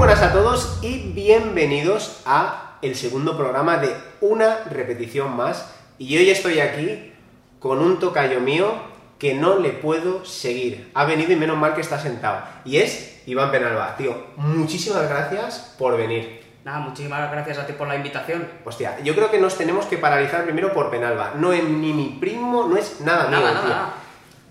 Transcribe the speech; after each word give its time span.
buenas 0.00 0.22
a 0.22 0.32
todos 0.32 0.78
y 0.80 1.12
bienvenidos 1.12 2.22
a 2.24 2.78
el 2.80 2.96
segundo 2.96 3.36
programa 3.36 3.76
de 3.76 3.94
una 4.22 4.64
repetición 4.64 5.36
más. 5.36 5.74
Y 5.98 6.16
hoy 6.16 6.30
estoy 6.30 6.58
aquí 6.60 7.12
con 7.58 7.80
un 7.80 7.98
tocayo 7.98 8.40
mío 8.40 8.72
que 9.18 9.34
no 9.34 9.58
le 9.58 9.68
puedo 9.68 10.24
seguir. 10.24 10.90
Ha 10.94 11.04
venido 11.04 11.32
y 11.32 11.36
menos 11.36 11.58
mal 11.58 11.74
que 11.74 11.82
está 11.82 11.98
sentado. 11.98 12.40
Y 12.64 12.78
es 12.78 13.20
Iván 13.26 13.50
Penalba. 13.50 13.94
Tío, 13.98 14.28
muchísimas 14.36 15.06
gracias 15.06 15.74
por 15.78 15.98
venir. 15.98 16.46
Nada, 16.64 16.78
muchísimas 16.78 17.30
gracias 17.30 17.58
a 17.58 17.66
ti 17.66 17.74
por 17.74 17.86
la 17.86 17.96
invitación. 17.96 18.48
Hostia, 18.64 18.98
yo 19.00 19.14
creo 19.14 19.30
que 19.30 19.38
nos 19.38 19.58
tenemos 19.58 19.84
que 19.84 19.98
paralizar 19.98 20.44
primero 20.44 20.72
por 20.72 20.90
Penalba. 20.90 21.34
No 21.36 21.52
es 21.52 21.62
ni 21.62 21.92
mi 21.92 22.16
primo, 22.18 22.66
no 22.66 22.78
es 22.78 23.02
nada 23.02 23.28
mío, 23.28 23.40
nada, 23.40 23.60
tío. 23.60 23.68
nada. 23.68 23.94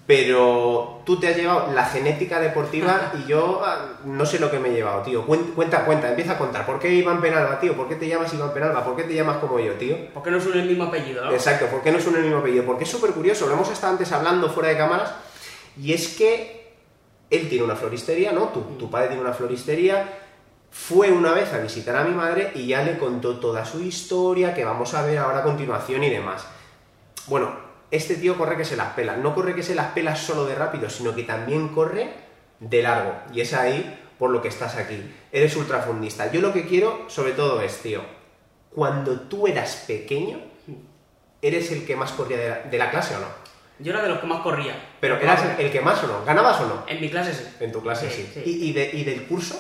Pero 0.10 1.02
tú 1.06 1.20
te 1.20 1.28
has 1.28 1.38
llevado 1.38 1.72
la 1.72 1.86
genética 1.86 2.40
deportiva 2.40 3.12
y 3.14 3.28
yo 3.30 3.62
ah, 3.64 4.00
no 4.06 4.26
sé 4.26 4.40
lo 4.40 4.50
que 4.50 4.58
me 4.58 4.70
he 4.70 4.74
llevado, 4.74 5.04
tío. 5.04 5.24
Cuen- 5.28 5.54
Cuenta, 5.54 5.86
cuenta, 5.86 6.10
empieza 6.10 6.32
a 6.32 6.38
contar. 6.40 6.66
¿Por 6.66 6.80
qué 6.80 6.92
Iván 6.92 7.22
Penalba, 7.22 7.60
tío? 7.60 7.76
¿Por 7.78 7.88
qué 7.88 7.94
te 7.94 8.08
llamas 8.08 8.34
Iván 8.34 8.52
Penalba? 8.52 8.84
¿Por 8.84 8.96
qué 8.96 9.04
te 9.04 9.14
llamas 9.14 9.38
como 9.38 9.60
yo, 9.60 9.74
tío? 9.74 9.96
¿Por 10.12 10.24
qué 10.24 10.32
no 10.32 10.42
son 10.42 10.58
el 10.58 10.66
mismo 10.66 10.86
apellido, 10.86 11.24
no? 11.24 11.32
Exacto, 11.32 11.68
¿por 11.68 11.84
qué 11.84 11.92
no 11.92 12.00
son 12.02 12.16
el 12.16 12.24
mismo 12.24 12.40
apellido? 12.40 12.66
Porque 12.66 12.86
es 12.86 12.90
súper 12.90 13.12
curioso, 13.12 13.46
lo 13.46 13.54
hemos 13.54 13.70
estado 13.70 13.94
antes 13.94 14.12
hablando 14.12 14.50
fuera 14.50 14.70
de 14.70 14.78
cámaras, 14.78 15.14
y 15.80 15.94
es 15.94 16.08
que 16.18 16.74
él 17.30 17.48
tiene 17.48 17.66
una 17.66 17.76
floristería, 17.76 18.32
¿no? 18.32 18.46
Tu, 18.48 18.62
tu 18.80 18.90
padre 18.90 19.10
tiene 19.10 19.22
una 19.22 19.34
floristería, 19.34 20.10
fue 20.72 21.12
una 21.12 21.34
vez 21.34 21.54
a 21.54 21.60
visitar 21.60 21.96
a 21.96 22.04
mi 22.04 22.16
madre 22.16 22.52
y 22.56 22.66
ya 22.66 22.82
le 22.82 22.98
contó 22.98 23.38
toda 23.38 23.64
su 23.64 23.80
historia, 23.82 24.56
que 24.56 24.66
vamos 24.66 24.92
a 24.96 25.04
ver 25.04 25.20
ahora 25.20 25.38
a 25.42 25.44
continuación 25.44 26.04
y 26.04 26.10
demás. 26.10 26.48
Bueno, 27.28 27.69
este 27.92 28.16
tío 28.16 28.38
corre 28.38 28.56
que 28.58 28.66
se 28.66 28.76
las 28.76 28.94
pela, 28.94 29.16
no 29.18 29.34
corre 29.36 29.56
que 29.56 29.64
se 29.64 29.76
las 29.76 29.88
pela 29.94 30.16
solo 30.16 30.46
de 30.46 30.56
rápido, 30.56 30.90
sino 30.90 31.16
que 31.16 31.24
también 31.24 31.70
corre 31.70 32.10
de 32.60 32.82
largo, 32.84 33.14
y 33.34 33.42
es 33.42 33.54
ahí 33.54 34.00
por 34.18 34.30
lo 34.32 34.42
que 34.42 34.50
estás 34.50 34.76
aquí. 34.76 35.02
Eres 35.32 35.56
ultrafundista. 35.56 36.32
Yo 36.32 36.42
lo 36.42 36.52
que 36.54 36.66
quiero, 36.68 37.06
sobre 37.10 37.32
todo, 37.32 37.62
es, 37.62 37.78
tío, 37.82 38.02
cuando 38.76 39.22
tú 39.22 39.48
eras 39.48 39.86
pequeño, 39.88 40.40
¿eres 41.42 41.72
el 41.72 41.86
que 41.86 41.96
más 41.96 42.12
corría 42.12 42.38
de 42.38 42.50
la, 42.50 42.56
de 42.60 42.78
la 42.78 42.92
clase 42.92 43.16
o 43.16 43.20
no? 43.20 43.28
Yo 43.80 43.94
era 43.94 44.02
de 44.04 44.10
los 44.10 44.20
que 44.20 44.28
más 44.28 44.42
corría. 44.42 44.76
Pero 45.00 45.16
eras 45.18 45.42
el, 45.58 45.66
el 45.68 45.72
que 45.72 45.80
más 45.80 46.04
o 46.04 46.08
no, 46.08 46.26
¿ganabas 46.26 46.60
o 46.60 46.68
no? 46.68 46.84
En 46.88 47.00
mi 47.00 47.10
clase 47.10 47.34
sí. 47.34 47.46
En 47.62 47.72
tu 47.72 47.82
clase 47.82 48.10
sí. 48.12 48.30
Sí, 48.34 48.42
sí. 48.44 48.50
¿Y, 48.62 48.70
y 48.70 48.74
de- 48.74 48.90
y 48.94 49.04
del 49.06 49.24
curso? 49.26 49.56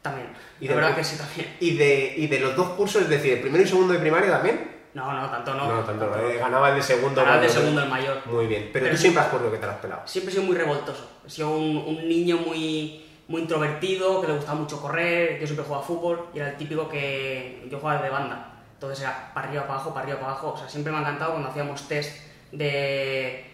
También. 0.00 0.28
¿Y 0.58 0.68
la 0.68 0.74
de- 0.74 0.80
verdad 0.80 0.96
que 0.96 1.04
sí, 1.04 1.16
también. 1.18 1.54
¿Y 1.60 1.76
de, 1.76 2.14
¿Y 2.16 2.26
de 2.28 2.40
los 2.40 2.56
dos 2.56 2.70
cursos, 2.70 3.02
es 3.02 3.08
decir, 3.10 3.34
el 3.34 3.40
primero 3.40 3.62
y 3.62 3.68
segundo 3.68 3.92
de 3.92 3.98
primaria 3.98 4.30
también? 4.30 4.77
No, 4.98 5.12
no, 5.12 5.30
tanto 5.30 5.54
no. 5.54 5.72
No, 5.72 5.84
tanto, 5.84 6.06
no, 6.06 6.16
eh, 6.28 6.38
ganaba 6.38 6.70
el 6.70 6.74
de 6.74 6.82
segundo. 6.82 7.20
Ganaba 7.20 7.36
el 7.36 7.42
de 7.42 7.48
segundo 7.48 7.82
el 7.84 7.88
mayor. 7.88 8.20
Muy 8.26 8.48
bien, 8.48 8.70
pero, 8.72 8.84
Pero 8.84 8.96
tú 8.96 9.00
siempre 9.00 9.22
has 9.22 9.28
corrido 9.28 9.52
que 9.52 9.58
te 9.58 9.66
las 9.66 9.76
has 9.76 9.80
pelado. 9.80 10.02
Siempre 10.04 10.32
he 10.32 10.34
sido 10.34 10.46
muy 10.46 10.56
revoltoso. 10.56 11.08
He 11.24 11.30
sido 11.30 11.50
un, 11.50 11.76
un 11.86 12.08
niño 12.08 12.38
muy, 12.38 13.06
muy 13.28 13.42
introvertido, 13.42 14.20
que 14.20 14.26
le 14.26 14.32
gustaba 14.34 14.58
mucho 14.58 14.82
correr. 14.82 15.38
Yo 15.38 15.46
siempre 15.46 15.64
jugaba 15.64 15.84
fútbol 15.84 16.26
y 16.34 16.38
era 16.40 16.48
el 16.48 16.56
típico 16.56 16.88
que 16.88 17.64
yo 17.70 17.78
jugaba 17.78 18.02
de 18.02 18.10
banda. 18.10 18.54
Entonces 18.74 19.00
era 19.04 19.30
para 19.32 19.46
arriba, 19.46 19.62
para 19.62 19.74
abajo, 19.74 19.94
para 19.94 20.02
arriba, 20.02 20.18
para 20.18 20.32
abajo. 20.32 20.52
O 20.54 20.58
sea, 20.58 20.68
siempre 20.68 20.90
me 20.92 20.98
ha 20.98 21.02
encantado 21.02 21.30
cuando 21.32 21.48
hacíamos 21.50 21.86
test 21.86 22.20
de, 22.50 23.44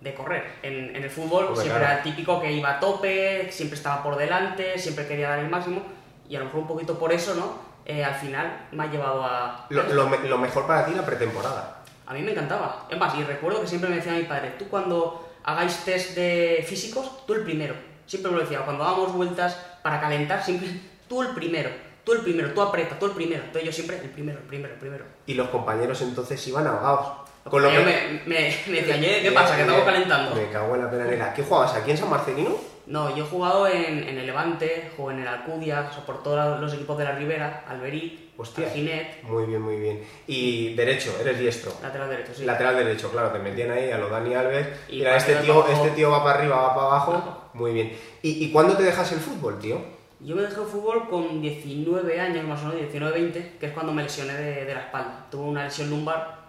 de 0.00 0.14
correr. 0.14 0.44
En, 0.64 0.96
en 0.96 1.04
el 1.04 1.10
fútbol 1.10 1.44
Hombre, 1.46 1.62
siempre 1.62 1.78
claro. 1.78 1.94
era 1.94 1.96
el 1.98 2.02
típico 2.02 2.40
que 2.40 2.50
iba 2.52 2.70
a 2.70 2.80
tope, 2.80 3.50
siempre 3.52 3.76
estaba 3.76 4.02
por 4.02 4.16
delante, 4.16 4.76
siempre 4.76 5.06
quería 5.06 5.30
dar 5.30 5.38
el 5.38 5.50
máximo. 5.50 5.82
Y 6.28 6.34
a 6.34 6.40
lo 6.40 6.46
mejor 6.46 6.62
un 6.62 6.66
poquito 6.66 6.98
por 6.98 7.12
eso, 7.12 7.34
¿no? 7.36 7.69
Eh, 7.90 8.04
al 8.04 8.14
final 8.14 8.66
me 8.72 8.84
ha 8.84 8.86
llevado 8.86 9.24
a... 9.24 9.66
Lo, 9.70 9.82
lo 9.82 10.08
me- 10.08 10.18
lo 10.28 10.38
mejor 10.38 10.66
para 10.66 10.86
ti 10.86 10.92
la 10.94 11.04
pretemporada. 11.04 11.82
A 12.06 12.14
mí 12.14 12.22
me 12.22 12.32
encantaba. 12.32 12.86
Es 12.88 12.98
más, 12.98 13.14
y 13.16 13.22
recuerdo 13.24 13.60
que 13.60 13.66
siempre 13.66 13.90
me 13.90 13.96
decía 13.96 14.12
mi 14.12 14.22
padre, 14.24 14.54
tú 14.58 14.68
cuando 14.68 15.28
hagáis 15.44 15.76
test 15.84 16.14
de 16.14 16.64
físicos, 16.68 17.26
tú 17.26 17.34
el 17.34 17.42
primero. 17.42 17.74
Siempre 18.06 18.30
me 18.30 18.36
lo 18.38 18.42
decía, 18.44 18.60
cuando 18.60 18.84
damos 18.84 19.12
vueltas 19.12 19.56
para 19.82 20.00
calentar, 20.00 20.42
siempre 20.44 20.68
tú 21.08 21.22
el 21.22 21.28
primero, 21.30 21.70
tú 22.04 22.12
el 22.12 22.20
primero, 22.20 22.52
tú 22.52 22.62
aprieta, 22.62 22.98
tú 22.98 23.06
el 23.06 23.12
primero. 23.12 23.42
Entonces 23.44 23.64
yo 23.64 23.72
siempre 23.72 23.98
el 23.98 24.10
primero, 24.10 24.38
el 24.38 24.44
primero, 24.44 24.74
el 24.74 24.80
primero. 24.80 25.04
Y 25.26 25.34
los 25.34 25.48
compañeros 25.48 26.00
entonces 26.02 26.46
iban 26.48 26.66
ahogados. 26.66 27.28
Con 27.44 27.62
lo 27.62 27.70
Yo 27.72 27.78
que... 27.80 27.84
me, 27.86 28.22
me, 28.26 28.54
me 28.68 28.76
decía, 28.82 28.96
"Oye, 28.96 29.22
¿qué 29.22 29.32
pasa? 29.32 29.56
Que 29.56 29.62
estamos 29.62 29.82
calentando. 29.84 30.34
Me 30.36 30.48
cago 30.50 30.74
en 30.74 30.82
la 30.84 30.90
penalera. 30.90 31.32
¿Qué 31.34 31.42
jugabas 31.42 31.74
aquí 31.74 31.90
en 31.92 31.96
San 31.98 32.10
Marcelino? 32.10 32.54
No, 32.90 33.16
yo 33.16 33.24
he 33.24 33.26
jugado 33.28 33.68
en, 33.68 34.02
en 34.02 34.18
el 34.18 34.26
Levante, 34.26 34.90
jugué 34.96 35.14
en 35.14 35.20
el 35.20 35.28
Alcudia, 35.28 35.86
o 35.88 35.94
sea, 35.94 36.04
por 36.04 36.24
todos 36.24 36.60
los 36.60 36.74
equipos 36.74 36.98
de 36.98 37.04
la 37.04 37.12
Ribera, 37.12 37.64
Alberic, 37.68 38.30
Hostia. 38.36 38.66
Alginet, 38.66 39.22
Muy 39.22 39.44
bien, 39.44 39.62
muy 39.62 39.76
bien. 39.76 40.02
Y 40.26 40.74
derecho, 40.74 41.14
eres 41.20 41.38
diestro. 41.38 41.72
lateral 41.82 42.08
derecho, 42.10 42.32
sí. 42.34 42.44
Lateral 42.44 42.74
derecho, 42.76 43.10
claro, 43.12 43.30
te 43.30 43.38
metían 43.38 43.70
ahí 43.70 43.90
a 43.92 43.98
lo 43.98 44.08
Dani 44.08 44.34
Alves. 44.34 44.66
Y 44.88 44.96
Mira, 44.98 45.16
este 45.16 45.36
tío, 45.36 45.68
este 45.68 45.90
tío 45.90 46.10
va 46.10 46.24
para 46.24 46.38
arriba, 46.40 46.56
va 46.56 46.74
para 46.74 46.86
abajo. 46.88 47.12
Claro. 47.12 47.36
Muy 47.54 47.72
bien. 47.74 47.92
¿Y, 48.22 48.44
y 48.44 48.50
cuándo 48.50 48.76
te 48.76 48.82
dejas 48.82 49.12
el 49.12 49.20
fútbol, 49.20 49.58
tío? 49.60 49.78
Yo 50.18 50.34
me 50.34 50.42
dejé 50.42 50.60
el 50.60 50.66
fútbol 50.66 51.08
con 51.08 51.40
19 51.40 52.20
años, 52.20 52.44
más 52.44 52.60
o 52.62 52.66
menos, 52.68 52.92
19-20, 52.92 53.58
que 53.58 53.66
es 53.66 53.72
cuando 53.72 53.92
me 53.92 54.02
lesioné 54.02 54.34
de, 54.34 54.64
de 54.64 54.74
la 54.74 54.80
espalda. 54.80 55.26
Tuve 55.30 55.44
una 55.44 55.64
lesión 55.64 55.90
lumbar 55.90 56.40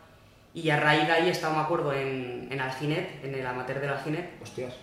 y 0.53 0.69
a 0.71 0.79
raíz 0.79 1.05
de 1.07 1.13
ahí 1.13 1.29
estaba, 1.29 1.55
me 1.55 1.61
acuerdo, 1.61 1.93
en, 1.93 2.47
en 2.51 2.59
Alginet, 2.59 3.23
en 3.23 3.35
el 3.35 3.45
amateur 3.45 3.79
del 3.79 3.91
Alginet, 3.91 4.41
Hostias. 4.41 4.73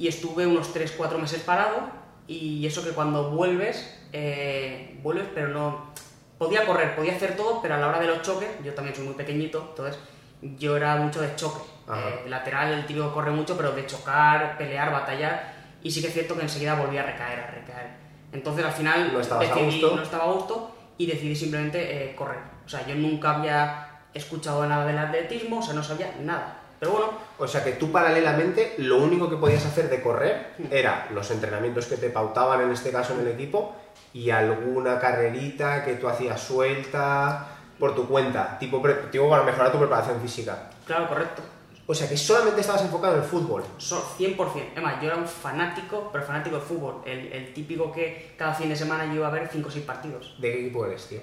Y 0.00 0.08
estuve 0.08 0.46
unos 0.46 0.74
3-4 0.74 1.18
meses 1.18 1.42
parado 1.42 1.90
y 2.26 2.66
eso 2.66 2.82
que 2.82 2.92
cuando 2.92 3.30
vuelves, 3.32 4.00
eh, 4.14 4.98
vuelves 5.02 5.26
pero 5.34 5.48
no... 5.48 5.90
Podía 6.38 6.64
correr, 6.64 6.96
podía 6.96 7.14
hacer 7.14 7.36
todo, 7.36 7.60
pero 7.60 7.74
a 7.74 7.76
la 7.76 7.88
hora 7.88 8.00
de 8.00 8.06
los 8.06 8.22
choques, 8.22 8.48
yo 8.64 8.72
también 8.72 8.96
soy 8.96 9.04
muy 9.04 9.12
pequeñito, 9.12 9.66
entonces 9.68 10.00
yo 10.40 10.74
era 10.74 10.96
mucho 10.96 11.20
de 11.20 11.36
choque. 11.36 11.60
Eh, 11.94 12.30
lateral, 12.30 12.72
el 12.72 12.86
que 12.86 12.96
corre 13.12 13.30
mucho, 13.30 13.58
pero 13.58 13.72
de 13.72 13.84
chocar, 13.84 14.56
pelear, 14.56 14.90
batallar, 14.90 15.52
y 15.82 15.90
sí 15.90 16.00
que 16.00 16.06
es 16.06 16.14
cierto 16.14 16.34
que 16.34 16.42
enseguida 16.44 16.76
volví 16.76 16.96
a 16.96 17.02
recaer, 17.02 17.40
a 17.40 17.46
recaer. 17.48 17.90
Entonces 18.32 18.64
al 18.64 18.72
final 18.72 19.12
No 19.12 19.20
estabas 19.20 19.50
a 19.50 19.54
decidí, 19.54 19.82
gusto. 19.82 19.96
no 19.96 20.02
estaba 20.02 20.24
a 20.24 20.32
gusto 20.32 20.76
y 20.96 21.04
decidí 21.04 21.36
simplemente 21.36 22.04
eh, 22.04 22.16
correr. 22.16 22.40
O 22.64 22.68
sea, 22.70 22.86
yo 22.86 22.94
nunca 22.94 23.36
había 23.36 24.00
escuchado 24.14 24.64
nada 24.64 24.86
del 24.86 24.96
atletismo, 24.96 25.58
o 25.58 25.62
sea, 25.62 25.74
no 25.74 25.82
sabía 25.82 26.14
nada. 26.22 26.59
Pero 26.80 26.92
bueno, 26.92 27.06
O 27.38 27.46
sea 27.46 27.62
que 27.62 27.72
tú 27.72 27.92
paralelamente 27.92 28.74
lo 28.78 28.96
único 28.98 29.28
que 29.30 29.36
podías 29.36 29.64
hacer 29.66 29.88
de 29.88 30.02
correr 30.02 30.54
era 30.70 31.08
los 31.14 31.30
entrenamientos 31.30 31.86
que 31.86 31.96
te 31.96 32.10
pautaban 32.10 32.60
en 32.62 32.70
este 32.72 32.90
caso 32.90 33.14
en 33.14 33.20
el 33.20 33.28
equipo 33.28 33.74
y 34.12 34.30
alguna 34.30 34.98
carrerita 34.98 35.84
que 35.84 35.94
tú 35.94 36.08
hacías 36.08 36.40
suelta 36.40 37.46
por 37.78 37.94
tu 37.94 38.06
cuenta, 38.08 38.58
tipo, 38.58 38.82
tipo 39.10 39.28
para 39.30 39.42
mejorar 39.44 39.72
tu 39.72 39.78
preparación 39.78 40.20
física. 40.20 40.70
claro, 40.86 41.08
correcto. 41.08 41.42
O 41.86 41.94
sea 41.94 42.08
que 42.08 42.16
solamente 42.16 42.60
estabas 42.60 42.82
enfocado 42.82 43.14
en 43.16 43.22
el 43.22 43.26
fútbol. 43.28 43.64
So- 43.78 44.00
100%. 44.16 44.36
Es 44.76 44.82
más, 44.82 45.00
yo 45.02 45.08
era 45.08 45.16
un 45.16 45.26
fanático, 45.26 46.08
pero 46.12 46.24
fanático 46.24 46.56
de 46.56 46.62
fútbol. 46.62 47.02
El, 47.04 47.32
el 47.32 47.52
típico 47.52 47.90
que 47.90 48.32
cada 48.38 48.54
fin 48.54 48.68
de 48.68 48.76
semana 48.76 49.06
yo 49.06 49.14
iba 49.14 49.26
a 49.26 49.30
ver 49.30 49.48
5 49.50 49.68
o 49.68 49.70
6 49.72 49.84
partidos. 49.84 50.36
¿De 50.38 50.52
qué 50.52 50.60
equipo 50.60 50.86
eres, 50.86 51.06
tío? 51.08 51.18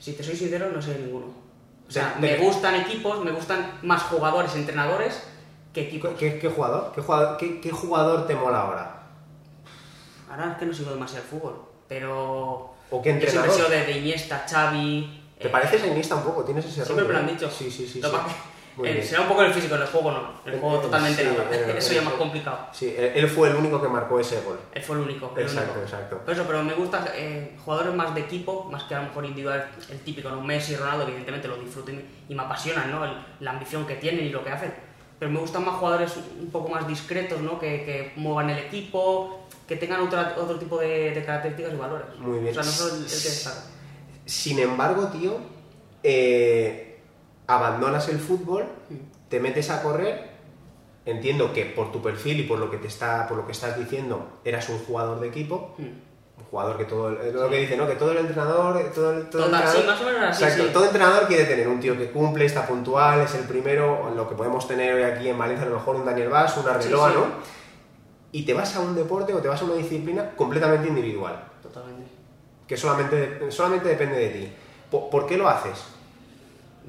Si 0.00 0.14
te 0.14 0.24
soy 0.24 0.34
sincero, 0.34 0.68
no 0.74 0.82
sé 0.82 0.94
de 0.94 1.00
ninguno. 1.00 1.26
O 1.90 1.92
sea, 1.92 2.16
me 2.20 2.36
gustan 2.36 2.76
equipos, 2.76 3.18
me 3.24 3.32
gustan 3.32 3.80
más 3.82 4.04
jugadores, 4.04 4.54
entrenadores 4.54 5.24
que 5.74 5.88
equipos. 5.88 6.10
¿Qué, 6.16 6.38
qué 6.38 6.48
jugador? 6.48 6.92
¿Qué 6.94 7.00
jugador, 7.00 7.36
qué, 7.36 7.60
qué 7.60 7.72
jugador 7.72 8.28
te 8.28 8.36
mola 8.36 8.60
ahora? 8.60 9.02
Ahora 10.30 10.52
es 10.52 10.58
que 10.58 10.66
no 10.66 10.72
sigo 10.72 10.92
demasiado 10.92 11.24
el 11.24 11.30
fútbol, 11.30 11.62
pero... 11.88 12.74
¿O 12.92 13.02
qué 13.02 13.08
Yo 13.18 13.28
siempre 13.28 13.50
he 13.50 13.54
entrenador? 13.54 13.56
sido 13.56 13.68
de, 13.68 13.98
Iniesta, 13.98 14.46
Xavi... 14.48 15.24
¿Te 15.36 15.48
eh, 15.48 15.50
pareces 15.50 15.82
a 15.82 15.88
Iniesta 15.88 16.14
un 16.14 16.22
poco? 16.22 16.44
¿Tienes 16.44 16.64
ese 16.64 16.84
Siempre 16.84 17.04
me 17.06 17.12
lo 17.12 17.18
han 17.18 17.26
dicho. 17.26 17.50
Sí, 17.50 17.68
sí, 17.68 17.88
sí. 17.88 18.00
Lo 18.00 18.08
sí. 18.08 18.16
Eh, 18.84 19.02
será 19.02 19.22
un 19.22 19.28
poco 19.28 19.42
el 19.42 19.52
físico, 19.52 19.74
en 19.74 19.82
el 19.82 19.88
juego 19.88 20.10
no. 20.12 20.40
El 20.44 20.58
juego 20.60 20.78
Eh, 20.78 20.82
totalmente 20.82 21.22
sí, 21.22 21.28
eh, 21.52 21.74
Eso 21.78 21.92
ya 21.92 22.02
más 22.02 22.14
complicado. 22.14 22.66
Sí, 22.72 22.94
él, 22.96 23.28
fue 23.28 23.48
el 23.50 23.56
único 23.56 23.80
que 23.82 23.88
marcó 23.88 24.18
ese 24.20 24.40
gol. 24.42 24.58
Él 24.72 24.82
fue 24.82 24.96
el 24.96 25.02
único. 25.02 25.32
el 25.36 25.42
Exacto, 25.42 25.72
único. 25.72 25.84
exacto. 25.84 26.18
Por 26.18 26.34
eso, 26.34 26.44
pero 26.46 26.62
me 26.62 26.74
gusta 26.74 27.12
eh, 27.14 27.56
jugadores 27.64 27.94
más 27.94 28.14
de 28.14 28.20
equipo, 28.22 28.64
más 28.70 28.84
que 28.84 28.94
a 28.94 29.00
lo 29.00 29.08
mejor 29.08 29.24
individual, 29.26 29.68
el 29.90 29.98
típico, 30.00 30.30
¿no? 30.30 30.40
Messi, 30.40 30.76
Ronaldo, 30.76 31.04
evidentemente 31.04 31.48
lo 31.48 31.56
disfruto 31.56 31.90
y, 31.90 32.04
y 32.28 32.34
me 32.34 32.42
apasionan, 32.42 32.90
¿no? 32.90 33.04
El- 33.04 33.16
la 33.40 33.50
ambición 33.52 33.86
que 33.86 33.96
tienen 33.96 34.24
y 34.26 34.28
lo 34.30 34.42
que 34.44 34.50
hacen. 34.50 34.72
Pero 35.18 35.30
me 35.32 35.40
gustan 35.40 35.64
más 35.66 35.74
jugadores 35.74 36.14
un 36.40 36.50
poco 36.50 36.68
más 36.70 36.88
discretos, 36.88 37.40
¿no? 37.42 37.58
Que, 37.58 37.84
que 37.84 38.12
muevan 38.16 38.48
el 38.48 38.58
equipo, 38.58 39.46
que 39.68 39.76
tengan 39.76 40.00
otra- 40.00 40.34
otro 40.38 40.58
tipo 40.58 40.78
de, 40.78 41.10
de 41.10 41.24
características 41.24 41.74
y 41.74 41.76
valores. 41.76 42.06
Muy 42.18 42.38
bien. 42.38 42.50
O 42.50 42.54
sea, 42.54 42.62
no 42.62 42.70
solo 42.70 42.94
el, 42.94 43.02
el 43.02 43.08
que 43.08 43.14
destaca. 43.14 43.60
Sin 44.24 44.58
embargo, 44.60 45.08
tío, 45.08 45.36
eh, 46.02 46.89
abandonas 47.54 48.08
el 48.08 48.18
fútbol, 48.18 48.64
te 49.28 49.40
metes 49.40 49.70
a 49.70 49.82
correr. 49.82 50.30
Entiendo 51.06 51.52
que 51.52 51.64
por 51.64 51.90
tu 51.92 52.02
perfil 52.02 52.40
y 52.40 52.42
por 52.44 52.58
lo 52.58 52.70
que 52.70 52.76
te 52.76 52.86
está, 52.86 53.26
por 53.26 53.38
lo 53.38 53.46
que 53.46 53.52
estás 53.52 53.76
diciendo, 53.78 54.40
eras 54.44 54.68
un 54.68 54.78
jugador 54.80 55.18
de 55.18 55.28
equipo, 55.28 55.74
un 55.78 56.44
jugador 56.50 56.76
que 56.76 56.84
todo, 56.84 57.10
lo 57.10 57.48
que 57.48 57.56
dice, 57.58 57.76
¿no? 57.76 57.86
Que 57.86 57.94
todo 57.94 58.12
el 58.12 58.18
entrenador, 58.18 58.78
todo 58.94 59.12
el, 59.12 59.28
todo 59.30 59.42
sí, 59.46 59.48
entrenador- 59.50 59.86
más 59.86 60.00
o 60.00 60.04
menos 60.04 60.22
así, 60.22 60.44
Exacto, 60.44 60.64
sí. 60.66 60.70
todo 60.72 60.84
entrenador 60.84 61.26
quiere 61.26 61.44
tener 61.44 61.66
un 61.68 61.80
tío 61.80 61.96
que 61.96 62.10
cumple, 62.10 62.44
está 62.44 62.66
puntual, 62.66 63.20
es 63.22 63.34
el 63.34 63.44
primero, 63.44 64.12
lo 64.14 64.28
que 64.28 64.34
podemos 64.34 64.68
tener 64.68 64.94
hoy 64.94 65.02
aquí 65.02 65.28
en 65.30 65.38
Valencia, 65.38 65.66
a 65.66 65.70
lo 65.70 65.76
mejor 65.76 65.96
un 65.96 66.04
Daniel 66.04 66.28
Vaz, 66.28 66.56
una 66.58 66.72
Sí, 66.74 66.78
Arbeloa, 66.88 67.08
sí. 67.10 67.14
¿no? 67.16 67.24
Y 68.32 68.42
te 68.44 68.52
vas 68.54 68.76
a 68.76 68.80
un 68.80 68.94
deporte 68.94 69.32
o 69.34 69.38
te 69.38 69.48
vas 69.48 69.60
a 69.62 69.64
una 69.64 69.74
disciplina 69.74 70.30
completamente 70.36 70.86
individual, 70.86 71.42
Totalmente. 71.62 72.10
que 72.66 72.76
solamente, 72.76 73.50
solamente 73.50 73.88
depende 73.88 74.16
de 74.18 74.28
ti. 74.28 74.52
¿Por, 74.90 75.08
por 75.08 75.26
qué 75.26 75.36
lo 75.38 75.48
haces? 75.48 75.82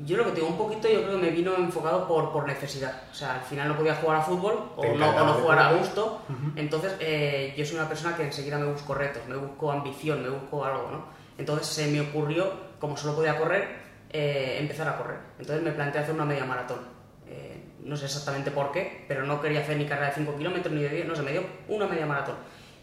Yo 0.06 0.18
lo 0.18 0.26
que 0.26 0.32
tengo 0.32 0.48
un 0.48 0.58
poquito, 0.58 0.88
yo 0.90 1.04
creo 1.04 1.20
que 1.20 1.26
me 1.26 1.30
vino 1.32 1.56
enfocado 1.56 2.08
por, 2.08 2.32
por 2.32 2.48
necesidad. 2.48 3.04
O 3.12 3.14
sea, 3.14 3.36
al 3.36 3.42
final 3.42 3.68
no 3.68 3.78
podía 3.78 3.96
jugar 3.96 4.18
a 4.18 4.22
fútbol 4.22 4.72
o 4.76 4.84
no, 4.84 5.10
o 5.10 5.26
no 5.26 5.34
jugar 5.34 5.60
a 5.60 5.74
gusto. 5.74 6.22
Entonces, 6.56 6.96
eh, 7.00 7.54
yo 7.58 7.66
soy 7.66 7.76
una 7.76 7.88
persona 7.88 8.16
que 8.16 8.24
enseguida 8.24 8.58
me 8.58 8.66
busco 8.66 8.94
retos, 8.94 9.22
me 9.28 9.36
busco 9.36 9.72
ambición, 9.72 10.24
me 10.24 10.30
busco 10.30 10.64
algo, 10.66 10.90
¿no? 10.92 11.06
Entonces 11.38 11.68
se 11.68 11.88
me 11.88 12.02
ocurrió, 12.02 12.52
como 12.80 12.98
solo 12.98 13.16
podía 13.16 13.38
correr, 13.38 13.68
eh, 14.10 14.58
empezar 14.60 14.88
a 14.88 14.98
correr. 14.98 15.18
Entonces 15.40 15.64
me 15.64 15.72
planteé 15.72 16.02
hacer 16.02 16.16
una 16.16 16.26
media 16.26 16.46
maratón. 16.46 16.80
Eh, 17.28 17.64
no 17.84 17.96
sé 17.96 18.06
exactamente 18.06 18.52
por 18.52 18.72
qué, 18.72 19.06
pero 19.08 19.26
no 19.26 19.42
quería 19.42 19.62
hacer 19.62 19.78
ni 19.78 19.86
carrera 19.86 20.08
de 20.08 20.16
5 20.16 20.36
kilómetros 20.36 20.74
ni 20.74 20.82
de 20.82 20.90
10, 20.90 21.08
no 21.08 21.16
sé, 21.16 21.22
me 21.22 21.32
dio 21.32 21.44
una 21.68 21.88
media 21.88 22.06
maratón. 22.06 22.36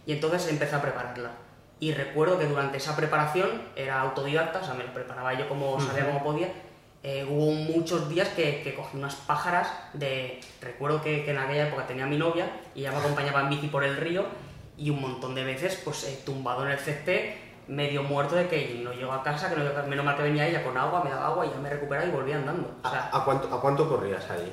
Y 0.07 0.13
entonces 0.13 0.49
empecé 0.49 0.75
a 0.75 0.83
prepararla. 0.83 1.31
Y 1.81 1.93
recuerdo 1.93 2.39
que 2.39 2.47
durante 2.47 2.79
esa 2.79 2.97
preparación 2.97 3.63
era 3.77 4.01
autodidacta, 4.01 4.61
o 4.61 4.65
sea, 4.65 4.75
me 4.75 4.85
lo 4.85 4.93
preparaba 4.93 5.35
yo 5.35 5.49
como 5.49 5.79
sabía 5.81 6.07
como 6.07 6.25
podía. 6.25 6.49
Eh, 7.03 7.25
hubo 7.29 7.53
muchos 7.53 8.09
días 8.09 8.29
que, 8.31 8.63
que 8.63 8.75
cogí 8.75 8.97
unas 8.97 9.15
pájaras 9.15 9.69
de... 9.93 10.41
Recuerdo 10.61 11.01
que, 11.01 11.25
que 11.25 11.31
en 11.31 11.39
aquella 11.39 11.69
época 11.69 11.87
tenía 11.87 12.05
a 12.05 12.09
mi 12.09 12.17
novia 12.17 12.51
y 12.75 12.81
ella 12.81 12.93
me 12.93 12.99
acompañaba 12.99 13.43
en 13.43 13.51
bici 13.51 13.69
por 13.69 13.85
el 13.85 13.97
río 13.97 14.27
y 14.77 14.91
un 14.91 15.01
montón 15.01 15.35
de 15.35 15.45
veces 15.45 15.81
pues 15.85 16.05
eh, 16.05 16.21
tumbado 16.25 16.65
en 16.65 16.73
el 16.73 16.79
césped, 16.79 17.35
medio 17.69 18.03
muerto 18.03 18.35
de 18.35 18.49
que 18.49 18.81
no 18.83 18.93
llego 18.93 19.13
a 19.13 19.23
casa, 19.23 19.49
que 19.49 19.57
no 19.57 19.63
llego 19.63 19.87
menos 19.87 20.05
mal 20.05 20.17
que 20.17 20.23
venía 20.23 20.47
ella 20.49 20.65
con 20.65 20.77
agua, 20.77 21.03
me 21.05 21.11
daba 21.11 21.27
agua 21.27 21.47
y 21.47 21.51
ya 21.51 21.57
me 21.59 21.71
recuperaba 21.71 22.09
y 22.09 22.11
volvía 22.11 22.37
andando. 22.37 22.77
O 22.83 22.89
sea, 22.91 23.11
¿A, 23.13 23.19
a 23.19 23.25
cuánto, 23.25 23.55
¿A 23.55 23.61
cuánto 23.61 23.89
corrías 23.89 24.29
ahí? 24.31 24.53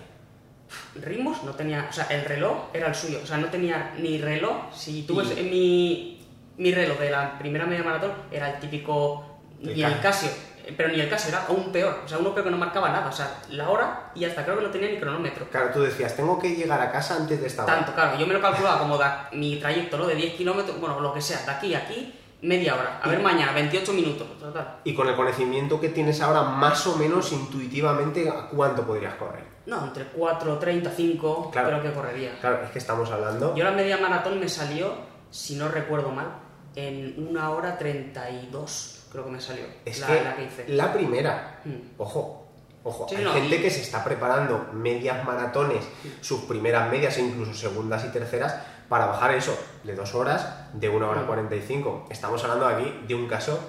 ritmos 0.95 1.43
no 1.43 1.51
tenía, 1.53 1.87
o 1.89 1.93
sea, 1.93 2.05
el 2.05 2.25
reloj 2.25 2.69
era 2.73 2.87
el 2.87 2.95
suyo, 2.95 3.19
o 3.23 3.25
sea, 3.25 3.37
no 3.37 3.47
tenía 3.47 3.93
ni 3.99 4.17
reloj. 4.19 4.73
Si 4.73 5.03
tú 5.03 5.17
ves 5.17 5.35
mi, 5.43 6.25
mi 6.57 6.73
reloj 6.73 6.97
de 6.99 7.11
la 7.11 7.37
primera 7.37 7.65
media 7.65 7.83
maratón, 7.83 8.13
era 8.31 8.53
el 8.53 8.59
típico, 8.59 9.37
El 9.61 9.75
ni 9.75 9.83
el 9.83 9.99
Casio. 9.99 10.29
Pero 10.75 10.89
ni 10.89 10.99
el 10.99 11.09
Casio, 11.09 11.29
era 11.29 11.45
aún 11.47 11.71
peor, 11.71 12.01
o 12.05 12.07
sea, 12.07 12.17
uno 12.17 12.33
peor 12.33 12.45
que 12.45 12.51
no 12.51 12.57
marcaba 12.57 12.89
nada, 12.89 13.07
o 13.07 13.11
sea, 13.11 13.39
la 13.49 13.69
hora 13.69 14.11
y 14.15 14.25
hasta 14.25 14.43
creo 14.43 14.57
que 14.57 14.63
no 14.63 14.69
tenía 14.69 14.89
ni 14.89 14.97
cronómetro. 14.97 15.47
Claro, 15.49 15.69
tú 15.73 15.81
decías, 15.81 16.15
tengo 16.15 16.39
que 16.39 16.55
llegar 16.55 16.81
a 16.81 16.91
casa 16.91 17.15
antes 17.15 17.39
de 17.41 17.47
esta 17.47 17.63
hora. 17.65 17.75
Tanto, 17.75 17.93
claro, 17.93 18.17
yo 18.17 18.25
me 18.27 18.33
lo 18.33 18.41
calculaba 18.41 18.79
como 18.79 18.97
da- 18.97 19.29
mi 19.33 19.57
trayecto, 19.59 19.97
¿no? 19.97 20.07
De 20.07 20.15
10 20.15 20.35
kilómetros, 20.35 20.79
bueno, 20.79 20.99
lo 20.99 21.13
que 21.13 21.21
sea, 21.21 21.39
de 21.45 21.51
aquí 21.51 21.73
a 21.75 21.79
aquí, 21.79 22.13
media 22.41 22.75
hora. 22.75 22.99
A 23.01 23.07
ver, 23.09 23.19
mañana, 23.21 23.51
28 23.53 23.93
minutos, 23.93 24.27
total. 24.39 24.77
Y 24.83 24.93
con 24.93 25.07
el 25.07 25.15
conocimiento 25.15 25.79
que 25.79 25.89
tienes 25.89 26.21
ahora, 26.21 26.43
más 26.43 26.85
o 26.87 26.95
menos 26.95 27.31
intuitivamente, 27.31 28.29
¿a 28.29 28.47
cuánto 28.49 28.83
podrías 28.85 29.15
correr? 29.15 29.43
No, 29.65 29.83
entre 29.83 30.05
4, 30.05 30.59
30, 30.59 30.91
5, 30.91 31.49
Claro. 31.51 31.69
creo 31.69 31.81
que 31.81 31.91
correría. 31.91 32.37
Claro, 32.39 32.61
es 32.63 32.69
que 32.71 32.77
estamos 32.79 33.09
hablando... 33.11 33.55
Yo 33.55 33.63
la 33.63 33.71
media 33.71 33.97
maratón 33.97 34.39
me 34.39 34.47
salió, 34.47 34.93
si 35.31 35.55
no 35.55 35.69
recuerdo 35.69 36.11
mal, 36.11 36.27
en 36.75 37.15
una 37.29 37.49
hora 37.49 37.77
32, 37.77 39.04
creo 39.15 39.25
que 39.25 39.31
me 39.31 39.41
salió. 39.41 39.63
Es 39.85 39.99
la, 39.99 40.07
que 40.07 40.23
la 40.23 40.35
que 40.35 40.43
hice. 40.45 40.65
la 40.69 40.93
primera, 40.93 41.59
Mm. 41.65 41.71
ojo, 41.97 42.47
ojo, 42.83 43.07
Sí, 43.09 43.15
hay 43.15 43.23
no, 43.23 43.33
gente 43.33 43.55
y- 43.55 43.61
que 43.61 43.69
se 43.71 43.81
está 43.81 44.03
preparando 44.03 44.69
medias 44.73 45.25
maratones, 45.25 45.83
sus 46.21 46.41
primeras 46.41 46.89
medias 46.91 47.17
e 47.17 47.21
incluso 47.21 47.53
segundas 47.53 48.05
y 48.05 48.09
terceras, 48.09 48.55
para 48.89 49.07
bajar 49.07 49.33
eso 49.33 49.57
de 49.83 49.95
dos 49.95 50.13
horas, 50.13 50.47
de 50.73 50.87
una 50.89 51.09
hora 51.09 51.21
Mm. 51.21 51.25
45. 51.27 52.07
Estamos 52.11 52.43
hablando 52.43 52.67
aquí 52.67 53.01
de 53.07 53.15
un 53.15 53.27
caso 53.27 53.59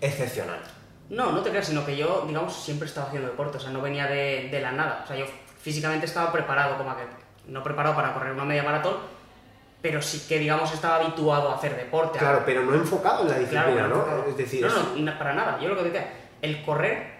excepcional. 0.00 0.58
No, 1.10 1.30
no 1.32 1.42
te 1.42 1.50
creas, 1.50 1.66
sino 1.66 1.84
que 1.84 1.96
yo, 1.96 2.24
digamos, 2.26 2.54
siempre 2.56 2.88
estaba 2.88 3.06
haciendo 3.08 3.28
deporte, 3.28 3.58
o 3.58 3.60
sea, 3.60 3.70
no 3.70 3.80
venía 3.82 4.06
de, 4.06 4.48
de 4.50 4.60
la 4.60 4.72
nada. 4.72 5.02
O 5.04 5.06
sea, 5.06 5.16
yo 5.16 5.26
físicamente 5.60 6.06
estaba 6.06 6.32
preparado 6.32 6.76
como 6.78 6.90
aquel. 6.90 7.06
No 7.46 7.62
preparado 7.62 7.94
para 7.94 8.14
correr 8.14 8.32
una 8.32 8.44
media 8.44 8.62
maratón, 8.62 8.96
pero 9.82 10.00
sí 10.00 10.24
que, 10.28 10.38
digamos, 10.38 10.72
estaba 10.72 10.96
habituado 10.96 11.50
a 11.50 11.56
hacer 11.56 11.76
deporte. 11.76 12.18
a- 12.18 12.20
Claro, 12.20 12.42
pero 12.46 12.62
no 12.62 12.74
enfocado 12.74 13.22
en 13.22 13.28
la 13.30 13.38
disciplina, 13.38 13.72
Claro, 13.72 13.96
¿no? 13.96 14.04
claro. 14.04 14.24
Es 14.28 14.36
decir, 14.36 14.64
no, 14.64 14.96
no, 14.96 15.18
para 15.18 15.34
nada. 15.34 15.58
Yo 15.60 15.68
lo 15.68 15.76
que 15.76 15.82
decía, 15.84 16.08
el 16.40 16.62
correr 16.62 17.10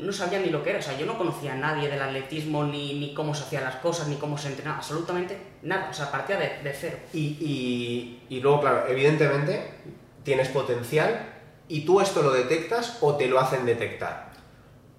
no 0.00 0.12
sabía 0.12 0.38
ni 0.40 0.48
lo 0.50 0.62
que 0.64 0.70
era. 0.70 0.78
O 0.80 0.82
sea, 0.82 0.96
yo 0.98 1.06
no 1.06 1.16
conocía 1.16 1.52
a 1.52 1.56
nadie 1.56 1.88
del 1.88 2.02
atletismo, 2.02 2.64
ni, 2.64 2.98
ni 2.98 3.14
cómo 3.14 3.34
se 3.34 3.44
hacían 3.44 3.62
las 3.64 3.76
cosas, 3.76 4.08
ni 4.08 4.16
cómo 4.16 4.36
se 4.36 4.48
entrenaba. 4.48 4.78
Absolutamente 4.78 5.38
nada. 5.62 5.88
O 5.90 5.94
sea, 5.94 6.10
partía 6.10 6.36
de, 6.36 6.58
de 6.64 6.72
cero. 6.72 6.96
Y, 7.12 7.36
y- 7.40 8.22
y 8.36 8.40
luego, 8.40 8.60
claro, 8.60 8.84
evidentemente 8.88 9.70
tienes 10.24 10.48
potencial 10.48 11.26
y 11.68 11.84
tú 11.84 12.00
esto 12.00 12.22
lo 12.22 12.32
detectas 12.32 12.98
o 13.02 13.14
te 13.16 13.28
lo 13.28 13.38
hacen 13.38 13.64
detectar. 13.66 14.29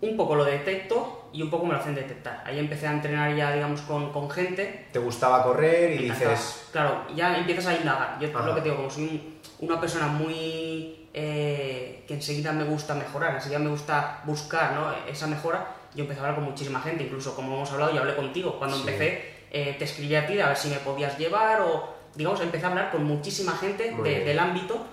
Un 0.01 0.17
poco 0.17 0.35
lo 0.35 0.43
detecto 0.43 1.29
y 1.31 1.41
un 1.43 1.49
poco 1.51 1.65
me 1.65 1.73
lo 1.73 1.79
hacen 1.79 1.93
detectar. 1.93 2.43
Ahí 2.45 2.57
empecé 2.57 2.87
a 2.87 2.91
entrenar 2.91 3.35
ya, 3.35 3.51
digamos, 3.53 3.81
con, 3.81 4.11
con 4.11 4.29
gente. 4.31 4.87
Te 4.91 4.97
gustaba 4.99 5.43
correr 5.43 5.91
y 5.93 6.09
dices, 6.09 6.67
Claro, 6.71 7.05
ya 7.15 7.37
empiezas 7.37 7.67
a 7.67 7.75
indagar. 7.75 8.17
Yo 8.19 8.29
Ajá. 8.35 8.47
lo 8.47 8.55
que 8.55 8.61
te 8.61 8.65
digo, 8.69 8.77
como 8.77 8.89
soy 8.89 9.03
un- 9.03 9.67
una 9.69 9.79
persona 9.79 10.07
muy... 10.07 11.07
eh, 11.13 12.03
que 12.07 12.15
enseguida 12.15 12.51
me 12.51 12.63
gusta 12.63 12.95
mejorar, 12.95 13.35
enseguida 13.35 13.59
me 13.59 13.69
gusta 13.69 14.21
buscar 14.25 14.73
¿no? 14.73 14.91
esa 15.07 15.27
mejora, 15.27 15.67
yo 15.93 16.01
empecé 16.03 16.19
a 16.19 16.23
hablar 16.23 16.35
con 16.39 16.45
muchísima 16.45 16.79
gente, 16.81 17.03
incluso 17.03 17.35
como 17.35 17.53
hemos 17.55 17.71
hablado, 17.71 17.93
yo 17.93 17.99
hablé 18.01 18.15
contigo. 18.15 18.55
Cuando 18.57 18.77
Sí. 18.77 18.81
empecé, 18.87 19.31
eh, 19.51 19.75
te 19.77 19.83
escribí 19.85 20.15
a 20.15 20.25
ti 20.25 20.39
a 20.39 20.47
ver 20.47 20.57
si 20.57 20.69
me 20.69 20.77
podías 20.77 21.17
llevar 21.19 21.61
o, 21.61 21.93
digamos, 22.15 22.41
empecé 22.41 22.65
a 22.65 22.69
hablar 22.69 22.91
con 22.91 23.03
muchísima 23.03 23.51
gente 23.53 23.93
de- 24.03 24.23
del 24.25 24.39
ámbito 24.39 24.83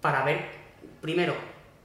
para 0.00 0.22
ver, 0.24 0.44
primero, 1.00 1.34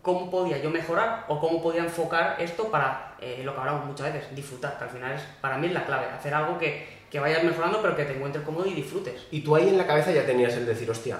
cómo 0.07 0.31
podía 0.31 0.57
yo 0.57 0.69
mejorar 0.69 1.25
o 1.27 1.37
cómo 1.37 1.61
podía 1.61 1.83
enfocar 1.83 2.37
esto 2.39 2.71
para, 2.71 3.15
eh, 3.19 3.41
lo 3.43 3.53
que 3.53 3.59
hablamos 3.59 3.85
muchas 3.87 4.13
veces, 4.13 4.33
disfrutar, 4.33 4.77
que 4.77 4.85
al 4.85 4.89
final 4.89 5.11
es, 5.11 5.21
para 5.41 5.57
mí 5.57 5.67
es 5.67 5.73
la 5.73 5.85
clave, 5.85 6.05
hacer 6.05 6.33
algo 6.33 6.57
que, 6.57 6.87
que 7.11 7.19
vayas 7.19 7.43
mejorando 7.43 7.81
pero 7.81 7.93
que 7.93 8.05
te 8.05 8.15
encuentres 8.15 8.45
cómodo 8.45 8.65
y 8.65 8.73
disfrutes. 8.73 9.27
y 9.31 9.41
tú 9.41 9.53
ahí 9.53 9.67
en 9.67 9.77
la 9.77 9.85
cabeza 9.85 10.13
ya 10.13 10.25
tenías 10.25 10.53
el 10.53 10.65
decir, 10.65 10.89
hostia, 10.89 11.17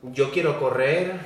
yo 0.00 0.30
quiero 0.30 0.60
correr 0.60 1.18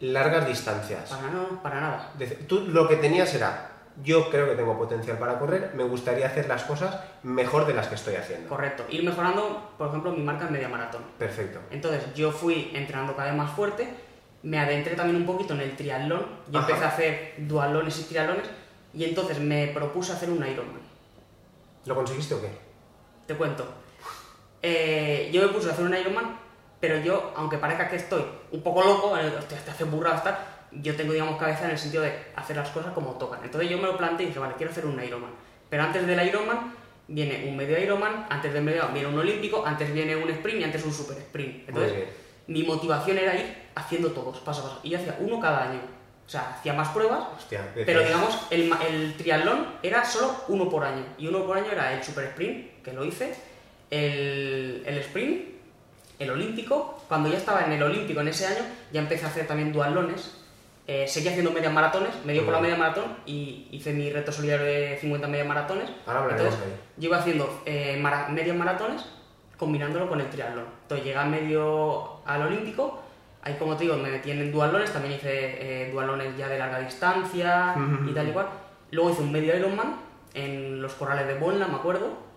largas 0.00 0.46
distancias. 0.46 1.08
Para 1.08 1.30
no, 1.30 1.62
para 1.62 1.80
nada. 1.80 2.12
Tú 2.46 2.66
lo 2.68 2.86
que 2.86 2.96
tenías 2.96 3.32
era, 3.32 3.70
yo 4.04 4.28
creo 4.28 4.50
que 4.50 4.54
tengo 4.54 4.76
potencial 4.76 5.16
para 5.16 5.38
correr, 5.38 5.72
me 5.74 5.84
gustaría 5.84 6.26
hacer 6.26 6.46
las 6.46 6.64
cosas 6.64 6.94
mejor 7.22 7.66
de 7.66 7.72
las 7.72 7.86
que 7.86 7.94
estoy 7.94 8.16
haciendo. 8.16 8.50
Correcto. 8.50 8.84
Ir 8.90 9.02
mejorando, 9.02 9.72
por 9.78 9.88
ejemplo, 9.88 10.12
mi 10.12 10.22
marca 10.22 10.46
en 10.46 10.52
media 10.52 10.68
maratón. 10.68 11.04
Perfecto. 11.18 11.60
Entonces 11.70 12.02
yo 12.14 12.32
fui 12.32 12.70
entrenando 12.74 13.16
cada 13.16 13.30
vez 13.30 13.38
más 13.38 13.50
fuerte, 13.52 14.07
me 14.42 14.58
adentré 14.58 14.94
también 14.94 15.16
un 15.16 15.26
poquito 15.26 15.54
en 15.54 15.60
el 15.60 15.76
triatlón, 15.76 16.26
yo 16.50 16.58
Ajá. 16.58 16.68
empecé 16.68 16.84
a 16.84 16.88
hacer 16.88 17.34
dualones 17.38 17.98
y 18.00 18.04
triatlones 18.04 18.46
y 18.94 19.04
entonces 19.04 19.38
me 19.40 19.68
propuse 19.68 20.12
hacer 20.12 20.30
un 20.30 20.46
Ironman. 20.46 20.80
¿Lo 21.84 21.94
conseguiste 21.94 22.34
o 22.34 22.40
qué? 22.40 22.48
Te 23.26 23.34
cuento. 23.34 23.66
Eh, 24.62 25.30
yo 25.32 25.42
me 25.42 25.48
puse 25.48 25.68
a 25.68 25.72
hacer 25.72 25.84
un 25.84 25.94
Ironman, 25.94 26.38
pero 26.80 26.98
yo, 26.98 27.32
aunque 27.36 27.58
parezca 27.58 27.88
que 27.88 27.96
estoy 27.96 28.24
un 28.52 28.62
poco 28.62 28.82
loco, 28.82 29.16
eh, 29.18 29.32
hostia, 29.38 29.58
te 29.64 29.70
hace 29.70 29.84
burradas, 29.84 30.24
tal, 30.24 30.38
yo 30.72 30.94
tengo, 30.96 31.12
digamos, 31.12 31.38
cabeza 31.38 31.64
en 31.64 31.72
el 31.72 31.78
sentido 31.78 32.02
de 32.02 32.12
hacer 32.36 32.56
las 32.56 32.68
cosas 32.70 32.92
como 32.92 33.12
tocan. 33.12 33.40
Entonces 33.44 33.70
yo 33.70 33.78
me 33.78 33.84
lo 33.84 33.96
planteé 33.96 34.24
y 34.24 34.28
dije, 34.28 34.38
vale, 34.38 34.54
quiero 34.56 34.72
hacer 34.72 34.86
un 34.86 35.02
Ironman. 35.02 35.30
Pero 35.68 35.82
antes 35.82 36.06
del 36.06 36.26
Ironman 36.26 36.74
viene 37.08 37.46
un 37.48 37.56
medio 37.56 37.78
Ironman, 37.78 38.26
antes 38.28 38.52
del 38.52 38.62
medio 38.62 38.86
viene 38.92 39.08
un 39.08 39.18
olímpico, 39.18 39.64
antes 39.64 39.92
viene 39.92 40.16
un 40.16 40.28
sprint 40.30 40.60
y 40.60 40.64
antes 40.64 40.84
un 40.84 40.92
super 40.92 41.16
sprint. 41.18 41.68
Entonces, 41.68 41.94
bien. 41.94 42.08
Mi 42.48 42.64
motivación 42.64 43.16
era 43.18 43.34
ir 43.36 43.68
haciendo 43.76 44.10
todos, 44.10 44.38
paso 44.40 44.60
a 44.60 44.64
paso. 44.64 44.80
Y 44.82 44.90
yo 44.90 44.98
hacía 44.98 45.16
uno 45.20 45.38
cada 45.40 45.70
año. 45.70 45.80
O 46.26 46.30
sea, 46.30 46.56
hacía 46.58 46.74
más 46.74 46.88
pruebas, 46.88 47.20
Hostia, 47.38 47.62
pero 47.86 48.00
digamos, 48.02 48.38
el, 48.50 48.70
el 48.90 49.14
triatlón 49.16 49.66
era 49.82 50.04
solo 50.04 50.34
uno 50.48 50.68
por 50.68 50.84
año. 50.84 51.02
Y 51.16 51.26
uno 51.26 51.46
por 51.46 51.56
año 51.56 51.70
era 51.72 51.94
el 51.94 52.02
super 52.04 52.24
sprint, 52.24 52.82
que 52.82 52.92
lo 52.92 53.04
hice, 53.04 53.34
el, 53.90 54.82
el 54.86 54.98
sprint, 54.98 55.42
el 56.18 56.30
olímpico. 56.30 57.02
Cuando 57.08 57.30
ya 57.30 57.38
estaba 57.38 57.64
en 57.64 57.72
el 57.72 57.82
olímpico 57.82 58.20
en 58.20 58.28
ese 58.28 58.46
año, 58.46 58.60
ya 58.92 59.00
empecé 59.00 59.24
a 59.24 59.28
hacer 59.28 59.46
también 59.46 59.72
duatlones. 59.72 60.34
Eh, 60.86 61.06
seguí 61.06 61.28
haciendo 61.28 61.50
medias 61.50 61.72
maratones, 61.72 62.10
me 62.24 62.32
dio 62.32 62.44
por 62.46 62.54
la 62.54 62.60
media 62.60 62.76
maratón 62.76 63.04
y 63.26 63.68
hice 63.72 63.92
mi 63.92 64.10
reto 64.10 64.32
solidario 64.32 64.64
de 64.64 64.98
50 64.98 65.28
medias 65.28 65.46
maratones. 65.46 65.90
Ahora 66.06 66.20
Entonces, 66.30 66.58
yo 66.96 67.08
iba 67.08 67.18
haciendo 67.18 67.62
eh, 67.66 67.98
mara- 68.00 68.28
medias 68.30 68.56
maratones 68.56 69.04
combinándolo 69.58 70.08
con 70.08 70.20
el 70.20 70.30
triatlón. 70.30 70.64
Entonces 70.82 71.04
llegué 71.06 71.24
medio 71.24 72.20
al 72.24 72.42
olímpico, 72.42 73.00
ahí 73.42 73.54
como 73.58 73.76
te 73.76 73.84
digo, 73.84 73.96
me 73.96 74.10
metí 74.10 74.30
en 74.30 74.50
dualones, 74.52 74.92
también 74.92 75.14
hice 75.14 75.28
eh, 75.86 75.90
dualones 75.92 76.36
ya 76.36 76.48
de 76.48 76.58
larga 76.58 76.78
distancia 76.78 77.74
y 78.08 78.12
tal 78.12 78.28
y 78.28 78.32
cual. 78.32 78.46
Luego 78.92 79.10
hice 79.10 79.22
un 79.22 79.32
medio 79.32 79.56
Ironman 79.56 79.96
en 80.34 80.80
los 80.80 80.94
corrales 80.94 81.26
de 81.26 81.34
Buenla, 81.34 81.66
me 81.66 81.74
acuerdo. 81.74 82.27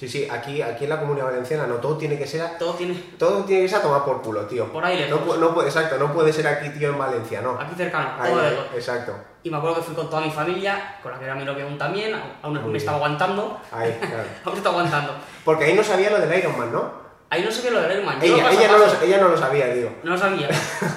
Sí, 0.00 0.08
sí, 0.08 0.26
aquí, 0.30 0.62
aquí 0.62 0.84
en 0.84 0.90
la 0.90 0.98
Comunidad 0.98 1.26
Valenciana 1.26 1.66
no 1.66 1.74
todo 1.74 1.98
tiene 1.98 2.16
que 2.16 2.26
ser 2.26 2.40
a, 2.40 2.56
Todo 2.56 2.72
tiene 2.72 2.94
todo 3.18 3.44
tiene 3.44 3.64
que 3.64 3.68
ser 3.68 3.80
a 3.80 3.82
tomar 3.82 4.02
por 4.02 4.22
culo, 4.22 4.46
tío. 4.46 4.72
Por 4.72 4.82
ahí 4.82 5.06
no, 5.10 5.16
lejos. 5.18 5.38
no 5.38 5.52
puede, 5.52 5.68
exacto, 5.68 5.98
no 5.98 6.10
puede 6.10 6.32
ser 6.32 6.46
aquí, 6.46 6.70
tío, 6.70 6.88
en 6.88 6.98
Valencia, 6.98 7.42
no. 7.42 7.60
aquí 7.60 7.74
cercano, 7.76 8.14
Ahí, 8.18 8.32
todo 8.32 8.40
lejos. 8.42 8.64
exacto. 8.74 9.14
Y 9.42 9.50
me 9.50 9.58
acuerdo 9.58 9.76
que 9.76 9.82
fui 9.82 9.94
con 9.94 10.08
toda 10.08 10.22
mi 10.22 10.30
familia, 10.30 10.96
con 11.02 11.12
la 11.12 11.18
que 11.18 11.26
era 11.26 11.34
mi 11.34 11.44
novia 11.44 11.64
aún 11.64 11.76
también, 11.76 12.14
aún 12.14 12.54
Muy 12.54 12.62
me 12.62 12.66
bien. 12.68 12.76
estaba 12.76 12.96
aguantando, 12.96 13.60
Ahí, 13.70 13.92
claro. 14.00 14.24
aún 14.46 14.56
estaba 14.56 14.76
aguantando. 14.78 15.14
Porque 15.44 15.64
ahí 15.66 15.74
no 15.74 15.84
sabía 15.84 16.08
lo 16.08 16.18
del 16.18 16.38
Ironman, 16.38 16.72
¿no? 16.72 16.92
Ahí 17.28 17.42
no 17.44 17.62
qué 17.62 17.70
lo 17.70 17.82
del 17.82 17.92
Ironman. 17.92 18.20
yo 18.22 18.26
lo 18.28 18.36
Ella, 18.38 18.50
ella, 18.52 18.68
no 18.72 18.78
lo, 18.78 19.02
ella 19.02 19.18
no 19.20 19.28
lo 19.28 19.36
sabía, 19.36 19.66
digo. 19.74 19.90
No 20.02 20.12
lo 20.12 20.16
sabía. 20.18 20.48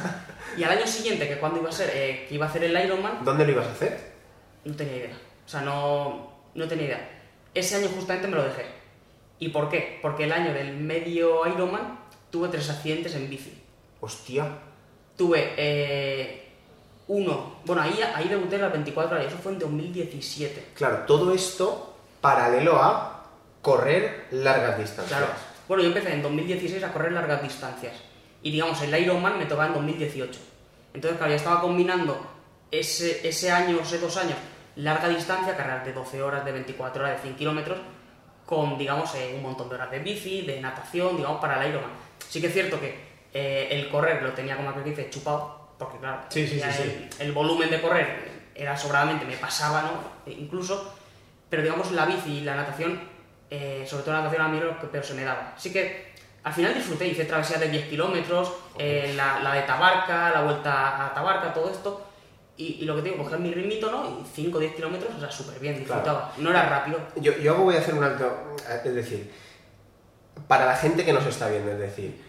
y 0.58 0.64
al 0.64 0.72
año 0.78 0.88
siguiente, 0.88 1.28
que 1.28 1.40
cuando 1.40 1.60
iba 1.60 1.68
a 1.68 1.74
ser, 1.74 1.92
eh, 1.94 2.26
que 2.30 2.36
iba 2.36 2.46
a 2.46 2.50
hacer 2.50 2.64
el 2.64 2.86
Ironman, 2.86 3.20
¿Dónde 3.26 3.44
lo 3.46 3.52
ibas 3.52 3.68
a 3.68 3.72
hacer? 3.72 4.14
no 4.64 4.74
tenía 4.78 4.96
idea. 4.96 5.16
O 5.46 5.50
sea, 5.50 5.60
no, 5.60 6.32
no 6.56 6.68
tenía 6.70 6.86
idea. 6.86 7.10
Ese 7.54 7.76
año 7.76 7.90
justamente 7.94 8.30
me 8.30 8.38
lo 8.38 8.44
dejé. 8.44 8.83
¿Y 9.40 9.50
por 9.50 9.70
qué? 9.70 10.00
Porque 10.02 10.26
el 10.26 10.32
año 10.32 10.54
del 10.54 10.78
medio 10.78 11.46
Ironman 11.48 12.00
tuve 12.30 12.50
tres 12.50 12.70
accidentes 12.70 13.16
en 13.16 13.30
bici. 13.30 13.54
Hostia. 14.00 14.48
Tuve 15.18 15.54
eh, 15.58 16.44
Uno. 17.08 17.58
Bueno, 17.66 17.82
ahí, 17.82 18.00
ahí 18.16 18.28
debuté 18.28 18.58
las 18.58 18.72
24 18.72 19.16
horas, 19.16 19.28
eso 19.28 19.38
fue 19.42 19.52
en 19.54 19.60
2017. 19.60 20.70
Claro, 20.74 21.00
todo 21.06 21.34
esto 21.34 21.96
paralelo 22.22 22.82
a 22.82 23.26
correr 23.62 24.28
largas 24.32 24.78
distancias. 24.78 25.20
Claro. 25.20 25.34
Bueno, 25.68 25.84
yo 25.84 25.90
empecé 25.90 26.14
en 26.14 26.22
2016 26.22 26.84
a 26.84 26.92
correr 26.92 27.12
largas 27.12 27.42
distancias. 27.42 27.94
Y 28.42 28.52
digamos, 28.52 28.82
el 28.82 28.98
Ironman 29.02 29.38
me 29.38 29.46
tocaba 29.46 29.68
en 29.68 29.74
2018. 29.74 30.40
Entonces, 30.94 31.18
claro, 31.18 31.32
ya 31.32 31.38
estaba 31.38 31.62
combinando 31.62 32.20
ese, 32.72 33.28
ese 33.28 33.52
año, 33.52 33.80
esos 33.82 34.02
dos 34.02 34.18
años, 34.18 34.38
larga 34.76 35.08
distancia, 35.10 35.56
carreras 35.56 35.86
de 35.86 35.94
12 35.94 36.22
horas, 36.22 36.46
de 36.46 36.52
24 36.52 37.04
horas, 37.04 37.18
de 37.18 37.22
100 37.22 37.36
kilómetros, 37.36 37.80
con, 38.46 38.78
digamos, 38.78 39.14
eh, 39.16 39.34
un 39.36 39.42
montón 39.42 39.70
de 39.70 39.76
horas 39.76 39.92
de 39.92 40.00
bici, 40.00 40.42
de 40.42 40.60
natación, 40.60 41.18
digamos, 41.18 41.40
para 41.40 41.64
el 41.64 41.70
Ironman. 41.70 41.92
Sí 42.28 42.42
que 42.42 42.48
es 42.48 42.54
cierto 42.54 42.80
que 42.80 42.96
eh, 43.34 43.68
el 43.72 43.90
correr 43.90 44.22
lo 44.22 44.32
tenía, 44.34 44.56
como 44.56 44.70
aquel 44.70 44.84
dice, 44.84 45.10
chupado, 45.10 45.70
porque 45.78 45.98
claro, 45.98 46.22
Sí, 46.30 46.48
sí, 46.48 46.60
ya 46.60 46.72
sí, 46.72 47.10
el, 47.20 47.32
volumen 47.32 47.70
de 47.70 47.82
correr 47.82 48.32
era 48.56 48.78
sobradamente, 48.78 49.26
me 49.26 49.38
pasaba, 49.38 49.82
¿no? 49.82 50.32
E 50.32 50.36
incluso, 50.36 50.94
pero 51.50 51.64
digamos, 51.64 51.92
la 51.92 52.06
bici 52.06 52.38
y 52.38 52.42
la 52.42 52.56
natación, 52.56 53.00
eh, 53.50 53.86
sobre 53.88 54.04
todo 54.04 54.14
la 54.14 54.22
natación 54.22 54.46
a 54.46 54.50
mí 54.50 54.60
lo 54.60 54.80
que 54.80 54.88
peor 54.88 55.04
se 55.04 55.14
me 55.14 55.24
daba. 55.24 55.54
Así 55.56 55.72
que 55.72 56.14
al 56.44 56.54
final 56.54 56.74
disfruté, 56.74 57.08
hice 57.08 57.26
travesías 57.26 57.60
de 57.60 57.70
10 57.70 57.88
kilómetros, 57.88 58.52
eh, 58.78 59.14
la, 59.16 59.40
la 59.40 59.54
de 59.54 59.62
Tabarca, 59.62 60.30
la 60.30 60.42
vuelta 60.42 61.06
a 61.06 61.14
Tabarca, 61.14 61.54
todo 61.54 61.72
esto. 61.72 62.13
Y, 62.56 62.78
y 62.82 62.86
lo 62.86 62.96
que 62.96 63.02
te 63.02 63.10
digo, 63.10 63.24
cogía 63.24 63.38
mi 63.38 63.52
ritmito, 63.52 63.90
¿no? 63.90 64.06
Y 64.22 64.26
5 64.34 64.58
o 64.58 64.62
10 64.62 64.76
kilómetros, 64.76 65.12
o 65.16 65.20
sea, 65.20 65.32
súper 65.32 65.60
bien, 65.60 65.78
disfrutaba. 65.80 66.32
No 66.38 66.50
era 66.52 66.68
rápido. 66.70 67.00
Yo, 67.16 67.34
yo 67.38 67.56
voy 67.56 67.76
a 67.76 67.80
hacer 67.80 67.96
un 67.96 68.04
alto, 68.04 68.56
es 68.86 68.94
decir, 68.94 69.32
para 70.48 70.66
la 70.66 70.76
gente 70.76 71.04
que 71.06 71.14
nos 71.14 71.26
está 71.26 71.48
viendo, 71.50 71.72
es 71.72 71.80
decir, 71.80 72.22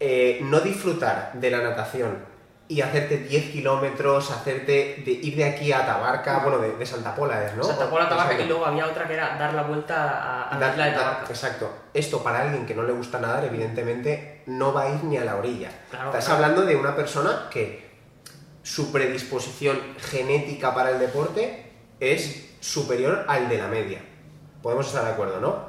eh, 0.00 0.40
no 0.42 0.60
disfrutar 0.60 1.32
de 1.34 1.50
la 1.50 1.58
natación 1.58 2.18
y 2.66 2.80
hacerte 2.82 3.18
10 3.18 3.50
kilómetros, 3.50 4.30
hacerte 4.30 5.02
de 5.04 5.10
ir 5.10 5.36
de 5.36 5.44
aquí 5.44 5.72
a 5.72 5.84
Tabarca, 5.84 6.38
bueno, 6.38 6.58
de, 6.58 6.76
de 6.76 6.86
Santa 6.86 7.14
Pola 7.14 7.44
es, 7.44 7.54
¿no? 7.56 7.64
Santa 7.64 7.90
Pola, 7.90 8.08
Tabarca, 8.08 8.32
Exacto. 8.32 8.44
y 8.44 8.48
luego 8.48 8.66
había 8.66 8.86
otra 8.86 9.06
que 9.08 9.14
era 9.14 9.36
dar 9.36 9.54
la 9.54 9.62
vuelta 9.62 10.08
a, 10.10 10.48
a 10.50 10.58
la 10.58 10.70
isla 10.70 10.84
de 10.86 10.90
dar- 10.92 11.00
Tabarca. 11.00 11.26
exacto. 11.30 11.72
Esto 11.92 12.22
para 12.22 12.42
alguien 12.42 12.66
que 12.66 12.74
no 12.74 12.84
le 12.84 12.92
gusta 12.92 13.18
nadar, 13.18 13.44
evidentemente, 13.44 14.42
no 14.46 14.72
va 14.72 14.82
a 14.82 14.88
ir 14.90 15.02
ni 15.04 15.16
a 15.16 15.24
la 15.24 15.36
orilla. 15.36 15.68
Claro, 15.90 16.10
Estás 16.10 16.26
claro. 16.26 16.44
hablando 16.44 16.62
de 16.66 16.76
una 16.76 16.94
persona 16.94 17.48
que 17.50 17.89
su 18.70 18.92
predisposición 18.92 19.80
genética 19.98 20.72
para 20.72 20.90
el 20.92 21.00
deporte 21.00 21.64
es 21.98 22.50
superior 22.60 23.24
al 23.26 23.48
de 23.48 23.58
la 23.58 23.66
media. 23.66 24.00
Podemos 24.62 24.86
estar 24.86 25.04
de 25.04 25.10
acuerdo, 25.10 25.40
¿no? 25.40 25.64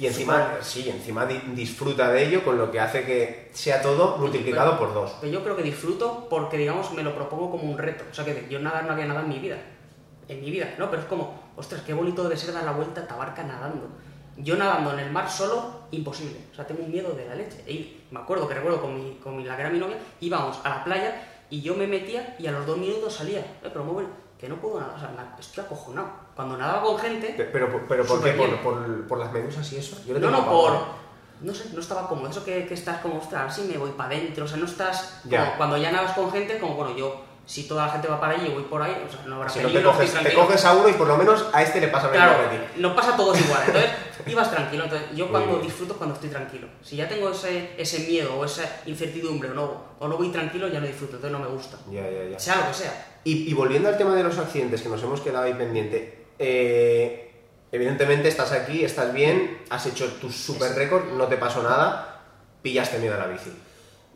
Y 0.00 0.08
encima, 0.08 0.54
sí, 0.60 0.88
encima 0.90 1.26
di- 1.26 1.40
disfruta 1.54 2.10
de 2.10 2.26
ello, 2.26 2.42
con 2.42 2.58
lo 2.58 2.72
que 2.72 2.80
hace 2.80 3.04
que 3.04 3.50
sea 3.52 3.80
todo 3.80 4.16
multiplicado 4.18 4.76
por 4.80 4.92
dos. 4.92 5.12
Pero 5.20 5.32
yo 5.32 5.44
creo 5.44 5.54
que 5.56 5.62
disfruto 5.62 6.26
porque, 6.28 6.58
digamos, 6.58 6.90
me 6.92 7.04
lo 7.04 7.14
propongo 7.14 7.52
como 7.52 7.70
un 7.70 7.78
reto. 7.78 8.02
O 8.10 8.12
sea, 8.14 8.24
que 8.24 8.48
yo 8.50 8.58
nadar 8.58 8.84
no 8.84 8.92
había 8.94 9.06
nada 9.06 9.20
en 9.20 9.28
mi 9.28 9.38
vida. 9.38 9.58
En 10.26 10.40
mi 10.40 10.50
vida, 10.50 10.74
¿no? 10.76 10.90
Pero 10.90 11.02
es 11.02 11.08
como, 11.08 11.40
ostras, 11.56 11.82
qué 11.86 11.94
bonito 11.94 12.24
debe 12.24 12.36
ser 12.36 12.52
dar 12.52 12.64
la 12.64 12.72
vuelta 12.72 13.02
a 13.02 13.06
Tabarca 13.06 13.44
nadando. 13.44 13.86
Yo 14.38 14.56
nadando 14.56 14.92
en 14.94 14.98
el 14.98 15.12
mar 15.12 15.30
solo, 15.30 15.82
imposible. 15.92 16.38
O 16.50 16.54
sea, 16.56 16.66
tengo 16.66 16.82
un 16.82 16.90
miedo 16.90 17.12
de 17.12 17.26
la 17.28 17.36
leche. 17.36 17.62
Y 17.70 18.00
me 18.10 18.18
acuerdo 18.18 18.48
que 18.48 18.54
recuerdo 18.54 18.80
con, 18.82 18.92
mi, 18.98 19.18
con 19.22 19.36
mi- 19.36 19.44
la 19.44 19.54
que 19.54 19.62
era 19.62 19.70
mi 19.70 19.78
novia, 19.78 19.98
íbamos 20.20 20.58
a 20.64 20.70
la 20.70 20.82
playa 20.82 21.30
y 21.50 21.62
yo 21.62 21.74
me 21.74 21.86
metía 21.86 22.36
y 22.38 22.46
a 22.46 22.52
los 22.52 22.66
dos 22.66 22.76
minutos 22.78 23.14
salía. 23.14 23.40
Eh, 23.40 23.70
pero 23.72 23.84
muy 23.84 23.94
bueno, 23.94 24.08
que 24.38 24.48
no 24.48 24.56
puedo 24.56 24.80
nadar. 24.80 24.96
O 24.96 24.98
sea, 25.00 25.08
me- 25.08 25.40
estoy 25.40 25.64
acojonado. 25.64 26.08
Cuando 26.34 26.56
nadaba 26.56 26.82
con 26.82 26.98
gente, 26.98 27.28
Pe- 27.36 27.44
Pero, 27.44 27.84
pero 27.88 28.04
¿por 28.04 28.22
qué? 28.22 28.32
¿Por, 28.32 28.56
por, 28.60 29.06
por 29.06 29.18
las 29.18 29.32
medusas 29.32 29.72
y 29.72 29.76
eso? 29.76 29.96
Yo 30.06 30.18
no, 30.18 30.30
no, 30.30 30.50
por. 30.50 30.72
No 31.40 31.52
sé, 31.52 31.70
no 31.74 31.80
estaba 31.80 32.08
cómodo. 32.08 32.30
Eso 32.30 32.44
que, 32.44 32.66
que 32.66 32.74
estás 32.74 32.98
como, 33.00 33.18
ostras, 33.18 33.52
así 33.52 33.62
me 33.70 33.76
voy 33.78 33.90
para 33.90 34.10
adentro. 34.14 34.44
O 34.44 34.48
sea, 34.48 34.56
no 34.56 34.66
estás. 34.66 35.20
Ya. 35.24 35.44
como 35.44 35.56
cuando 35.58 35.76
ya 35.76 35.92
nadas 35.92 36.12
con 36.12 36.30
gente, 36.32 36.58
como, 36.58 36.74
bueno, 36.74 36.96
yo, 36.96 37.22
si 37.44 37.68
toda 37.68 37.86
la 37.86 37.92
gente 37.92 38.08
va 38.08 38.18
para 38.20 38.34
allí, 38.34 38.46
yo 38.48 38.54
voy 38.54 38.62
por 38.62 38.80
ahí, 38.82 39.04
o 39.06 39.10
sea, 39.10 39.20
no 39.26 39.36
habrá 39.36 39.48
Si 39.50 39.58
no 39.58 39.66
te 39.68 39.72
peligro, 39.74 39.92
coges, 39.92 40.12
te 40.14 40.32
coges 40.34 40.64
a 40.64 40.72
uno 40.72 40.88
y 40.88 40.92
por 40.94 41.06
lo 41.06 41.16
menos 41.18 41.44
a 41.52 41.62
este 41.62 41.80
le 41.80 41.88
pasa 41.88 42.06
lo 42.06 42.12
Claro, 42.14 42.38
que 42.50 42.56
a 42.56 42.60
ti. 42.72 42.80
nos 42.80 42.94
pasa 42.94 43.14
a 43.14 43.16
todos 43.16 43.38
igual. 43.40 43.62
Entonces, 43.66 43.90
ibas 44.26 44.50
tranquilo. 44.50 44.84
Entonces, 44.84 45.08
yo 45.14 45.28
cuando 45.28 45.58
disfruto 45.58 45.92
es 45.92 45.98
cuando 45.98 46.14
estoy 46.14 46.30
tranquilo. 46.30 46.68
Si 46.82 46.96
ya 46.96 47.08
tengo 47.08 47.30
ese, 47.30 47.70
ese 47.76 48.00
miedo 48.00 48.36
o 48.36 48.44
esa 48.44 48.82
incertidumbre 48.86 49.50
o 49.50 49.54
no, 49.54 49.84
o 49.98 50.08
no 50.08 50.16
voy 50.16 50.28
tranquilo, 50.28 50.68
ya 50.68 50.80
no 50.80 50.86
disfruto. 50.86 51.16
Entonces, 51.16 51.38
no 51.38 51.44
me 51.44 51.52
gusta. 51.52 51.78
Ya, 51.90 52.08
ya, 52.10 52.24
ya. 52.30 52.38
Sea 52.38 52.56
lo 52.56 52.68
que 52.68 52.74
sea. 52.74 53.18
Y, 53.24 53.50
y 53.50 53.54
volviendo 53.54 53.88
al 53.88 53.96
tema 53.96 54.14
de 54.14 54.22
los 54.22 54.38
accidentes, 54.38 54.82
que 54.82 54.88
nos 54.88 55.02
hemos 55.02 55.20
quedado 55.20 55.44
ahí 55.44 55.54
pendiente, 55.54 56.26
eh, 56.38 57.32
evidentemente 57.72 58.28
estás 58.28 58.52
aquí, 58.52 58.84
estás 58.84 59.12
bien, 59.12 59.62
has 59.70 59.86
hecho 59.86 60.06
tu 60.14 60.30
super 60.30 60.74
récord, 60.74 61.12
no 61.12 61.26
te 61.26 61.36
pasó 61.36 61.62
nada, 61.62 62.22
pillaste 62.62 62.98
miedo 62.98 63.14
a 63.14 63.18
la 63.18 63.26
bici. 63.26 63.50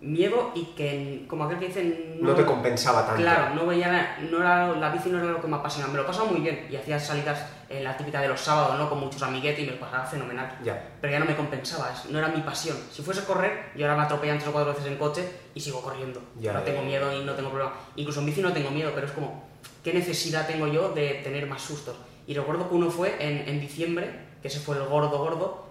Miedo 0.01 0.53
y 0.55 0.65
que, 0.77 1.25
como 1.27 1.45
aquel 1.45 1.59
que 1.59 1.67
dice, 1.67 2.17
No 2.21 2.35
te 2.35 2.45
compensaba 2.45 3.05
tanto. 3.05 3.21
Claro, 3.21 3.55
no 3.57 3.67
veía, 3.67 4.17
no 4.31 4.39
era, 4.39 4.69
la 4.69 4.91
bici 4.91 5.09
no 5.09 5.19
era 5.19 5.33
lo 5.33 5.41
que 5.41 5.49
me 5.49 5.57
apasionaba. 5.57 5.93
Me 5.93 5.99
lo 5.99 6.07
pasaba 6.07 6.31
muy 6.31 6.41
bien 6.41 6.69
y 6.71 6.77
hacía 6.77 7.01
salidas 7.01 7.47
en 7.71 7.85
la 7.85 7.97
típica 7.97 8.21
de 8.21 8.29
los 8.29 8.41
sábados, 8.41 8.79
¿no? 8.79 8.89
Con 8.89 9.01
muchos 9.01 9.23
amiguetes 9.23 9.61
y 9.63 9.67
me 9.67 9.73
lo 9.73 9.81
pasaba 9.81 10.05
fenomenal. 10.07 10.59
Ya. 10.65 10.83
Pero 11.01 11.13
ya 11.13 11.19
no 11.19 11.27
me 11.27 11.37
compensaba, 11.37 11.93
no 12.11 12.19
era 12.19 12.29
mi 12.29 12.41
pasión. 12.41 12.77
Si 12.93 13.03
fuese 13.03 13.21
a 13.21 13.25
correr, 13.25 13.71
yo 13.77 13.85
ahora 13.87 13.97
me 13.99 14.05
atropellan 14.05 14.39
tres 14.39 14.49
o 14.49 14.53
cuatro 14.53 14.73
veces 14.73 14.87
en 14.87 14.97
coche 14.97 15.29
y 15.55 15.61
sigo 15.61 15.83
corriendo. 15.83 16.23
Ya, 16.39 16.53
no 16.55 16.61
tengo 16.63 16.83
miedo 16.83 17.13
y 17.21 17.25
no 17.25 17.35
tengo 17.35 17.51
problema. 17.51 17.75
Incluso 17.97 18.21
en 18.21 18.27
bici 18.27 18.41
no 18.41 18.53
tengo 18.53 18.71
miedo, 18.71 18.93
pero 18.95 19.07
es 19.07 19.13
como, 19.13 19.45
¿qué 19.85 19.93
necesidad 19.93 20.47
tengo 20.47 20.67
yo 20.67 20.91
de 20.93 21.21
tener 21.25 21.47
más 21.47 21.61
sustos? 21.63 21.97
Y 22.27 22.35
recuerdo 22.35 22.69
que 22.69 22.75
uno 22.75 22.91
fue 22.91 23.17
en, 23.21 23.49
en 23.49 23.61
diciembre, 23.61 24.29
que 24.43 24.49
ese 24.49 24.61
fue 24.61 24.77
el 24.77 24.85
gordo 24.85 25.17
gordo, 25.19 25.67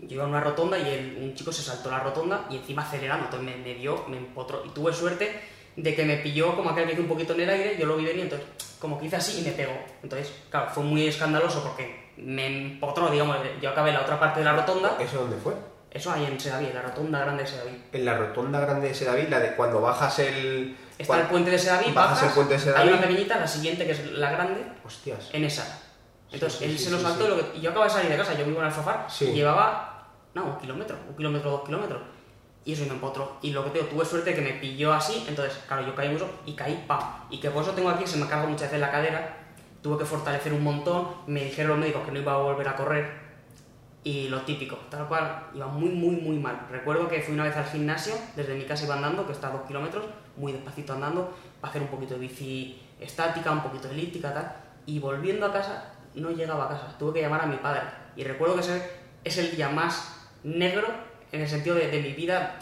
yo 0.00 0.14
iba 0.14 0.24
a 0.24 0.28
una 0.28 0.40
rotonda 0.40 0.78
y 0.78 0.88
el- 0.88 1.18
un 1.22 1.34
chico 1.34 1.50
se 1.52 1.62
saltó 1.62 1.90
la 1.90 1.98
rotonda 2.00 2.46
y 2.50 2.56
encima 2.56 2.82
acelerando, 2.82 3.24
entonces 3.26 3.48
me, 3.48 3.56
me 3.62 3.74
dio, 3.74 4.04
me 4.08 4.16
empotró. 4.16 4.64
Y 4.64 4.68
tuve 4.70 4.92
suerte 4.92 5.40
de 5.82 5.94
que 5.94 6.04
me 6.04 6.16
pilló 6.18 6.56
como 6.56 6.70
aquel 6.70 6.86
que 6.86 6.92
hizo 6.94 7.02
un 7.02 7.08
poquito 7.08 7.32
en 7.34 7.40
el 7.42 7.50
aire, 7.50 7.76
yo 7.78 7.86
lo 7.86 7.96
vi 7.96 8.04
venir, 8.04 8.22
entonces 8.24 8.46
como 8.80 8.98
que 8.98 9.06
hice 9.06 9.16
así 9.16 9.40
y 9.40 9.44
me 9.44 9.52
pegó. 9.52 9.72
Entonces, 10.02 10.32
claro, 10.50 10.70
fue 10.70 10.82
muy 10.82 11.06
escandaloso 11.06 11.62
porque 11.62 12.12
me 12.16 12.46
empotró, 12.46 13.08
digamos, 13.10 13.36
yo 13.62 13.70
acabé 13.70 13.90
en 13.90 13.94
la 13.96 14.02
otra 14.02 14.18
parte 14.18 14.40
de 14.40 14.44
la 14.44 14.52
rotonda. 14.54 14.96
¿Eso 15.00 15.18
dónde 15.20 15.36
fue? 15.36 15.54
Eso 15.90 16.12
ahí 16.12 16.26
en 16.26 16.38
Sedaví, 16.38 16.66
en 16.66 16.74
la 16.74 16.82
rotonda 16.82 17.20
grande 17.20 17.44
de 17.44 17.48
Sedaví. 17.48 17.82
En 17.92 18.04
la 18.04 18.16
rotonda 18.16 18.60
grande 18.60 18.88
de 18.88 18.94
Sedaví, 18.94 19.26
la 19.28 19.40
de 19.40 19.54
cuando 19.56 19.80
bajas 19.80 20.18
el... 20.18 20.76
Está 20.98 21.14
cuan- 21.14 21.20
el 21.20 21.26
puente 21.28 21.50
de 21.50 21.58
Sedaví, 21.58 21.92
bajas 21.92 22.10
bajas, 22.10 22.28
el 22.28 22.34
puente 22.34 22.54
de 22.54 22.60
Sedaví. 22.60 22.82
hay 22.82 22.88
una 22.94 23.00
pequeñita, 23.00 23.38
la 23.38 23.46
siguiente 23.48 23.86
que 23.86 23.92
es 23.92 24.12
la 24.12 24.30
grande, 24.32 24.64
Hostias. 24.84 25.30
en 25.32 25.44
esa. 25.44 25.80
Entonces 26.30 26.58
sí, 26.58 26.64
él 26.66 26.76
sí, 26.78 26.84
se 26.84 26.90
lo 26.90 26.98
sí, 26.98 27.04
saltó 27.04 27.38
sí. 27.38 27.44
y 27.54 27.60
yo 27.62 27.70
acabo 27.70 27.84
de 27.84 27.90
salir 27.90 28.10
de 28.10 28.16
casa, 28.16 28.34
yo 28.34 28.44
vivo 28.44 28.58
en 28.60 28.66
Alfafar, 28.66 29.06
Sí. 29.08 29.26
y 29.30 29.34
llevaba, 29.34 30.08
no, 30.34 30.44
un 30.44 30.58
kilómetro, 30.58 30.96
un 31.08 31.16
kilómetro, 31.16 31.50
dos 31.52 31.64
kilómetros. 31.64 32.00
Y 32.64 32.72
eso 32.72 32.84
me 32.84 32.92
empotró. 32.92 33.38
Y 33.40 33.50
lo 33.50 33.64
que 33.64 33.70
te 33.70 33.78
digo, 33.78 33.90
tuve 33.90 34.04
suerte 34.04 34.34
que 34.34 34.40
me 34.40 34.52
pilló 34.54 34.92
así, 34.92 35.24
entonces, 35.26 35.58
claro, 35.66 35.86
yo 35.86 35.94
caí 35.94 36.08
mucho 36.10 36.28
y 36.44 36.52
caí, 36.52 36.84
pam. 36.86 37.00
Y 37.30 37.40
que 37.40 37.50
por 37.50 37.62
eso 37.62 37.72
tengo 37.72 37.88
aquí, 37.88 38.06
se 38.06 38.18
me 38.18 38.26
carga 38.26 38.46
muchas 38.46 38.68
veces 38.68 38.80
la 38.80 38.90
cadera, 38.90 39.36
tuve 39.82 39.98
que 39.98 40.04
fortalecer 40.04 40.52
un 40.52 40.62
montón, 40.62 41.08
me 41.26 41.44
dijeron 41.44 41.70
los 41.70 41.78
médicos 41.78 42.04
que 42.04 42.12
no 42.12 42.20
iba 42.20 42.34
a 42.34 42.38
volver 42.38 42.68
a 42.68 42.76
correr. 42.76 43.28
Y 44.04 44.28
lo 44.28 44.42
típico, 44.42 44.76
tal 44.90 45.08
cual, 45.08 45.48
iba 45.54 45.66
muy, 45.66 45.90
muy, 45.90 46.16
muy 46.16 46.38
mal. 46.38 46.66
Recuerdo 46.70 47.08
que 47.08 47.20
fui 47.20 47.34
una 47.34 47.44
vez 47.44 47.56
al 47.56 47.64
gimnasio, 47.64 48.14
desde 48.36 48.54
mi 48.54 48.64
casa 48.64 48.84
iba 48.84 48.94
andando, 48.94 49.26
que 49.26 49.32
está 49.32 49.48
a 49.48 49.52
dos 49.52 49.62
kilómetros, 49.66 50.04
muy 50.36 50.52
despacito 50.52 50.92
andando, 50.92 51.34
para 51.60 51.70
hacer 51.70 51.82
un 51.82 51.88
poquito 51.88 52.14
de 52.14 52.20
bici 52.20 52.80
estática, 53.00 53.50
un 53.50 53.62
poquito 53.62 53.88
de 53.88 53.94
elíptica, 53.94 54.32
tal. 54.32 54.56
Y 54.86 54.98
volviendo 54.98 55.46
a 55.46 55.52
casa, 55.52 55.92
no 56.14 56.30
llegaba 56.30 56.66
a 56.66 56.68
casa, 56.68 56.96
tuve 56.98 57.14
que 57.14 57.20
llamar 57.20 57.42
a 57.42 57.46
mi 57.46 57.56
padre. 57.56 57.82
Y 58.16 58.24
recuerdo 58.24 58.54
que 58.54 58.60
ese 58.60 58.90
es 59.24 59.38
el 59.38 59.56
día 59.56 59.68
más 59.68 60.28
negro 60.42 60.86
en 61.32 61.40
el 61.40 61.48
sentido 61.48 61.76
de, 61.76 61.88
de 61.88 62.00
mi 62.00 62.12
vida 62.12 62.58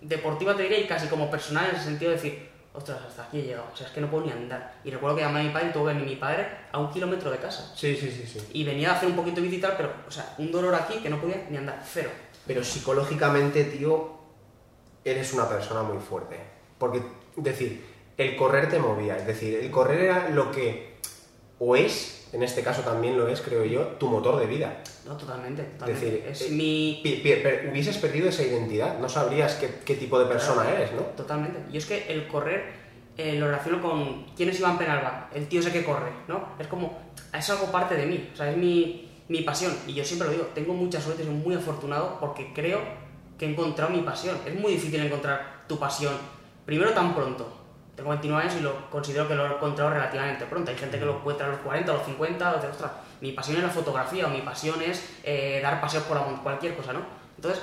deportiva, 0.00 0.56
te 0.56 0.62
diría, 0.62 0.80
y 0.80 0.86
casi 0.86 1.08
como 1.08 1.30
personal, 1.30 1.68
en 1.70 1.76
el 1.76 1.82
sentido 1.82 2.10
de 2.10 2.16
decir, 2.16 2.50
ostras, 2.72 3.00
hasta 3.06 3.24
aquí 3.24 3.40
he 3.40 3.42
llegado, 3.42 3.66
o 3.72 3.76
sea, 3.76 3.86
es 3.86 3.92
que 3.92 4.00
no 4.00 4.10
puedo 4.10 4.26
ni 4.26 4.32
andar. 4.32 4.74
Y 4.84 4.90
recuerdo 4.90 5.16
que 5.16 5.22
llamé 5.22 5.40
a 5.40 5.42
mi 5.44 5.50
padre 5.50 5.68
y 5.68 5.72
tuve 5.72 5.92
que 5.92 5.98
venir 5.98 6.14
mi 6.14 6.16
padre 6.16 6.46
a 6.72 6.78
un 6.78 6.90
kilómetro 6.92 7.30
de 7.30 7.38
casa. 7.38 7.72
Sí, 7.74 7.96
sí, 7.96 8.10
sí, 8.10 8.26
sí. 8.26 8.40
Y 8.52 8.64
venía 8.64 8.92
a 8.92 8.96
hacer 8.96 9.08
un 9.08 9.16
poquito 9.16 9.36
de 9.36 9.42
bici 9.42 9.56
y 9.56 9.60
tal, 9.60 9.74
pero, 9.76 9.92
o 10.06 10.10
sea, 10.10 10.34
un 10.38 10.50
dolor 10.50 10.74
aquí 10.74 10.98
que 10.98 11.10
no 11.10 11.20
podía 11.20 11.46
ni 11.50 11.56
andar, 11.56 11.82
cero. 11.84 12.10
Pero 12.46 12.64
psicológicamente, 12.64 13.64
tío, 13.64 14.18
eres 15.04 15.32
una 15.32 15.48
persona 15.48 15.82
muy 15.82 15.98
fuerte. 15.98 16.38
Porque, 16.78 16.98
es 17.36 17.44
decir, 17.44 17.84
el 18.16 18.36
correr 18.36 18.68
te 18.68 18.78
movía. 18.78 19.16
Es 19.16 19.26
decir, 19.26 19.58
el 19.60 19.70
correr 19.70 20.00
era 20.00 20.28
lo 20.30 20.50
que, 20.50 20.96
o 21.58 21.76
es, 21.76 22.19
en 22.32 22.42
este 22.42 22.62
caso 22.62 22.82
también 22.82 23.16
lo 23.18 23.26
es, 23.28 23.40
creo 23.40 23.64
yo, 23.64 23.82
tu 23.98 24.06
motor 24.08 24.38
de 24.38 24.46
vida. 24.46 24.82
No, 25.06 25.16
totalmente, 25.16 25.62
Es 25.62 25.72
totalmente. 25.78 26.06
decir, 26.10 26.24
es 26.30 26.42
eh, 26.42 26.50
mi... 26.50 27.00
per- 27.42 27.68
hubieses 27.70 27.98
perdido 27.98 28.28
esa 28.28 28.42
identidad, 28.42 28.98
no 28.98 29.08
sabrías 29.08 29.54
qué, 29.56 29.80
qué 29.84 29.94
tipo 29.96 30.18
de 30.18 30.26
persona 30.26 30.68
eres, 30.70 30.92
¿no? 30.92 31.02
Totalmente. 31.16 31.58
Y 31.72 31.76
es 31.76 31.86
que 31.86 32.06
el 32.12 32.28
correr 32.28 32.72
eh, 33.16 33.34
lo 33.34 33.46
relaciono 33.46 33.82
con 33.82 34.26
quién 34.36 34.48
es 34.48 34.58
Iván 34.60 34.78
Penalba, 34.78 35.28
el 35.34 35.48
tío 35.48 35.60
ese 35.60 35.72
que 35.72 35.84
corre, 35.84 36.10
¿no? 36.28 36.50
Es 36.58 36.66
como, 36.68 36.98
es 37.36 37.50
algo 37.50 37.66
parte 37.72 37.96
de 37.96 38.06
mí, 38.06 38.30
o 38.32 38.36
sea, 38.36 38.50
es 38.50 38.56
mi, 38.56 39.08
mi 39.28 39.42
pasión. 39.42 39.72
Y 39.86 39.94
yo 39.94 40.04
siempre 40.04 40.28
lo 40.28 40.32
digo, 40.34 40.46
tengo 40.54 40.72
mucha 40.74 41.00
suerte, 41.00 41.24
soy 41.24 41.34
muy 41.34 41.54
afortunado 41.56 42.18
porque 42.20 42.52
creo 42.54 42.80
que 43.38 43.46
he 43.46 43.50
encontrado 43.50 43.90
mi 43.90 44.02
pasión. 44.02 44.36
Es 44.46 44.54
muy 44.54 44.72
difícil 44.72 45.00
encontrar 45.04 45.64
tu 45.66 45.78
pasión, 45.78 46.14
primero 46.64 46.92
tan 46.92 47.14
pronto. 47.14 47.56
Tengo 48.00 48.12
29 48.12 48.42
años 48.42 48.54
y 48.58 48.62
lo 48.62 48.88
considero 48.88 49.28
que 49.28 49.34
lo 49.34 49.46
he 49.46 49.52
encontrado 49.56 49.90
relativamente 49.90 50.46
pronto. 50.46 50.70
Hay 50.70 50.78
gente 50.78 50.98
que 50.98 51.04
lo 51.04 51.16
encuentra 51.18 51.44
a 51.46 51.50
los 51.50 51.58
40, 51.58 51.92
a 51.92 51.96
los 51.96 52.06
50, 52.06 52.56
o 52.56 52.58
de, 52.58 52.68
ostras, 52.68 52.92
mi 53.20 53.32
pasión 53.32 53.58
es 53.58 53.62
la 53.62 53.68
fotografía 53.68 54.26
o 54.26 54.30
mi 54.30 54.40
pasión 54.40 54.80
es 54.80 55.06
eh, 55.22 55.60
dar 55.62 55.82
paseos 55.82 56.04
por 56.04 56.16
la 56.16 56.22
montaña, 56.22 56.42
cualquier 56.42 56.74
cosa, 56.76 56.94
¿no? 56.94 57.00
Entonces, 57.36 57.62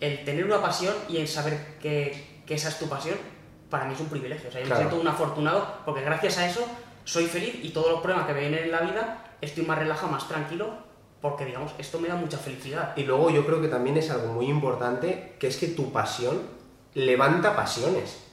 el 0.00 0.24
tener 0.24 0.44
una 0.44 0.60
pasión 0.60 0.96
y 1.08 1.18
el 1.18 1.28
saber 1.28 1.76
que, 1.80 2.40
que 2.44 2.54
esa 2.54 2.70
es 2.70 2.78
tu 2.80 2.88
pasión 2.88 3.16
para 3.70 3.84
mí 3.84 3.94
es 3.94 4.00
un 4.00 4.08
privilegio. 4.08 4.48
O 4.48 4.50
sea, 4.52 4.60
yo 4.62 4.66
Claro. 4.66 4.82
me 4.82 4.88
siento 4.88 5.00
un 5.00 5.06
afortunado 5.14 5.74
porque 5.84 6.00
gracias 6.00 6.38
a 6.38 6.46
eso 6.48 6.66
soy 7.04 7.26
feliz 7.26 7.60
y 7.62 7.68
todos 7.68 7.92
los 7.92 8.00
problemas 8.00 8.26
que 8.26 8.34
me 8.34 8.40
vienen 8.40 8.64
en 8.64 8.72
la 8.72 8.80
vida 8.80 9.26
estoy 9.40 9.64
más 9.64 9.78
relajado, 9.78 10.10
más 10.10 10.26
tranquilo, 10.26 10.70
porque 11.20 11.44
digamos, 11.44 11.70
esto 11.78 12.00
me 12.00 12.08
da 12.08 12.16
mucha 12.16 12.36
felicidad. 12.38 12.94
Y 12.96 13.04
luego 13.04 13.30
yo 13.30 13.46
creo 13.46 13.60
que 13.60 13.68
también 13.68 13.96
es 13.96 14.10
algo 14.10 14.32
muy 14.32 14.46
importante, 14.46 15.36
que 15.38 15.46
es 15.46 15.56
que 15.56 15.68
tu 15.68 15.92
pasión 15.92 16.42
levanta 16.94 17.54
pasiones. 17.54 18.24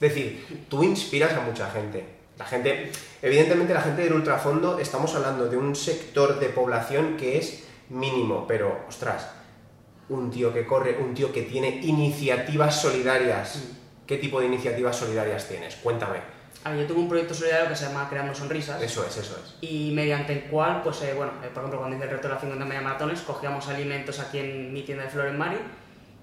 Es 0.00 0.14
decir, 0.14 0.66
tú 0.70 0.82
inspiras 0.82 1.34
a 1.34 1.42
mucha 1.42 1.70
gente. 1.70 2.04
La 2.38 2.46
gente, 2.46 2.90
evidentemente 3.20 3.74
la 3.74 3.82
gente 3.82 4.02
del 4.02 4.14
ultrafondo, 4.14 4.78
estamos 4.78 5.14
hablando 5.14 5.46
de 5.46 5.58
un 5.58 5.76
sector 5.76 6.40
de 6.40 6.48
población 6.48 7.18
que 7.18 7.36
es 7.36 7.64
mínimo, 7.90 8.46
pero, 8.48 8.86
ostras, 8.88 9.28
un 10.08 10.30
tío 10.30 10.54
que 10.54 10.64
corre, 10.64 10.96
un 10.96 11.12
tío 11.12 11.30
que 11.30 11.42
tiene 11.42 11.80
iniciativas 11.82 12.80
solidarias. 12.80 13.62
¿Qué 14.06 14.16
tipo 14.16 14.40
de 14.40 14.46
iniciativas 14.46 14.96
solidarias 14.96 15.46
tienes? 15.46 15.76
Cuéntame. 15.76 16.18
A 16.64 16.70
ver, 16.70 16.80
yo 16.80 16.86
tengo 16.86 17.00
un 17.00 17.08
proyecto 17.08 17.34
solidario 17.34 17.68
que 17.68 17.76
se 17.76 17.84
llama 17.84 18.08
Creando 18.08 18.34
Sonrisas. 18.34 18.80
Eso 18.80 19.04
es, 19.06 19.16
eso 19.18 19.36
es. 19.36 19.56
y 19.60 19.92
mediante 19.94 20.32
el 20.32 20.42
cual, 20.44 20.82
pues 20.82 21.02
eh, 21.02 21.12
bueno, 21.14 21.32
eh, 21.44 21.48
por 21.52 21.62
ejemplo, 21.62 21.78
cuando 21.78 21.96
hice 21.96 22.06
el 22.06 22.10
reto 22.10 22.28
de 22.28 22.34
las 22.34 22.40
50 22.40 22.64
media 22.64 22.80
maratones, 22.80 23.20
cogíamos 23.20 23.68
alimentos 23.68 24.18
aquí 24.18 24.38
en 24.38 24.72
mi 24.72 24.82
tienda 24.82 25.04
de 25.04 25.10
Flores 25.10 25.34
Mari 25.34 25.58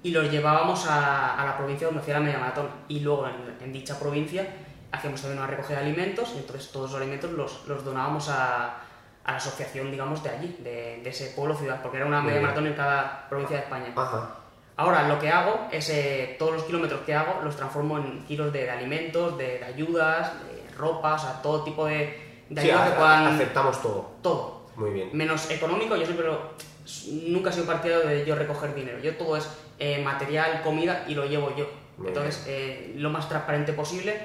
y 0.04 0.12
los 0.12 0.30
llevábamos 0.32 0.86
a, 0.88 1.40
a 1.42 1.46
la 1.46 1.58
provincia 1.58 1.88
donde 1.88 2.02
hacía 2.02 2.16
la 2.16 2.20
media 2.22 2.40
maratón. 2.40 2.70
Y 2.88 3.00
luego 3.02 3.28
en, 3.28 3.58
en 3.62 3.74
dicha 3.74 3.98
provincia 4.00 4.48
hacíamos 4.92 5.22
también 5.22 5.40
una 5.40 5.48
recogida 5.50 5.80
de 5.80 5.86
alimentos 5.86 6.32
y 6.36 6.40
entonces 6.40 6.72
todos 6.72 6.92
los 6.92 7.02
alimentos 7.02 7.32
los, 7.32 7.68
los 7.68 7.84
donábamos 7.84 8.30
a, 8.30 8.76
a 9.26 9.32
la 9.32 9.38
asociación, 9.38 9.92
digamos, 9.92 10.24
de 10.24 10.30
allí, 10.30 10.58
de, 10.64 11.02
de 11.04 11.10
ese 11.10 11.28
pueblo 11.36 11.56
ciudad, 11.56 11.82
porque 11.82 11.98
era 11.98 12.06
una 12.06 12.22
media 12.22 12.40
maratón 12.42 12.68
en 12.68 12.74
cada 12.74 13.28
provincia 13.28 13.58
de 13.58 13.64
España. 13.64 13.92
Ajá. 13.96 14.30
Ahora 14.78 15.08
lo 15.08 15.20
que 15.20 15.30
hago 15.30 15.68
es 15.72 15.90
eh, 15.90 16.36
todos 16.38 16.54
los 16.54 16.64
kilómetros 16.64 17.02
que 17.02 17.14
hago 17.16 17.42
los 17.44 17.56
transformo 17.56 17.98
en 17.98 18.24
kilos 18.26 18.54
de, 18.54 18.64
de 18.64 18.70
alimentos, 18.72 19.38
de, 19.38 19.58
de 19.60 19.66
ayudas, 19.66 20.32
de 20.46 20.70
ropa, 20.78 21.16
o 21.16 21.20
sea, 21.20 21.42
todo 21.42 21.64
tipo 21.64 21.86
de, 21.88 22.46
de 22.48 22.62
Sí, 22.62 22.70
ayudas 22.70 22.88
a- 22.88 22.92
que 22.92 22.98
puedan... 22.98 23.28
aceptamos 23.28 23.82
todo. 23.82 24.12
Todo. 24.22 24.68
Muy 24.76 24.92
bien. 24.92 25.10
Menos 25.14 25.50
económico, 25.50 25.96
yo 25.96 26.06
siempre 26.06 26.28
lo... 26.28 26.52
Nunca 27.12 27.50
he 27.50 27.54
sido 27.54 27.66
partidario 27.66 28.08
de 28.08 28.26
yo 28.26 28.36
recoger 28.36 28.74
dinero. 28.74 29.00
Yo 29.00 29.16
todo 29.16 29.38
es 29.38 29.48
eh, 29.80 30.02
material, 30.04 30.62
comida 30.62 31.06
y 31.08 31.16
lo 31.16 31.26
llevo 31.26 31.56
yo. 31.56 31.70
Muy 31.98 32.10
Entonces, 32.10 32.44
eh, 32.48 32.94
lo 32.96 33.10
más 33.10 33.28
transparente 33.28 33.74
posible 33.74 34.18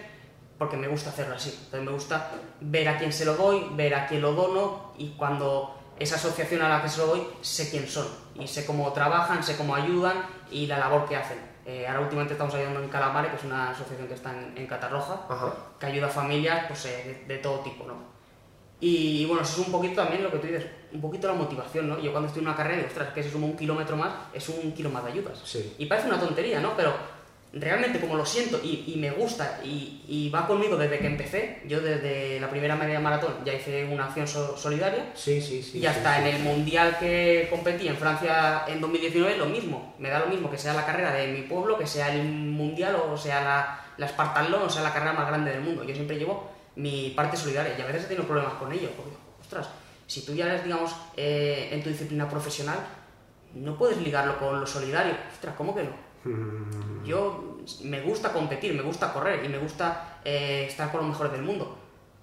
porque 0.58 0.76
me 0.76 0.86
gusta 0.88 1.10
hacerlo 1.10 1.34
así. 1.34 1.50
Entonces, 1.50 1.82
me 1.82 1.90
gusta 1.92 2.30
ver 2.60 2.88
a 2.88 2.98
quién 2.98 3.12
se 3.12 3.24
lo 3.24 3.34
doy, 3.34 3.66
ver 3.72 3.94
a 3.94 4.06
quién 4.06 4.22
lo 4.22 4.32
dono 4.32 4.92
y 4.96 5.10
cuando 5.10 5.78
esa 5.98 6.16
asociación 6.16 6.62
a 6.62 6.68
la 6.68 6.82
que 6.82 6.88
se 6.88 6.98
lo 6.98 7.06
doy, 7.06 7.26
sé 7.40 7.70
quién 7.70 7.88
son 7.88 8.06
y 8.34 8.46
sé 8.46 8.64
cómo 8.64 8.92
trabajan, 8.92 9.42
sé 9.42 9.56
cómo 9.56 9.74
ayudan 9.74 10.24
y 10.50 10.66
la 10.66 10.78
labor 10.78 11.08
que 11.08 11.16
hacen. 11.16 11.38
Eh, 11.64 11.86
ahora 11.86 12.00
últimamente 12.00 12.34
estamos 12.34 12.54
ayudando 12.54 12.82
en 12.82 12.88
Calamare, 12.88 13.30
que 13.30 13.36
es 13.36 13.44
una 13.44 13.70
asociación 13.70 14.08
que 14.08 14.14
está 14.14 14.30
en, 14.30 14.56
en 14.56 14.66
Catarroja, 14.66 15.20
Ajá. 15.28 15.52
que 15.78 15.86
ayuda 15.86 16.06
a 16.06 16.10
familias 16.10 16.66
pues, 16.66 16.84
eh, 16.86 17.24
de, 17.26 17.34
de 17.34 17.40
todo 17.40 17.60
tipo, 17.60 17.84
¿no? 17.86 18.11
Y 18.84 19.24
bueno, 19.26 19.42
eso 19.44 19.60
es 19.60 19.66
un 19.68 19.72
poquito 19.72 20.02
también 20.02 20.24
lo 20.24 20.30
que 20.32 20.38
tú 20.38 20.46
dices, 20.48 20.66
un 20.92 21.00
poquito 21.00 21.28
la 21.28 21.34
motivación, 21.34 21.88
¿no? 21.88 22.00
Yo 22.02 22.10
cuando 22.10 22.26
estoy 22.26 22.42
en 22.42 22.48
una 22.48 22.56
carrera, 22.56 22.78
digo, 22.78 22.88
ostras, 22.88 23.10
que 23.14 23.22
si 23.22 23.30
sumo 23.30 23.46
un 23.46 23.56
kilómetro 23.56 23.96
más, 23.96 24.12
es 24.34 24.48
un 24.48 24.72
kilo 24.72 24.90
más 24.90 25.04
de 25.04 25.12
ayudas. 25.12 25.40
Sí. 25.44 25.74
Y 25.78 25.86
parece 25.86 26.08
una 26.08 26.18
tontería, 26.18 26.58
¿no? 26.58 26.76
Pero 26.76 26.92
realmente 27.54 28.00
como 28.00 28.16
lo 28.16 28.24
siento 28.26 28.58
y, 28.64 28.84
y 28.88 28.96
me 28.98 29.10
gusta 29.10 29.60
y, 29.62 30.00
y 30.08 30.30
va 30.30 30.46
conmigo 30.46 30.76
desde 30.76 30.98
que 30.98 31.06
empecé, 31.06 31.60
yo 31.68 31.80
desde 31.82 32.40
la 32.40 32.48
primera 32.50 32.74
media 32.76 32.98
maratón 32.98 33.34
ya 33.44 33.52
hice 33.52 33.84
una 33.84 34.06
acción 34.06 34.26
so- 34.26 34.56
solidaria 34.56 35.10
Sí, 35.14 35.38
sí, 35.42 35.62
sí. 35.62 35.78
y 35.78 35.84
hasta 35.86 36.16
sí, 36.16 36.22
en 36.22 36.34
el 36.34 36.42
mundial 36.42 36.96
que 36.98 37.48
competí 37.50 37.86
en 37.88 37.96
Francia 37.98 38.64
en 38.66 38.80
2019 38.80 39.36
lo 39.36 39.46
mismo. 39.46 39.94
Me 39.98 40.08
da 40.08 40.18
lo 40.20 40.26
mismo 40.28 40.50
que 40.50 40.56
sea 40.58 40.72
la 40.72 40.86
carrera 40.86 41.12
de 41.12 41.28
mi 41.28 41.42
pueblo, 41.42 41.76
que 41.78 41.86
sea 41.86 42.12
el 42.14 42.24
mundial 42.26 42.96
o 42.96 43.16
sea 43.18 43.42
la, 43.44 43.80
la 43.98 44.08
Spartan 44.08 44.52
o 44.54 44.70
sea 44.70 44.82
la 44.82 44.92
carrera 44.92 45.12
más 45.12 45.28
grande 45.28 45.50
del 45.52 45.60
mundo. 45.60 45.84
Yo 45.84 45.94
siempre 45.94 46.16
llevo 46.18 46.51
mi 46.76 47.10
parte 47.10 47.36
solidaria 47.36 47.78
y 47.78 47.82
a 47.82 47.86
veces 47.86 48.04
he 48.04 48.08
tenido 48.08 48.26
problemas 48.26 48.54
con 48.54 48.72
ello. 48.72 48.90
Porque, 48.96 49.12
ostras, 49.40 49.68
si 50.06 50.24
tú 50.24 50.34
ya 50.34 50.46
eres, 50.46 50.64
digamos, 50.64 50.94
eh, 51.16 51.68
en 51.72 51.82
tu 51.82 51.88
disciplina 51.90 52.28
profesional, 52.28 52.78
no 53.54 53.76
puedes 53.76 53.98
ligarlo 53.98 54.38
con 54.38 54.60
lo 54.60 54.66
solidario. 54.66 55.14
Ostras, 55.32 55.54
¿cómo 55.56 55.74
que 55.74 55.84
no? 55.84 55.90
Mm, 56.24 57.04
Yo 57.04 57.58
me 57.82 58.00
gusta 58.00 58.32
competir, 58.32 58.74
me 58.74 58.82
gusta 58.82 59.12
correr 59.12 59.44
y 59.44 59.48
me 59.48 59.58
gusta 59.58 60.20
eh, 60.24 60.66
estar 60.68 60.90
con 60.90 61.00
los 61.00 61.10
mejores 61.10 61.32
del 61.32 61.42
mundo. 61.42 61.78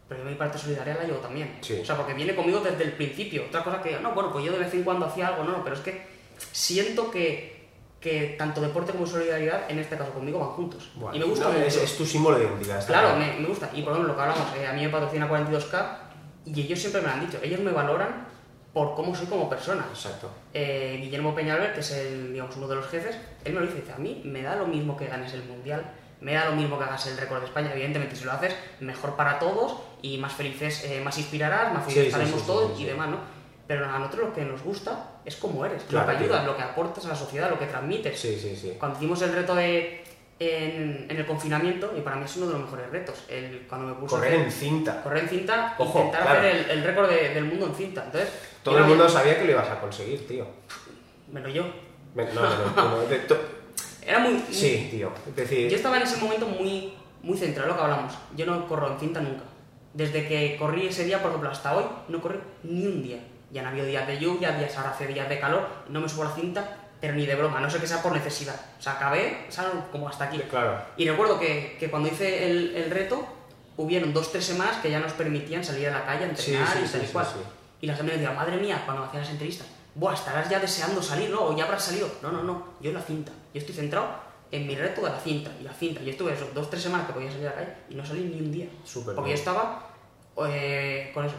Pero 0.08 0.24
yo 0.24 0.30
mi 0.30 0.36
parte 0.36 0.58
solidaria 0.58 0.96
la 0.96 1.04
llevo 1.04 1.20
también. 1.20 1.60
Sí. 1.62 1.80
O 1.82 1.86
sea, 1.86 1.96
porque 1.96 2.16
viene 2.16 2.34
conmigo 2.34 2.60
desde 2.62 2.84
el 2.84 2.94
principio. 2.94 3.46
Otra 3.46 3.64
cosa 3.64 3.82
que, 3.82 4.00
no, 4.00 4.14
bueno, 4.14 4.32
pues 4.32 4.44
yo 4.44 4.52
de 4.52 4.58
vez 4.58 4.74
en 4.74 4.84
cuando 4.84 5.06
hacía 5.06 5.28
algo, 5.28 5.44
no, 5.44 5.52
no, 5.52 5.64
pero 5.64 5.76
es 5.76 5.82
que 5.82 6.08
siento 6.52 7.12
que, 7.12 7.59
que 8.00 8.36
tanto 8.38 8.62
deporte 8.62 8.94
como 8.94 9.06
solidaridad, 9.06 9.70
en 9.70 9.80
este 9.80 9.98
caso 9.98 10.12
conmigo, 10.12 10.40
van 10.40 10.50
juntos. 10.50 10.90
Bueno, 10.96 11.16
y 11.16 11.20
me 11.20 11.26
gusta 11.26 11.50
no, 11.50 11.58
es, 11.58 11.76
es 11.76 11.98
tu 11.98 12.06
símbolo 12.06 12.38
de 12.38 12.46
identidad. 12.46 12.86
Claro, 12.86 13.18
me, 13.18 13.34
me 13.40 13.48
gusta. 13.48 13.70
Y 13.74 13.82
por 13.82 13.92
ejemplo, 13.92 14.14
lo 14.14 14.16
que 14.16 14.22
hablamos, 14.22 14.48
eh, 14.58 14.68
a 14.68 14.74
mí 14.74 14.84
me 14.84 14.90
patrocina 14.90 15.30
42K 15.30 15.98
y 16.46 16.62
ellos 16.62 16.80
siempre 16.80 17.02
me 17.02 17.08
lo 17.08 17.14
han 17.14 17.26
dicho. 17.26 17.40
Ellos 17.44 17.60
me 17.60 17.72
valoran 17.72 18.28
por 18.74 18.96
cómo 18.96 19.16
soy 19.16 19.28
como 19.28 19.50
persona. 19.50 19.86
Exacto. 19.90 20.30
Eh, 20.54 21.00
Guillermo 21.02 21.36
Peñalver, 21.36 21.74
que 21.74 21.82
es 21.82 21.92
el, 21.92 22.34
digamos, 22.34 22.56
uno 22.56 22.68
de 22.68 22.76
los 22.76 22.88
jefes, 22.88 23.18
él 23.44 23.54
me 23.54 23.60
lo 23.60 23.66
dice, 23.66 23.82
dice, 23.82 23.92
a 23.94 23.98
mí 23.98 24.22
me 24.24 24.44
da 24.44 24.56
lo 24.56 24.68
mismo 24.68 24.96
que 24.96 25.08
ganes 25.08 25.34
el 25.34 25.44
Mundial, 25.44 25.92
me 26.22 26.34
da 26.34 26.46
lo 26.46 26.56
mismo 26.56 26.78
que 26.78 26.84
hagas 26.84 27.06
el 27.08 27.18
récord 27.18 27.40
de 27.40 27.48
España, 27.48 27.72
evidentemente 27.74 28.16
si 28.16 28.26
lo 28.26 28.32
haces, 28.32 28.56
mejor 28.80 29.16
para 29.16 29.40
todos 29.40 29.78
y 30.02 30.18
más 30.18 30.34
felices, 30.34 30.84
eh, 30.86 31.02
más 31.04 31.18
inspirarás, 31.18 31.74
más 31.74 31.84
felices 31.84 32.04
sí, 32.04 32.08
estaremos 32.10 32.36
sí, 32.36 32.40
sí, 32.42 32.48
todos 32.48 32.80
y 32.80 32.86
demás, 32.86 33.10
¿no? 33.10 33.39
Pero 33.70 33.86
a 33.86 34.00
nosotros 34.00 34.30
lo 34.30 34.34
que 34.34 34.44
nos 34.46 34.64
gusta 34.64 35.20
es 35.24 35.36
cómo 35.36 35.64
eres, 35.64 35.84
Claro, 35.84 36.08
lo 36.08 36.12
que 36.14 36.18
tío. 36.18 36.26
ayudas, 36.26 36.46
lo 36.48 36.58
que 36.58 36.64
aportas 36.64 37.06
a 37.06 37.10
la 37.10 37.16
sociedad, 37.16 37.52
lo 37.52 37.60
que 37.60 37.68
transmites. 37.68 38.20
Sí, 38.20 38.36
sí, 38.36 38.56
sí. 38.56 38.74
Cuando 38.80 38.98
hicimos 38.98 39.22
el 39.22 39.32
reto 39.32 39.54
de, 39.54 40.04
en, 40.40 41.06
en 41.08 41.16
el 41.16 41.24
confinamiento, 41.28 41.94
y 41.96 42.02
para 42.02 42.16
mí 42.16 42.26
es 42.26 42.36
uno 42.38 42.48
de 42.48 42.54
los 42.54 42.62
mejores 42.64 42.90
retos, 42.90 43.24
el, 43.28 43.68
cuando 43.70 43.86
me 43.90 43.94
puse 43.94 44.16
Correr 44.16 44.34
hacer- 44.34 44.46
en 44.46 44.52
cinta. 44.52 45.04
correr 45.04 45.24
en 45.26 45.30
cinta, 45.30 45.76
Ojo, 45.78 46.00
intentar 46.00 46.24
claro. 46.24 46.40
hacer 46.40 46.56
el, 46.56 46.70
el 46.72 46.84
récord 46.84 47.10
de- 47.12 47.30
del 47.30 47.46
mundo 47.46 47.68
en 47.68 47.76
cinta. 47.76 48.06
Entonces, 48.06 48.32
Todo 48.64 48.80
el 48.80 48.86
mundo 48.86 49.04
bien, 49.04 49.16
sabía 49.16 49.38
que 49.38 49.46
lo 49.46 49.52
ibas 49.52 49.70
a 49.70 49.80
conseguir, 49.80 50.28
tío. 50.28 50.48
menos 51.32 51.54
yo. 51.54 51.64
No, 52.16 52.24
no, 52.26 52.42
no, 52.76 52.90
no, 52.90 52.98
de 53.06 53.20
to- 53.20 53.38
Era 54.04 54.18
muy, 54.18 54.34
muy- 54.34 54.42
Sí, 54.52 54.88
tío. 54.90 55.12
Es 55.28 55.36
decir, 55.36 55.70
Yo 55.70 55.76
estaba 55.76 55.98
en 55.98 56.04
ese 56.04 56.18
momento 56.18 56.48
muy, 56.48 56.96
muy 57.22 57.38
centrado, 57.38 57.70
lo 57.70 57.76
que 57.76 57.84
hablamos. 57.84 58.16
Yo 58.36 58.48
no 58.48 58.68
corro 58.68 58.92
en 58.94 59.00
cinta 59.00 59.22
nunca. 59.22 59.44
Desde 59.94 60.28
que 60.28 60.56
corrí 60.58 60.88
ese 60.88 61.06
día, 61.06 61.20
por 61.22 61.30
ejemplo, 61.30 61.52
hasta 61.52 61.78
hoy, 61.78 61.84
no 62.08 62.20
corrí 62.20 62.40
ni 62.64 62.88
un 62.88 63.04
día. 63.04 63.20
Ya 63.52 63.62
han 63.62 63.68
habido 63.68 63.86
días 63.86 64.06
de 64.08 64.18
lluvia, 64.20 64.52
días 64.52 64.76
ahora 64.78 64.92
hace 64.92 65.08
días 65.08 65.28
de 65.30 65.40
calor, 65.40 65.68
no 65.90 66.02
me 66.02 66.08
subo 66.10 66.24
a 66.24 66.26
la 66.30 66.36
cinta, 66.36 66.78
pero 67.02 67.14
ni 67.14 67.26
de 67.26 67.36
broma, 67.36 67.60
no 67.60 67.70
sé 67.70 67.80
que 67.80 67.88
sea 67.88 68.02
por 68.02 68.12
necesidad. 68.12 68.56
O 68.78 68.82
sea, 68.82 68.94
acabé, 68.94 69.46
o 69.48 69.52
sea, 69.52 69.72
como 69.92 70.08
hasta 70.10 70.26
aquí. 70.26 70.38
claro. 70.50 70.82
Y 70.98 71.10
recuerdo 71.10 71.40
que, 71.40 71.78
que 71.80 71.90
cuando 71.90 72.10
hice 72.10 72.50
el, 72.50 72.76
el 72.76 72.92
reto, 72.92 73.26
hubieron 73.78 74.14
dos, 74.14 74.32
tres 74.32 74.46
semanas 74.46 74.78
que 74.78 74.92
ya 74.92 75.00
nos 75.00 75.14
permitían 75.14 75.64
salir 75.64 75.88
a 75.88 75.92
la 76.00 76.06
calle 76.06 76.26
entrenar 76.26 76.68
Sí, 76.68 76.80
sí, 76.80 76.86
y 76.86 76.92
tal 76.92 77.02
y 77.02 77.06
sí, 77.08 77.14
cual. 77.14 77.28
Y 77.82 77.88
la 77.88 77.96
gente 77.96 78.12
me 78.12 78.18
decía, 78.20 78.36
madre 78.36 78.58
mía, 78.58 78.82
cuando 78.86 79.04
me 79.04 79.08
hacían 79.08 79.24
las 79.24 79.32
entrevistas, 79.32 79.68
Buah, 79.96 80.14
estarás 80.14 80.48
ya 80.50 80.60
deseando 80.60 81.02
salir, 81.02 81.30
¿no? 81.30 81.46
O 81.46 81.58
ya 81.58 81.64
habrás 81.66 81.84
salido. 81.84 82.10
No, 82.22 82.32
no, 82.32 82.44
no, 82.44 82.64
yo 82.80 82.90
en 82.90 82.96
la 82.96 83.02
cinta. 83.02 83.32
Yo 83.54 83.60
estoy 83.60 83.74
centrado 83.74 84.08
en 84.52 84.68
mi 84.68 84.76
reto 84.76 85.02
de 85.02 85.10
la 85.10 85.20
cinta. 85.20 85.50
Y 85.60 85.64
la 85.64 85.74
cinta, 85.74 86.02
yo 86.02 86.12
estuve 86.12 86.34
esos 86.34 86.54
dos, 86.54 86.70
tres 86.70 86.84
semanas 86.84 87.08
que 87.08 87.14
podía 87.14 87.32
salir 87.32 87.48
a 87.48 87.52
la 87.52 87.56
calle 87.56 87.74
y 87.90 87.96
no 87.96 88.06
salí 88.06 88.22
ni 88.22 88.40
un 88.40 88.52
día. 88.52 88.68
Súper 88.86 89.16
Porque 89.16 89.32
yo 89.32 89.36
bien. 89.36 89.40
estaba 89.40 89.90
eh, 90.48 91.12
con 91.14 91.26
eso. 91.26 91.36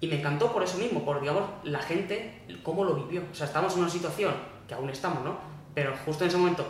Y 0.00 0.06
me 0.08 0.18
encantó 0.18 0.52
por 0.52 0.62
eso 0.62 0.78
mismo, 0.78 1.04
por, 1.04 1.20
digamos, 1.20 1.42
la 1.62 1.80
gente, 1.80 2.42
cómo 2.62 2.84
lo 2.84 2.94
vivió. 2.94 3.22
O 3.30 3.34
sea, 3.34 3.46
estábamos 3.46 3.74
en 3.74 3.80
una 3.80 3.90
situación, 3.90 4.34
que 4.68 4.74
aún 4.74 4.90
estamos, 4.90 5.24
¿no? 5.24 5.36
Pero 5.74 5.94
justo 6.04 6.24
en 6.24 6.28
ese 6.28 6.38
momento, 6.38 6.64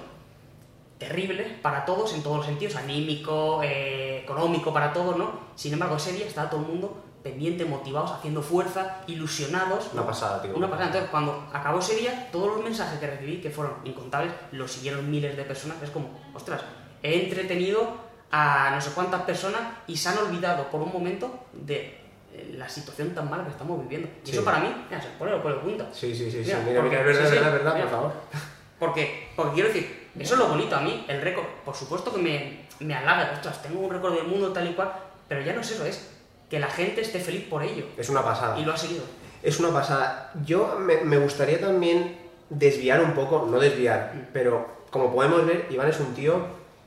terrible 0.98 1.58
para 1.60 1.84
todos, 1.84 2.14
en 2.14 2.22
todos 2.22 2.38
los 2.38 2.46
sentidos, 2.46 2.76
anímico, 2.76 3.62
eh, 3.62 4.20
económico, 4.22 4.72
para 4.72 4.92
todos, 4.92 5.16
¿no? 5.16 5.32
Sin 5.54 5.72
embargo, 5.72 5.96
ese 5.96 6.12
día 6.12 6.26
estaba 6.26 6.48
todo 6.48 6.60
el 6.60 6.68
mundo 6.68 7.02
pendiente, 7.24 7.64
motivados, 7.64 8.12
haciendo 8.12 8.42
fuerza, 8.42 9.00
ilusionados. 9.06 9.88
Una 9.94 10.06
pasada, 10.06 10.42
tío. 10.42 10.54
Una 10.54 10.68
pasada. 10.68 10.88
Entonces, 10.88 11.10
cuando 11.10 11.48
acabó 11.52 11.78
ese 11.78 11.96
día, 11.96 12.28
todos 12.30 12.54
los 12.54 12.62
mensajes 12.62 13.00
que 13.00 13.06
recibí, 13.06 13.40
que 13.40 13.50
fueron 13.50 13.76
incontables, 13.84 14.32
los 14.52 14.70
siguieron 14.70 15.10
miles 15.10 15.34
de 15.34 15.42
personas. 15.44 15.82
Es 15.82 15.90
como, 15.90 16.10
ostras, 16.34 16.60
he 17.02 17.24
entretenido 17.24 17.96
a 18.30 18.70
no 18.74 18.80
sé 18.80 18.90
cuántas 18.90 19.22
personas 19.22 19.62
y 19.86 19.96
se 19.96 20.10
han 20.10 20.18
olvidado 20.18 20.68
por 20.70 20.82
un 20.82 20.92
momento 20.92 21.46
de 21.52 22.03
la 22.52 22.68
situación 22.68 23.14
tan 23.14 23.28
mala 23.30 23.44
que 23.44 23.50
estamos 23.50 23.80
viviendo. 23.80 24.08
Y 24.24 24.26
Sí. 24.26 24.32
eso 24.32 24.44
para 24.44 24.60
mí, 24.60 24.68
mira, 24.88 25.00
se 25.02 25.08
pone 25.18 25.36
por 25.36 25.52
el 25.52 25.58
punta. 25.58 25.88
Sí, 25.92 26.14
sí, 26.14 26.30
sí, 26.30 26.44
sí. 26.44 26.52
Mira, 26.52 26.58
Mira, 26.60 26.80
porque- 26.80 26.96
mira, 26.98 27.00
es 27.00 27.06
verdad, 27.18 27.30
sí, 27.30 27.34
verdad, 27.52 27.74
mira. 27.74 27.86
por 27.86 27.90
favor. 27.94 28.12
Porque, 28.78 29.28
porque 29.36 29.54
quiero 29.54 29.68
decir, 29.68 30.08
eso 30.18 30.34
es 30.34 30.40
lo 30.40 30.48
bonito 30.48 30.74
a 30.76 30.80
mí, 30.80 31.04
el 31.08 31.22
récord. 31.22 31.46
Por 31.64 31.74
supuesto 31.76 32.12
que 32.12 32.20
me, 32.20 32.66
me 32.80 32.94
halaga, 32.94 33.30
ostras, 33.32 33.62
tengo 33.62 33.80
un 33.80 33.90
récord 33.90 34.14
del 34.14 34.26
mundo 34.26 34.52
tal 34.52 34.68
y 34.68 34.74
cual, 34.74 34.92
pero 35.28 35.40
ya 35.42 35.54
no 35.54 35.60
es 35.60 35.70
eso, 35.70 35.86
es 35.86 36.10
que 36.50 36.58
la 36.58 36.66
gente 36.66 37.00
esté 37.00 37.20
feliz 37.20 37.44
por 37.48 37.62
ello. 37.62 37.86
Es 37.96 38.08
una 38.10 38.22
pasada. 38.22 38.58
Y 38.58 38.64
lo 38.64 38.72
ha 38.74 38.76
seguido. 38.76 39.04
Es 39.42 39.60
una 39.60 39.70
pasada. 39.72 40.32
Yo 40.44 40.76
me, 40.80 40.96
me 41.02 41.16
gustaría 41.18 41.60
también 41.60 42.18
desviar 42.50 43.00
un 43.00 43.12
poco, 43.14 43.46
no 43.48 43.58
desviar, 43.60 44.12
Mm. 44.14 44.26
pero 44.32 44.66
como 44.90 45.14
podemos 45.14 45.46
ver, 45.46 45.66
Iván 45.70 45.88
es 45.88 46.00
un 46.00 46.12
tío 46.12 46.44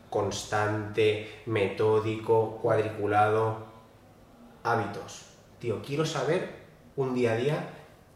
constante, 0.09 1.41
metódico, 1.45 2.59
cuadriculado, 2.61 3.65
hábitos. 4.63 5.25
Tío, 5.59 5.81
quiero 5.85 6.05
saber 6.05 6.49
un 6.95 7.13
día 7.15 7.33
a 7.33 7.35
día 7.35 7.69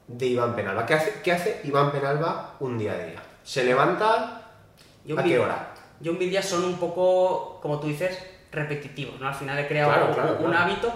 de 0.08 0.26
Iván 0.28 0.56
Penalba. 0.56 0.86
¿Qué 0.86 0.94
hace, 0.94 1.22
qué 1.24 1.32
hace 1.32 1.62
Iván 1.64 1.92
Penalba 1.92 2.56
un 2.60 2.78
día 2.78 2.94
a 2.94 2.98
día? 2.98 3.24
¿Se 3.44 3.64
levanta 3.64 4.42
Yo 5.06 5.20
a 5.20 5.24
qué 5.24 5.40
hora? 5.40 5.74
yo 6.00 6.14
mis 6.14 6.30
días 6.30 6.46
son 6.46 6.64
un 6.64 6.76
poco, 6.78 7.60
como 7.62 7.80
tú 7.80 7.88
dices, 7.88 8.18
repetitivos, 8.52 9.20
¿no? 9.20 9.28
Al 9.28 9.36
final 9.36 9.58
he 9.60 9.68
creado 9.68 9.92
Claro, 9.92 10.08
un- 10.08 10.14
claro, 10.14 10.32
un, 10.40 10.46
claro. 10.52 10.58
hábito, 10.58 10.92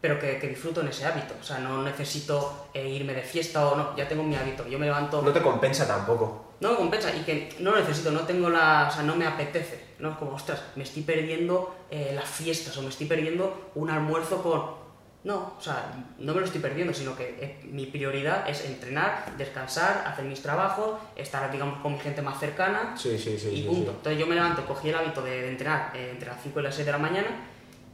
pero 0.00 0.18
que, 0.18 0.38
que 0.38 0.48
disfruto 0.48 0.80
en 0.80 0.88
ese 0.88 1.06
hábito. 1.06 1.34
O 1.40 1.44
sea, 1.44 1.58
no 1.58 1.82
necesito 1.82 2.66
eh, 2.74 2.88
irme 2.88 3.14
de 3.14 3.22
fiesta 3.22 3.66
o 3.68 3.76
no, 3.76 3.96
ya 3.96 4.08
tengo 4.08 4.22
mi 4.24 4.34
hábito. 4.36 4.66
Yo 4.66 4.78
me 4.78 4.86
levanto... 4.86 5.22
No 5.22 5.32
te 5.32 5.40
compensa 5.42 5.86
tampoco. 5.86 6.46
No 6.60 6.70
me 6.72 6.76
compensa 6.76 7.14
y 7.14 7.20
que 7.22 7.56
no 7.60 7.70
lo 7.70 7.78
necesito, 7.78 8.10
no 8.10 8.20
tengo 8.20 8.50
la. 8.50 8.88
O 8.90 8.92
sea, 8.92 9.02
no 9.02 9.16
me 9.16 9.26
apetece. 9.26 9.94
¿no? 9.98 10.10
Es 10.10 10.16
como, 10.18 10.32
ostras, 10.32 10.60
me 10.76 10.82
estoy 10.82 11.02
perdiendo 11.02 11.74
eh, 11.90 12.12
las 12.14 12.28
fiestas 12.28 12.76
o 12.76 12.82
me 12.82 12.88
estoy 12.88 13.06
perdiendo 13.06 13.70
un 13.76 13.88
almuerzo 13.90 14.42
con. 14.42 14.79
No, 15.22 15.54
o 15.58 15.60
sea, 15.60 15.92
no 16.18 16.32
me 16.32 16.40
lo 16.40 16.46
estoy 16.46 16.62
perdiendo, 16.62 16.94
sino 16.94 17.14
que 17.14 17.36
eh, 17.40 17.60
mi 17.70 17.84
prioridad 17.86 18.48
es 18.48 18.64
entrenar, 18.64 19.26
descansar, 19.36 20.04
hacer 20.06 20.24
mis 20.24 20.40
trabajos, 20.40 20.98
estar, 21.14 21.50
digamos, 21.52 21.78
con 21.80 21.92
mi 21.92 21.98
gente 21.98 22.22
más 22.22 22.40
cercana 22.40 22.94
Sí, 22.96 23.18
sí, 23.18 23.38
sí. 23.38 23.50
y 23.54 23.62
punto. 23.64 23.90
sí. 23.90 23.96
Entonces 23.98 24.18
yo 24.18 24.26
me 24.26 24.34
levanto, 24.34 24.64
cogí 24.64 24.88
el 24.88 24.94
hábito 24.94 25.20
de, 25.20 25.42
de 25.42 25.48
entrenar 25.50 25.92
eh, 25.94 26.08
entre 26.12 26.28
las 26.30 26.42
5 26.42 26.58
y 26.60 26.62
las 26.62 26.74
6 26.74 26.86
de 26.86 26.92
la 26.92 26.98
mañana, 26.98 27.28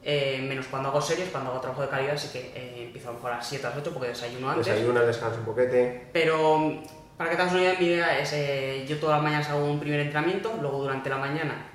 eh, 0.05 0.45
menos 0.49 0.67
cuando 0.67 0.91
hago 0.91 1.01
series, 1.01 1.31
cuando 1.31 1.51
hago 1.51 1.61
trabajo 1.61 1.83
de 1.83 1.89
calidad, 1.89 2.15
así 2.15 2.29
que 2.29 2.53
eh, 2.55 2.85
empiezo 2.85 3.09
a 3.09 3.11
lo 3.11 3.17
mejor 3.19 3.33
a 3.33 3.37
las 3.39 3.49
7 3.49 3.67
a 3.67 3.71
las 3.71 3.79
8 3.81 3.91
porque 3.93 4.09
desayuno 4.11 4.49
antes. 4.51 4.67
Desayunas, 4.67 5.07
descansas 5.07 5.39
un 5.41 5.45
poquete. 5.47 6.09
Pero 6.13 6.81
para 7.17 7.31
que 7.31 7.35
te 7.37 7.43
hagas 7.43 7.55
una 7.55 7.63
idea, 7.63 7.75
mi 7.81 7.87
idea 7.87 8.19
es, 8.21 8.33
eh, 8.35 8.85
yo 8.89 8.99
todas 9.01 9.17
las 9.17 9.25
mañanas 9.25 9.49
hago 9.51 9.65
un 9.65 9.81
primer 9.81 9.99
entrenamiento, 9.99 10.57
luego 10.61 10.79
durante 10.81 11.11
la 11.11 11.17
mañana 11.17 11.71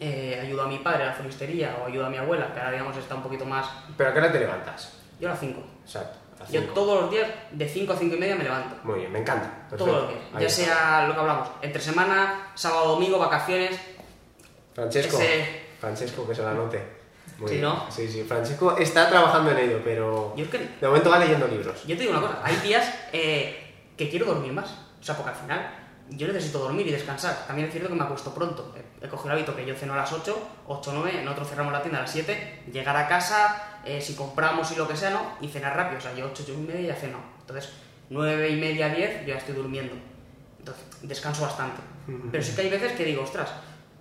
eh, 0.00 0.38
ayudo 0.42 0.62
a 0.62 0.66
mi 0.68 0.78
padre 0.78 1.04
a 1.04 1.06
la 1.06 1.12
floristería 1.12 1.76
o 1.82 1.86
ayudo 1.86 2.06
a 2.06 2.10
mi 2.10 2.16
abuela, 2.16 2.52
que 2.52 2.58
ahora 2.60 2.72
digamos 2.72 2.96
está 2.96 3.14
un 3.14 3.22
poquito 3.22 3.44
más... 3.44 3.66
¿Pero 3.96 4.10
a 4.10 4.12
qué 4.12 4.18
hora 4.18 4.32
te 4.32 4.40
levantas? 4.40 4.92
Yo 5.20 5.28
a 5.28 5.32
las 5.32 5.40
5. 5.40 5.60
Exacto. 5.84 6.18
Yo 6.50 6.62
todos 6.66 7.00
los 7.02 7.10
días 7.10 7.28
de 7.50 7.68
5 7.68 7.92
a 7.92 7.96
5 7.96 8.14
y 8.14 8.18
media 8.18 8.36
me 8.36 8.44
levanto. 8.44 8.76
Muy 8.84 9.00
bien, 9.00 9.12
me 9.12 9.18
encanta. 9.18 9.50
Perfecto. 9.68 9.84
Todos 9.84 10.02
los 10.02 10.08
días. 10.10 10.20
Ahí 10.34 10.40
Ya 10.42 10.46
está. 10.46 10.62
sea 10.64 11.06
lo 11.08 11.14
que 11.14 11.20
hablamos, 11.20 11.48
entre 11.62 11.82
semana, 11.82 12.52
sábado, 12.54 12.90
domingo, 12.92 13.18
vacaciones. 13.18 13.78
Francesco. 14.74 15.16
ese- 15.18 15.62
Francesco, 15.80 16.26
que 16.28 16.34
se 16.34 16.42
la 16.42 16.54
note. 16.54 16.82
Muy 17.38 17.48
Sí, 17.48 17.54
bien. 17.56 17.64
¿no? 17.66 17.86
Sí, 17.90 18.08
sí. 18.08 18.22
Francesco 18.24 18.76
está 18.78 19.08
trabajando 19.08 19.50
en 19.52 19.58
ello, 19.58 19.80
pero 19.84 20.34
Yo 20.36 20.44
es 20.44 20.50
que 20.50 20.58
de 20.58 20.86
momento 20.86 21.10
va 21.10 21.18
leyendo 21.18 21.46
libros. 21.48 21.84
Yo 21.86 21.96
te 21.96 22.02
digo 22.02 22.12
una 22.16 22.20
cosa, 22.26 22.40
hay 22.42 22.56
días 22.56 22.92
eh, 23.12 23.74
que 23.96 24.08
quiero 24.08 24.26
dormir 24.26 24.52
más. 24.52 24.70
O 25.00 25.04
sea, 25.04 25.16
porque 25.16 25.30
al 25.30 25.36
final 25.36 25.70
yo 26.10 26.26
necesito 26.28 26.58
dormir 26.58 26.86
y 26.86 26.90
descansar. 26.90 27.46
También 27.46 27.66
es 27.68 27.72
cierto 27.72 27.90
que 27.90 27.94
me 27.96 28.04
acuesto 28.04 28.34
pronto. 28.34 28.74
He, 28.76 29.04
he 29.04 29.08
cogido 29.08 29.32
el 29.32 29.38
hábito 29.38 29.54
que 29.56 29.64
yo 29.66 29.74
ceno 29.74 29.94
a 29.94 29.96
las 29.98 30.12
8, 30.12 30.38
8 30.68 30.92
9, 30.94 31.22
nosotros 31.24 31.48
cerramos 31.48 31.72
la 31.72 31.80
tienda 31.82 31.98
a 31.98 32.02
las 32.02 32.10
7, 32.12 32.64
llegar 32.72 32.96
a 32.96 33.06
casa, 33.08 33.80
eh, 33.84 34.00
si 34.00 34.14
compramos 34.14 34.70
y 34.72 34.76
lo 34.76 34.88
que 34.88 34.96
sea, 34.96 35.10
¿no? 35.10 35.36
Y 35.40 35.48
cenar 35.48 35.76
rápido. 35.76 35.98
O 35.98 36.00
sea, 36.00 36.14
yo 36.14 36.26
8, 36.26 36.42
8 36.44 36.52
y 36.54 36.56
media 36.58 36.94
ya 36.94 37.00
ceno. 37.00 37.18
Entonces, 37.40 37.72
9 38.10 38.48
y 38.48 38.56
media, 38.56 38.88
10, 38.88 39.20
yo 39.22 39.28
ya 39.28 39.36
estoy 39.38 39.54
durmiendo. 39.54 39.94
Entonces, 40.58 40.84
descanso 41.02 41.42
bastante. 41.42 41.80
Pero 42.32 42.42
sí 42.42 42.54
que 42.54 42.62
hay 42.62 42.70
veces 42.70 42.92
que 42.92 43.04
digo, 43.04 43.22
ostras, 43.22 43.50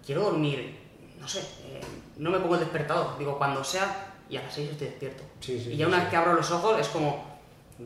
quiero 0.05 0.21
dormir, 0.23 0.79
no 1.19 1.27
sé, 1.27 1.39
eh, 1.41 1.81
no 2.17 2.29
me 2.31 2.39
pongo 2.39 2.53
el 2.55 2.61
despertador. 2.61 3.17
Digo, 3.17 3.37
cuando 3.37 3.63
sea, 3.63 4.13
y 4.29 4.37
a 4.37 4.43
las 4.43 4.53
6 4.53 4.71
estoy 4.71 4.87
despierto. 4.87 5.23
Sí, 5.41 5.59
sí, 5.61 5.71
y 5.73 5.77
ya 5.77 5.85
sí, 5.85 5.91
una 5.91 5.99
vez 5.99 6.09
que 6.09 6.15
abro 6.15 6.33
los 6.33 6.49
ojos 6.51 6.79
es 6.79 6.87
como, 6.87 7.37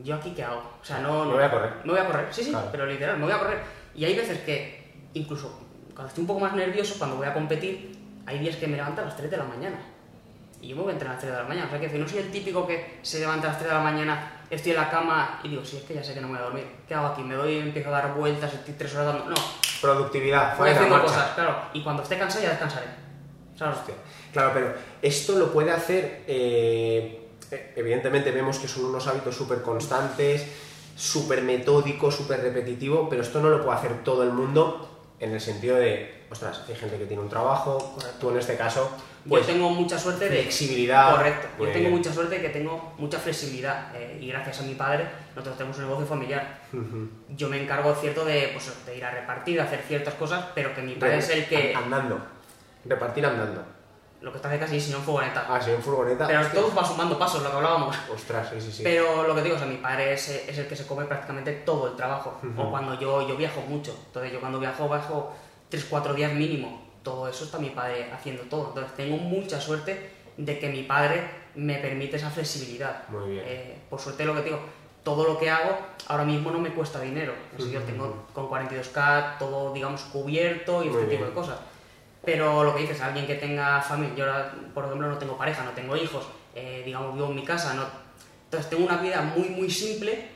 ¿yo 0.04 0.14
aquí 0.14 0.30
qué 0.34 0.44
hago? 0.44 0.62
O 0.80 0.84
sea, 0.84 1.00
no... 1.00 1.24
Me 1.24 1.34
voy 1.34 1.42
a 1.42 1.50
correr. 1.50 1.72
Me 1.84 1.90
voy 1.92 2.00
a 2.00 2.06
correr, 2.06 2.28
sí, 2.30 2.44
sí, 2.44 2.50
Claro. 2.50 2.68
pero 2.70 2.86
literal, 2.86 3.18
me 3.18 3.24
voy 3.24 3.32
a 3.34 3.38
correr. 3.40 3.81
Y 3.94 4.04
hay 4.04 4.16
veces 4.16 4.40
que, 4.40 4.92
incluso 5.14 5.58
cuando 5.94 6.08
estoy 6.08 6.22
un 6.22 6.26
poco 6.28 6.40
más 6.40 6.54
nervioso, 6.54 6.94
cuando 6.98 7.16
voy 7.16 7.26
a 7.26 7.34
competir, 7.34 7.96
hay 8.26 8.38
días 8.38 8.56
que 8.56 8.66
me 8.66 8.76
levanto 8.76 9.02
a 9.02 9.04
las 9.04 9.16
3 9.16 9.30
de 9.30 9.36
la 9.36 9.44
mañana. 9.44 9.78
Y 10.60 10.68
yo 10.68 10.76
me 10.76 10.82
voy 10.82 10.90
a 10.90 10.92
entrenar 10.94 11.12
a 11.12 11.16
las 11.16 11.22
3 11.22 11.32
de 11.32 11.42
la 11.42 11.48
mañana. 11.48 11.66
O 11.66 11.70
sea, 11.70 11.80
que 11.80 11.98
no 11.98 12.08
soy 12.08 12.18
el 12.20 12.30
típico 12.30 12.66
que 12.66 12.98
se 13.02 13.20
levanta 13.20 13.48
a 13.48 13.50
las 13.50 13.58
3 13.58 13.70
de 13.70 13.76
la 13.76 13.82
mañana, 13.82 14.42
estoy 14.48 14.72
en 14.72 14.78
la 14.78 14.90
cama 14.90 15.40
y 15.42 15.48
digo, 15.48 15.64
sí, 15.64 15.76
es 15.78 15.82
que 15.82 15.94
ya 15.94 16.04
sé 16.04 16.14
que 16.14 16.20
no 16.20 16.28
me 16.28 16.34
voy 16.34 16.42
a 16.42 16.44
dormir. 16.44 16.66
¿Qué 16.86 16.94
hago 16.94 17.08
aquí? 17.08 17.22
Me 17.22 17.34
doy, 17.34 17.58
empiezo 17.58 17.88
a 17.88 17.92
dar 17.92 18.14
vueltas, 18.14 18.52
estoy 18.54 18.74
3 18.74 18.94
horas 18.94 19.06
dando... 19.06 19.24
No, 19.30 19.34
Productividad, 19.80 20.56
voy 20.56 20.70
haciendo 20.70 20.96
marcha. 20.96 21.12
cosas, 21.12 21.30
claro. 21.34 21.56
Y 21.74 21.82
cuando 21.82 22.02
esté 22.04 22.16
cansado 22.16 22.44
ya 22.44 22.50
descansaré. 22.50 22.86
¿Sabes? 23.56 23.78
Hostia. 23.78 23.94
Claro, 24.32 24.50
pero 24.54 24.74
esto 25.02 25.36
lo 25.38 25.52
puede 25.52 25.72
hacer, 25.72 26.22
eh, 26.26 27.28
eh, 27.50 27.72
evidentemente 27.76 28.30
vemos 28.30 28.58
que 28.58 28.68
son 28.68 28.84
unos 28.84 29.06
hábitos 29.08 29.34
súper 29.34 29.60
constantes, 29.62 30.46
súper 30.96 31.42
metódicos, 31.42 32.14
súper 32.16 32.40
repetitivos, 32.40 33.08
pero 33.10 33.22
esto 33.22 33.40
no 33.40 33.48
lo 33.48 33.64
puede 33.64 33.78
hacer 33.78 34.04
todo 34.04 34.22
el 34.22 34.32
mundo 34.32 34.88
en 35.20 35.32
el 35.32 35.40
sentido 35.40 35.76
de, 35.76 36.24
ostras, 36.30 36.62
hay 36.68 36.74
gente 36.74 36.98
que 36.98 37.06
tiene 37.06 37.22
un 37.22 37.28
trabajo, 37.28 37.96
tú 38.20 38.30
en 38.30 38.38
este 38.38 38.56
caso, 38.56 38.90
pues 39.28 39.46
yo 39.46 39.52
tengo 39.52 39.70
mucha 39.70 39.96
suerte 39.96 40.24
de... 40.28 40.40
flexibilidad. 40.42 41.14
Correcto. 41.14 41.46
Yo 41.58 41.64
Muy 41.64 41.72
tengo 41.72 41.86
bien. 41.86 41.96
mucha 41.98 42.12
suerte 42.12 42.34
de 42.36 42.42
que 42.42 42.48
tengo 42.48 42.92
mucha 42.98 43.18
flexibilidad 43.20 43.94
eh, 43.94 44.18
y 44.20 44.26
gracias 44.26 44.60
a 44.60 44.62
mi 44.64 44.74
padre 44.74 45.08
nosotros 45.36 45.56
tenemos 45.56 45.78
un 45.78 45.84
negocio 45.84 46.06
familiar. 46.06 46.58
Yo 47.28 47.48
me 47.48 47.62
encargo 47.62 47.94
cierto 47.94 48.24
de, 48.24 48.50
pues, 48.52 48.72
de 48.84 48.96
ir 48.96 49.04
a 49.04 49.12
repartir, 49.12 49.56
de 49.56 49.62
hacer 49.62 49.80
ciertas 49.86 50.14
cosas, 50.14 50.46
pero 50.56 50.74
que 50.74 50.82
mi 50.82 50.94
padre 50.94 51.18
es 51.18 51.28
el 51.30 51.46
que... 51.46 51.72
An- 51.72 51.84
Andando, 51.84 52.18
repartir 52.84 53.24
andando. 53.24 53.62
Lo 54.22 54.30
que 54.30 54.36
está 54.38 54.48
hace 54.48 54.58
casi 54.60 54.80
si 54.80 54.92
no 54.92 54.98
en 54.98 55.02
furgoneta. 55.02 55.46
Ah, 55.48 55.60
sí, 55.60 55.70
en 55.72 55.82
furgoneta. 55.82 56.26
pero 56.28 56.40
hostia. 56.40 56.60
todo 56.60 56.74
va 56.74 56.84
sumando 56.84 57.18
pasos, 57.18 57.42
lo 57.42 57.50
que 57.50 57.56
hablábamos. 57.56 57.96
Ostras, 58.14 58.48
sí, 58.50 58.60
sí, 58.60 58.70
sí. 58.70 58.82
Pero 58.84 59.26
lo 59.26 59.34
que 59.34 59.42
digo, 59.42 59.56
o 59.56 59.58
sea, 59.58 59.66
mi 59.66 59.78
padre 59.78 60.12
es, 60.14 60.28
es 60.28 60.56
el 60.58 60.66
que 60.68 60.76
se 60.76 60.86
come 60.86 61.04
prácticamente 61.06 61.52
todo 61.52 61.88
el 61.88 61.96
trabajo. 61.96 62.38
Ujú. 62.42 62.62
O 62.62 62.70
cuando 62.70 62.98
yo, 63.00 63.26
yo 63.28 63.36
viajo 63.36 63.60
mucho. 63.62 63.94
Entonces 64.06 64.32
yo 64.32 64.38
cuando 64.40 64.60
viajo, 64.60 64.88
viajo 64.88 65.32
3-4 65.70 66.14
días 66.14 66.32
mínimo. 66.32 66.80
Todo 67.02 67.26
eso 67.28 67.44
está 67.44 67.58
mi 67.58 67.70
padre 67.70 68.10
haciendo 68.12 68.42
todo. 68.44 68.68
Entonces 68.68 68.94
tengo 68.94 69.16
mucha 69.16 69.60
suerte 69.60 70.10
de 70.36 70.58
que 70.58 70.68
mi 70.68 70.84
padre 70.84 71.28
me 71.56 71.74
permite 71.78 72.16
esa 72.16 72.30
flexibilidad. 72.30 73.08
Muy 73.08 73.30
bien. 73.32 73.44
Eh, 73.44 73.78
por 73.90 73.98
suerte 74.00 74.24
lo 74.24 74.34
que 74.36 74.42
digo, 74.42 74.60
todo 75.02 75.24
lo 75.26 75.36
que 75.36 75.50
hago 75.50 75.76
ahora 76.06 76.24
mismo 76.24 76.52
no 76.52 76.60
me 76.60 76.72
cuesta 76.72 77.00
dinero. 77.00 77.34
Así 77.58 77.72
yo 77.72 77.80
Ujú. 77.80 77.88
tengo 77.88 78.24
con 78.32 78.48
42K 78.48 79.38
todo, 79.38 79.72
digamos, 79.72 80.02
cubierto 80.02 80.84
y 80.84 80.88
Muy 80.88 80.94
este 81.02 81.10
tipo 81.10 81.22
bien. 81.24 81.28
de 81.30 81.34
cosas. 81.34 81.58
Pero 82.24 82.62
lo 82.62 82.74
que 82.74 82.82
dices, 82.82 83.00
alguien 83.00 83.26
que 83.26 83.34
tenga 83.34 83.80
familia, 83.80 84.14
yo 84.16 84.24
ahora, 84.24 84.54
por 84.72 84.84
ejemplo, 84.84 85.08
no 85.08 85.18
tengo 85.18 85.36
pareja, 85.36 85.64
no 85.64 85.72
tengo 85.72 85.96
hijos, 85.96 86.26
eh, 86.54 86.82
digamos, 86.84 87.14
vivo 87.14 87.28
en 87.28 87.36
mi 87.36 87.44
casa, 87.44 87.74
no... 87.74 87.84
entonces 88.44 88.70
tengo 88.70 88.84
una 88.84 88.98
vida 88.98 89.20
muy, 89.22 89.48
muy 89.48 89.68
simple 89.70 90.28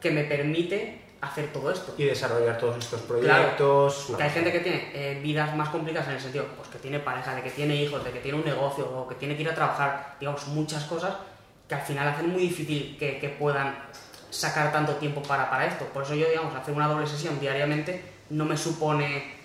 que 0.00 0.10
me 0.10 0.24
permite 0.24 1.00
hacer 1.22 1.52
todo 1.52 1.70
esto. 1.70 1.94
Y 1.96 2.04
desarrollar 2.04 2.58
todos 2.58 2.76
estos 2.78 3.00
proyectos. 3.02 4.10
no. 4.10 4.16
Que 4.18 4.24
hay 4.24 4.30
gente 4.30 4.52
que 4.52 4.60
tiene 4.60 4.90
eh, 4.92 5.20
vidas 5.22 5.54
más 5.56 5.68
complicadas 5.70 6.08
en 6.08 6.14
el 6.14 6.20
sentido, 6.20 6.46
pues 6.56 6.68
que 6.68 6.78
tiene 6.78 6.98
pareja, 6.98 7.34
de 7.34 7.42
que 7.42 7.50
tiene 7.50 7.76
hijos, 7.76 8.04
de 8.04 8.10
que 8.10 8.18
tiene 8.18 8.38
un 8.38 8.44
negocio 8.44 8.84
o 8.84 9.08
que 9.08 9.14
tiene 9.14 9.36
que 9.36 9.42
ir 9.42 9.48
a 9.48 9.54
trabajar, 9.54 10.16
digamos, 10.18 10.46
muchas 10.48 10.84
cosas 10.84 11.14
que 11.68 11.76
al 11.76 11.82
final 11.82 12.08
hacen 12.08 12.28
muy 12.28 12.42
difícil 12.42 12.96
que, 12.98 13.18
que 13.18 13.28
puedan 13.28 13.74
sacar 14.30 14.72
tanto 14.72 14.96
tiempo 14.96 15.22
para, 15.22 15.48
para 15.48 15.66
esto. 15.66 15.84
Por 15.86 16.02
eso 16.02 16.14
yo, 16.14 16.28
digamos, 16.28 16.54
hacer 16.54 16.74
una 16.74 16.88
doble 16.88 17.06
sesión 17.06 17.38
diariamente 17.38 18.02
no 18.30 18.44
me 18.44 18.56
supone 18.56 19.41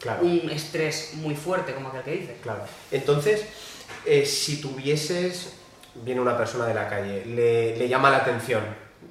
Claro. 0.00 0.24
un 0.24 0.50
estrés 0.50 1.14
muy 1.14 1.34
fuerte, 1.34 1.74
como 1.74 1.88
aquel 1.88 2.02
que 2.02 2.10
dice. 2.12 2.36
Claro. 2.42 2.60
Entonces, 2.90 3.46
eh, 4.04 4.26
si 4.26 4.60
tuvieses, 4.60 5.54
viene 5.94 6.20
una 6.20 6.36
persona 6.36 6.66
de 6.66 6.74
la 6.74 6.88
calle, 6.88 7.24
le, 7.24 7.76
le 7.76 7.88
llama 7.88 8.10
la 8.10 8.18
atención, 8.18 8.62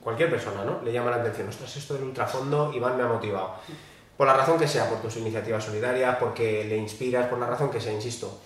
cualquier 0.02 0.30
persona, 0.30 0.64
¿no? 0.64 0.82
Le 0.84 0.92
llama 0.92 1.10
la 1.12 1.18
atención, 1.18 1.50
ostras, 1.50 1.76
esto 1.76 1.96
del 1.96 2.04
ultrafondo, 2.04 2.72
Iván 2.74 2.98
me 2.98 3.04
ha 3.04 3.08
motivado. 3.08 3.56
Por 4.16 4.28
la 4.28 4.34
razón 4.34 4.58
que 4.58 4.68
sea, 4.68 4.90
por 4.90 5.02
tus 5.02 5.18
iniciativas 5.18 5.64
solidarias, 5.64 6.18
porque 6.18 6.64
le 6.64 6.78
inspiras, 6.78 7.28
por 7.28 7.40
la 7.40 7.48
razón 7.48 7.70
que 7.70 7.82
sea, 7.82 7.92
insisto. 7.92 8.40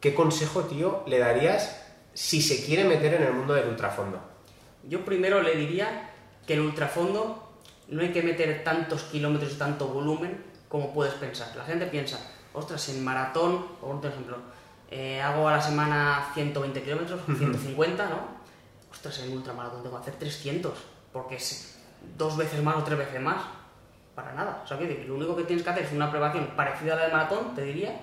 ¿Qué 0.00 0.14
consejo, 0.14 0.62
tío, 0.64 1.02
le 1.06 1.18
darías 1.18 1.82
si 2.12 2.42
se 2.42 2.64
quiere 2.64 2.84
meter 2.84 3.14
en 3.14 3.22
el 3.22 3.32
mundo 3.32 3.54
del 3.54 3.68
ultrafondo? 3.68 4.20
Yo 4.88 5.04
primero 5.04 5.42
le 5.42 5.54
diría 5.56 6.10
que 6.46 6.54
el 6.54 6.60
ultrafondo 6.60 7.48
no 7.88 8.02
hay 8.02 8.10
que 8.10 8.22
meter 8.22 8.62
tantos 8.64 9.04
kilómetros 9.04 9.52
y 9.52 9.56
tanto 9.56 9.88
volumen 9.88 10.44
como 10.68 10.92
puedes 10.92 11.14
pensar. 11.14 11.54
La 11.56 11.64
gente 11.64 11.86
piensa, 11.86 12.18
ostras, 12.52 12.88
en 12.90 13.04
maratón, 13.04 13.66
por 13.80 14.04
ejemplo, 14.04 14.36
eh, 14.90 15.20
hago 15.20 15.48
a 15.48 15.52
la 15.52 15.60
semana 15.60 16.30
120 16.34 16.82
kilómetros, 16.82 17.20
150, 17.26 18.08
¿no? 18.08 18.38
Ostras, 18.90 19.18
en 19.20 19.32
ultramaratón 19.32 19.82
tengo 19.82 19.96
que 19.96 20.02
hacer 20.02 20.14
300, 20.14 20.72
porque 21.12 21.36
es 21.36 21.78
dos 22.16 22.36
veces 22.36 22.62
más 22.62 22.76
o 22.76 22.84
tres 22.84 22.98
veces 22.98 23.20
más. 23.20 23.42
Para 24.14 24.32
nada. 24.32 24.62
O 24.64 24.66
sea, 24.66 24.76
que 24.76 25.04
lo 25.06 25.14
único 25.14 25.36
que 25.36 25.44
tienes 25.44 25.62
que 25.62 25.70
hacer 25.70 25.84
es 25.84 25.92
una 25.92 26.10
preparación 26.10 26.48
parecida 26.56 26.94
a 26.94 26.96
la 26.96 27.02
del 27.02 27.12
maratón, 27.12 27.54
te 27.54 27.62
diría, 27.62 28.00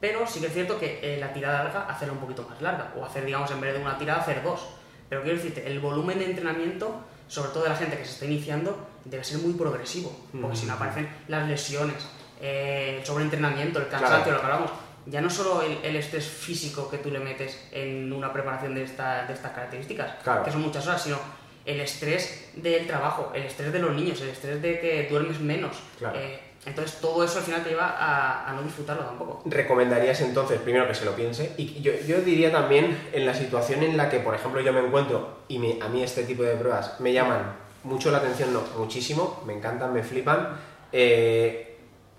pero 0.00 0.26
sí 0.26 0.40
que 0.40 0.46
es 0.46 0.52
cierto 0.52 0.78
que 0.78 1.00
eh, 1.02 1.18
la 1.18 1.32
tirada 1.32 1.64
larga, 1.64 1.86
hacerla 1.88 2.14
un 2.14 2.20
poquito 2.20 2.46
más 2.48 2.60
larga. 2.62 2.92
O 2.96 3.04
hacer, 3.04 3.26
digamos, 3.26 3.50
en 3.50 3.60
vez 3.60 3.74
de 3.74 3.80
una 3.80 3.98
tirada, 3.98 4.20
hacer 4.20 4.42
dos. 4.42 4.66
Pero 5.08 5.22
quiero 5.22 5.36
decirte, 5.36 5.66
el 5.66 5.80
volumen 5.80 6.18
de 6.18 6.26
entrenamiento, 6.26 7.00
sobre 7.34 7.50
todo 7.50 7.64
de 7.64 7.70
la 7.70 7.76
gente 7.76 7.98
que 7.98 8.04
se 8.04 8.12
está 8.12 8.24
iniciando, 8.26 8.86
debe 9.04 9.24
ser 9.24 9.38
muy 9.38 9.54
progresivo. 9.54 10.14
Porque 10.40 10.56
si 10.56 10.66
no 10.66 10.74
aparecen 10.74 11.08
las 11.28 11.48
lesiones, 11.48 11.96
eh, 12.40 12.96
el 13.00 13.04
sobreentrenamiento, 13.06 13.80
el 13.80 13.88
cansancio, 13.88 14.24
Claro. 14.24 14.32
lo 14.34 14.40
que 14.40 14.46
hablamos. 14.46 14.70
Ya 15.06 15.20
no 15.20 15.28
solo 15.28 15.62
el, 15.62 15.78
el 15.82 15.96
estrés 15.96 16.24
físico 16.26 16.88
que 16.88 16.98
tú 16.98 17.10
le 17.10 17.18
metes 17.18 17.58
en 17.72 18.12
una 18.12 18.32
preparación 18.32 18.74
de, 18.74 18.84
esta- 18.84 19.26
de 19.26 19.34
estas 19.34 19.52
características, 19.52 20.14
Claro. 20.22 20.44
que 20.44 20.50
son 20.52 20.62
muchas 20.62 20.86
horas, 20.86 21.02
sino 21.02 21.18
el 21.66 21.80
estrés 21.80 22.50
del 22.54 22.86
trabajo, 22.86 23.32
el 23.34 23.42
estrés 23.42 23.72
de 23.72 23.78
los 23.80 23.94
niños, 23.94 24.20
el 24.20 24.28
estrés 24.28 24.62
de 24.62 24.78
que 24.80 25.08
duermes 25.10 25.40
menos. 25.40 25.76
Claro. 25.98 26.18
Eh, 26.18 26.40
entonces 26.66 26.98
todo 27.00 27.22
eso 27.24 27.38
al 27.38 27.44
final 27.44 27.62
te 27.62 27.70
lleva 27.70 27.88
a, 27.98 28.48
a 28.48 28.52
no 28.54 28.62
disfrutarlo 28.62 29.04
tampoco. 29.04 29.42
recomendarías 29.46 30.20
entonces, 30.22 30.60
primero 30.60 30.86
que 30.88 30.94
se 30.94 31.04
lo 31.04 31.14
piense, 31.14 31.52
y 31.58 31.80
yo, 31.82 31.92
yo 32.06 32.20
diría 32.22 32.50
también 32.50 33.08
en 33.12 33.26
la 33.26 33.34
situación 33.34 33.82
en 33.82 33.96
la 33.96 34.08
que, 34.08 34.20
por 34.20 34.34
ejemplo, 34.34 34.60
yo 34.60 34.72
me 34.72 34.80
encuentro 34.80 35.38
y 35.48 35.58
me- 35.58 35.78
a 35.82 35.88
mí 35.88 36.02
este 36.02 36.24
tipo 36.24 36.42
de 36.42 36.54
pruebas 36.56 36.98
me 37.00 37.12
llaman 37.12 37.56
mucho 37.84 38.10
la 38.10 38.18
atención, 38.18 38.52
no, 38.54 38.62
muchísimo, 38.78 39.42
me 39.46 39.52
encantan, 39.52 39.92
me 39.92 40.02
flipan, 40.02 40.56
eh, 40.92 41.76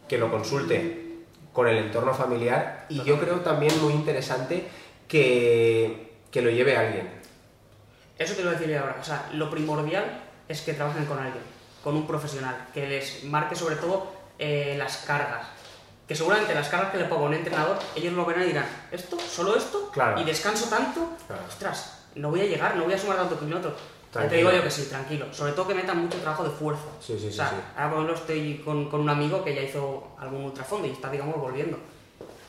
que 0.08 0.18
lo 0.20 0.30
consulte 0.30 1.04
con 1.52 1.68
el 1.68 1.78
entorno 1.78 2.14
familiar 2.14 2.86
y 2.90 3.02
yo 3.04 3.20
creo 3.20 3.40
también 3.40 3.74
muy 3.82 3.94
interesante 3.94 4.68
que, 5.08 6.14
que 6.30 6.42
lo 6.42 6.50
lleve 6.50 6.76
alguien. 6.78 7.10
Eso 8.20 8.34
te 8.36 8.44
lo 8.44 8.50
voy 8.50 8.58
a 8.58 8.60
decir 8.60 8.78
ahora. 8.78 8.98
O 9.02 9.04
sea, 9.04 9.30
lo 9.34 9.50
primordial 9.50 10.22
es 10.48 10.62
que 10.62 10.74
trabajen 10.74 11.06
con 11.06 11.18
alguien, 11.18 11.44
con 11.84 11.96
un 11.96 12.06
profesional, 12.08 12.68
que 12.74 12.88
les 12.88 13.24
marque 13.24 13.56
sobre 13.56 13.76
todo 13.78 14.14
eh, 14.40 14.76
las 14.78 14.98
cargas. 14.98 15.48
Que 16.08 16.16
seguramente 16.16 16.54
las 16.54 16.70
cargas 16.70 16.92
que 16.92 16.98
le 17.00 17.06
ponga 17.06 17.24
un 17.24 17.34
entrenador, 17.34 17.80
ellos 17.96 18.14
lo 18.14 18.26
verán 18.26 18.44
y 18.44 18.48
dirán, 18.48 18.68
¿esto? 18.92 19.18
¿Solo 19.20 19.56
esto? 19.56 19.90
Claro. 19.92 20.22
¿Y 20.22 20.24
descanso 20.24 20.68
tanto? 20.70 21.10
Claro. 21.26 21.42
Ostras, 21.48 22.06
no 22.16 22.30
voy 22.30 22.42
a 22.42 22.46
llegar, 22.46 22.76
no 22.76 22.84
voy 22.84 22.94
a 22.94 22.98
sumar 22.98 23.18
tanto 23.18 23.40
kilómetros. 23.40 23.74
Te 24.12 24.38
digo 24.38 24.50
yo 24.50 24.64
que 24.64 24.72
sí, 24.72 24.86
tranquilo. 24.86 25.34
Sobre 25.34 25.52
todo 25.52 25.68
que 25.68 25.74
metan 25.74 25.98
mucho 25.98 26.18
trabajo 26.20 26.44
de 26.44 26.50
fuerza. 26.50 26.86
Sí, 27.02 27.18
sí, 27.20 27.28
o 27.28 27.32
sea, 27.32 27.50
sí. 27.50 27.56
ahora 27.76 27.90
por 27.90 28.04
ejemplo 28.04 28.16
estoy 28.16 28.62
con, 28.64 28.90
con 28.90 29.02
un 29.02 29.10
amigo 29.10 29.44
que 29.44 29.54
ya 29.54 29.62
hizo 29.62 30.16
algún 30.18 30.46
ultrafondo 30.46 30.88
y 30.88 30.92
está, 30.92 31.10
digamos, 31.10 31.36
volviendo. 31.36 31.78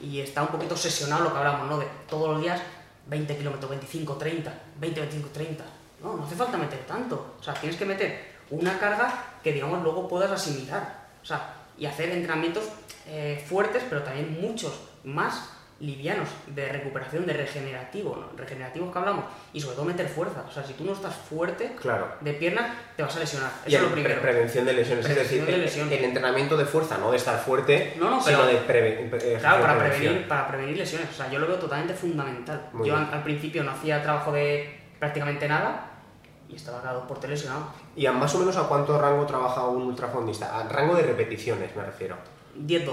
Y 0.01 0.21
está 0.21 0.43
un 0.43 0.49
poquito 0.49 0.75
obsesionado 0.75 1.25
lo 1.25 1.33
que 1.33 1.39
hablamos, 1.39 1.69
¿no? 1.69 1.79
De 1.79 1.87
todos 2.09 2.31
los 2.31 2.41
días 2.41 2.61
20 3.07 3.37
kilómetros, 3.37 3.71
25, 3.71 4.15
30, 4.15 4.55
20, 4.79 5.01
25, 5.01 5.29
30. 5.33 5.65
No, 6.03 6.17
no 6.17 6.25
hace 6.25 6.37
falta 6.37 6.57
meter 6.57 6.81
tanto. 6.87 7.35
O 7.41 7.43
sea, 7.43 7.55
tienes 7.55 7.77
que 7.77 7.85
meter 7.85 8.37
una 8.51 8.79
carga 8.79 9.39
que, 9.43 9.53
digamos, 9.53 9.83
luego 9.83 10.07
puedas 10.07 10.31
asimilar. 10.31 11.07
O 11.21 11.27
sea, 11.27 11.55
y 11.79 11.87
hacer 11.87 12.11
entrenamientos 12.11 12.65
eh, 13.09 13.45
fuertes, 13.49 13.83
pero 13.89 14.03
también 14.03 14.39
muchos 14.41 14.81
más 15.05 15.51
livianos, 15.79 16.31
de 16.47 16.71
recuperación, 16.73 17.27
de 17.27 17.35
regenerativo, 17.35 18.17
¿no? 18.17 18.35
Regenerativos 18.35 18.91
que 18.91 18.99
hablamos. 18.99 19.27
Y 19.53 19.61
sobre 19.61 19.77
todo 19.77 19.85
meter 19.85 20.09
fuerza. 20.09 20.43
O 20.49 20.51
sea, 20.51 20.65
si 20.65 20.73
tú 20.73 20.85
no 20.87 20.93
estás 20.95 21.15
fuerte 21.15 21.77
Claro. 21.79 22.15
de 22.23 22.33
pierna, 22.33 22.75
te 22.97 23.03
vas 23.03 23.15
a 23.15 23.19
lesionar. 23.21 23.51
Y 23.67 23.75
Eso 23.75 23.77
es 23.77 23.83
lo 23.83 23.89
pre- 23.91 24.03
primero. 24.03 24.23
prevención 24.23 24.65
de 24.65 24.73
lesiones, 24.73 25.05
Prevención 25.05 25.41
es 25.41 25.47
de 25.47 25.53
decir, 25.53 25.55
el- 25.55 25.67
lesiones. 25.67 25.99
el, 25.99 26.05
entrenamiento 26.07 26.57
de 26.57 26.65
fuerza, 26.65 26.97
no 26.97 27.11
de 27.11 27.19
estar 27.19 27.39
fuerte, 27.39 27.93
No, 27.99 28.09
no, 28.09 28.23
sino 28.23 28.47
de 28.47 28.55
preve- 28.67 29.11
eh, 29.23 29.37
Claro, 29.39 29.61
para 29.63 29.79
prevenir, 29.79 30.27
para 30.27 30.49
prevenir 30.49 30.79
lesiones. 30.79 31.11
O 31.11 31.13
sea, 31.13 31.31
yo 31.31 31.39
lo 31.39 31.47
veo 31.47 31.57
totalmente 31.59 31.93
fundamental. 31.93 32.71
Muy 32.73 32.89
yo 32.89 32.97
al, 32.97 33.13
al 33.13 33.23
principio 33.23 33.63
no 33.63 33.73
hacía 33.73 34.03
trabajo 34.03 34.33
de 34.33 34.81
prácticamente 34.99 35.47
nada 35.47 35.91
y 36.49 36.57
estaba 36.57 36.81
cada 36.81 36.95
dos 36.95 37.05
por 37.07 37.21
tres 37.21 37.33
lesionado. 37.33 37.67
¿Y 37.97 38.07
a 38.07 38.13
más 38.13 38.35
o 38.35 38.39
menos 38.39 38.57
a 38.57 38.65
cuánto 38.65 38.99
rango 38.99 39.25
trabaja 39.27 39.65
un 39.67 39.83
ultrafondista? 39.83 40.59
A 40.59 40.69
rango 40.69 40.95
de 40.95 41.03
repeticiones 41.03 41.75
me 41.75 41.83
refiero. 41.83 42.17
10-12. 42.59 42.85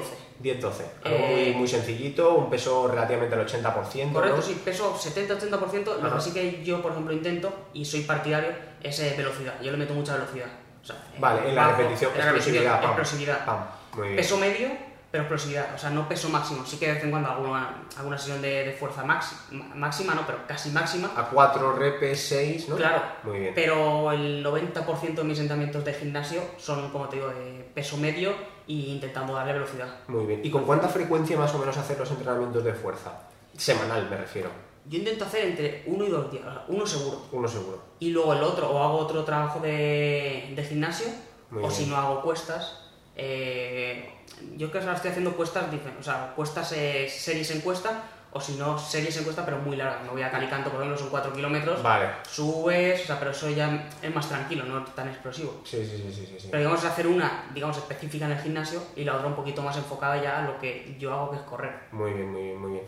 10-12. 0.41 0.61
Algo 0.61 0.73
Eh, 1.05 1.45
muy, 1.51 1.59
muy 1.59 1.67
sencillito, 1.67 2.33
un 2.35 2.49
peso 2.49 2.87
relativamente 2.87 3.35
al 3.35 3.45
80%. 3.47 4.11
Correcto, 4.13 4.35
¿no? 4.37 4.41
sí, 4.41 4.61
peso 4.63 4.93
70-80%. 4.97 5.99
Lo 6.01 6.15
que 6.15 6.21
sí 6.21 6.33
que 6.33 6.63
yo, 6.63 6.81
por 6.81 6.91
ejemplo, 6.91 7.13
intento 7.13 7.53
y 7.73 7.85
soy 7.85 8.01
partidario 8.01 8.49
es 8.81 8.99
eh, 8.99 9.13
velocidad. 9.17 9.53
Yo 9.61 9.71
le 9.71 9.77
meto 9.77 9.93
mucha 9.93 10.13
velocidad. 10.15 10.47
O 10.81 10.85
sea, 10.85 10.95
eh, 10.95 11.17
Vale, 11.19 11.47
en 11.49 11.55
la 11.55 11.67
bajo, 11.67 11.77
repetición, 11.81 12.11
en 12.13 12.17
la 12.19 12.23
explosividad. 12.25 12.81
pam, 12.81 12.89
explosividad. 12.91 13.45
pam. 13.45 13.59
Muy 13.95 14.03
bien. 14.07 14.17
Peso 14.17 14.37
medio, 14.37 14.69
pero 15.13 15.25
explosividad. 15.25 15.75
O 15.75 15.77
sea, 15.77 15.91
no 15.91 16.09
peso 16.09 16.27
máximo. 16.27 16.65
Sí 16.65 16.77
que 16.79 16.87
de 16.87 16.93
vez 16.95 17.03
en 17.03 17.11
cuando 17.11 17.29
alguna, 17.29 17.83
alguna 17.99 18.17
sesión 18.17 18.41
de, 18.41 18.63
de 18.65 18.71
fuerza 18.71 19.03
maxi- 19.05 19.51
máxima, 19.75 20.15
no, 20.15 20.25
pero 20.25 20.39
casi 20.47 20.71
máxima. 20.71 21.11
A 21.15 21.29
4 21.29 21.73
repes, 21.73 22.19
6, 22.29 22.69
¿no? 22.69 22.75
Claro, 22.77 22.99
Muy 23.21 23.37
bien. 23.37 23.51
pero 23.53 24.11
el 24.11 24.43
90% 24.43 25.13
de 25.13 25.23
mis 25.23 25.37
entrenamientos 25.37 25.85
de 25.85 25.93
gimnasio 25.93 26.41
son, 26.57 26.89
como 26.89 27.07
te 27.09 27.17
digo, 27.17 27.27
de 27.27 27.63
peso 27.75 27.95
medio 27.97 28.31
e 28.67 28.73
intentando 28.73 29.35
darle 29.35 29.53
velocidad. 29.53 29.97
Muy 30.07 30.25
bien. 30.25 30.41
¿Y 30.43 30.49
con 30.49 30.63
cuánta 30.65 30.87
frecuencia 30.89 31.37
más 31.37 31.53
o 31.53 31.59
menos 31.59 31.77
hacer 31.77 31.99
los 31.99 32.09
entrenamientos 32.09 32.63
de 32.63 32.73
fuerza? 32.73 33.11
Semanal, 33.55 34.09
me 34.09 34.17
refiero. 34.17 34.49
Yo 34.85 34.97
intento 34.97 35.25
hacer 35.25 35.45
entre 35.45 35.83
uno 35.85 36.05
y 36.05 36.09
dos 36.09 36.31
días, 36.31 36.43
uno 36.69 36.87
seguro. 36.87 37.21
Uno 37.33 37.47
seguro. 37.47 37.83
Y 37.99 38.09
luego 38.09 38.33
el 38.33 38.41
otro, 38.41 38.67
o 38.71 38.81
hago 38.83 38.97
otro 38.97 39.23
trabajo 39.23 39.59
de, 39.59 40.53
de 40.55 40.63
gimnasio, 40.63 41.05
Muy 41.51 41.59
o 41.63 41.67
bien. 41.67 41.71
si 41.71 41.85
no 41.85 41.97
hago 41.97 42.19
cuestas. 42.23 42.79
eh, 43.15 44.09
yo 44.57 44.71
que 44.71 44.79
ahora 44.79 44.95
estoy 44.95 45.11
haciendo 45.11 45.35
cuestas, 45.35 45.71
dicen, 45.71 45.95
o 45.99 46.03
sea, 46.03 46.33
cuestas, 46.35 46.71
eh, 46.73 47.07
series 47.09 47.51
en 47.51 47.61
cuesta, 47.61 48.03
o 48.35 48.41
si 48.41 48.53
no, 48.53 48.79
series 48.79 49.15
en 49.17 49.25
cuesta, 49.25 49.45
pero 49.45 49.59
muy 49.59 49.75
largas. 49.75 50.01
Me 50.03 50.09
voy 50.09 50.23
a 50.23 50.31
Calicanto, 50.31 50.71
por 50.71 50.79
ejemplo, 50.79 50.97
son 50.97 51.09
4 51.11 51.33
kilómetros. 51.33 51.83
Vale. 51.83 52.07
Subes, 52.27 53.03
o 53.03 53.05
sea, 53.05 53.19
pero 53.19 53.29
eso 53.29 53.47
ya 53.51 53.91
es 54.01 54.13
más 54.13 54.27
tranquilo, 54.27 54.65
no 54.65 54.83
tan 54.85 55.07
explosivo. 55.07 55.61
Sí, 55.63 55.85
sí, 55.85 55.97
sí, 55.97 56.11
sí, 56.11 56.25
sí, 56.25 56.37
sí. 56.39 56.47
Pero 56.49 56.63
digamos 56.63 56.83
hacer 56.83 57.05
una, 57.05 57.51
digamos, 57.53 57.77
específica 57.77 58.25
en 58.25 58.31
el 58.31 58.39
gimnasio 58.39 58.81
y 58.95 59.03
la 59.03 59.17
otra 59.17 59.27
un 59.27 59.35
poquito 59.35 59.61
más 59.61 59.77
enfocada 59.77 60.19
ya 60.21 60.39
a 60.39 60.47
lo 60.47 60.57
que 60.57 60.95
yo 60.99 61.13
hago, 61.13 61.29
que 61.29 61.37
es 61.37 61.43
correr. 61.43 61.73
Muy 61.91 62.11
bien, 62.11 62.31
muy 62.31 62.41
bien, 62.41 62.59
muy 62.59 62.71
bien. 62.71 62.83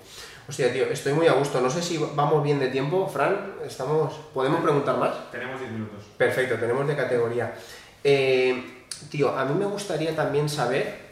Hostia, 0.50 0.74
tío, 0.74 0.86
estoy 0.86 1.14
muy 1.14 1.28
a 1.28 1.34
gusto. 1.34 1.62
No 1.62 1.70
sé 1.70 1.84
si 1.84 1.98
vamos 1.98 2.44
bien 2.44 2.58
de 2.58 2.70
tiempo, 2.70 3.08
Fran. 3.08 3.58
Estamos... 3.64 4.16
¿Podemos 4.34 4.62
preguntar 4.62 4.98
más? 4.98 5.30
Tenemos 5.32 5.60
10 5.60 5.72
minutos. 5.72 6.06
Perfecto, 6.18 6.56
tenemos 6.56 6.88
de 6.88 6.96
categoría. 6.96 7.54
Eh, 8.04 8.88
tío, 9.12 9.38
a 9.38 9.46
mí 9.46 9.54
me 9.54 9.66
gustaría 9.66 10.16
también 10.16 10.50
saber 10.50 11.05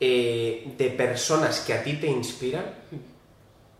eh, 0.00 0.74
de 0.78 0.90
personas 0.90 1.60
que 1.60 1.74
a 1.74 1.82
ti 1.82 1.94
te 1.94 2.06
inspiran, 2.06 2.64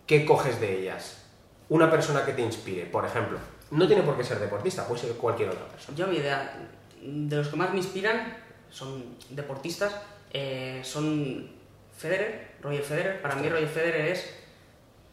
¿qué 0.07 0.25
coges 0.25 0.61
de 0.61 0.81
ellas? 0.83 1.25
Una 1.69 1.91
persona 1.91 2.25
que 2.25 2.33
te 2.33 2.43
inspire, 2.43 2.85
por 2.87 3.05
ejemplo. 3.05 3.39
No 3.71 3.87
tiene 3.87 4.03
por 4.03 4.17
qué 4.17 4.25
ser 4.25 4.39
deportista, 4.41 4.87
puede 4.87 5.01
ser 5.01 5.13
cualquier 5.13 5.49
otra 5.51 5.67
persona. 5.69 5.97
Yo 5.97 6.07
mi 6.09 6.17
idea, 6.17 6.59
de 7.01 7.37
los 7.37 7.49
que 7.49 7.57
más 7.57 7.71
me 7.71 7.79
inspiran, 7.79 8.37
son 8.71 9.17
deportistas, 9.31 9.95
eh, 10.33 10.81
son 10.85 11.51
Federer, 11.97 12.53
Roger 12.63 12.83
Federer. 12.83 13.23
Para 13.23 13.37
mí 13.37 13.49
Roger 13.49 13.69
Federer 13.69 14.09
es... 14.09 14.35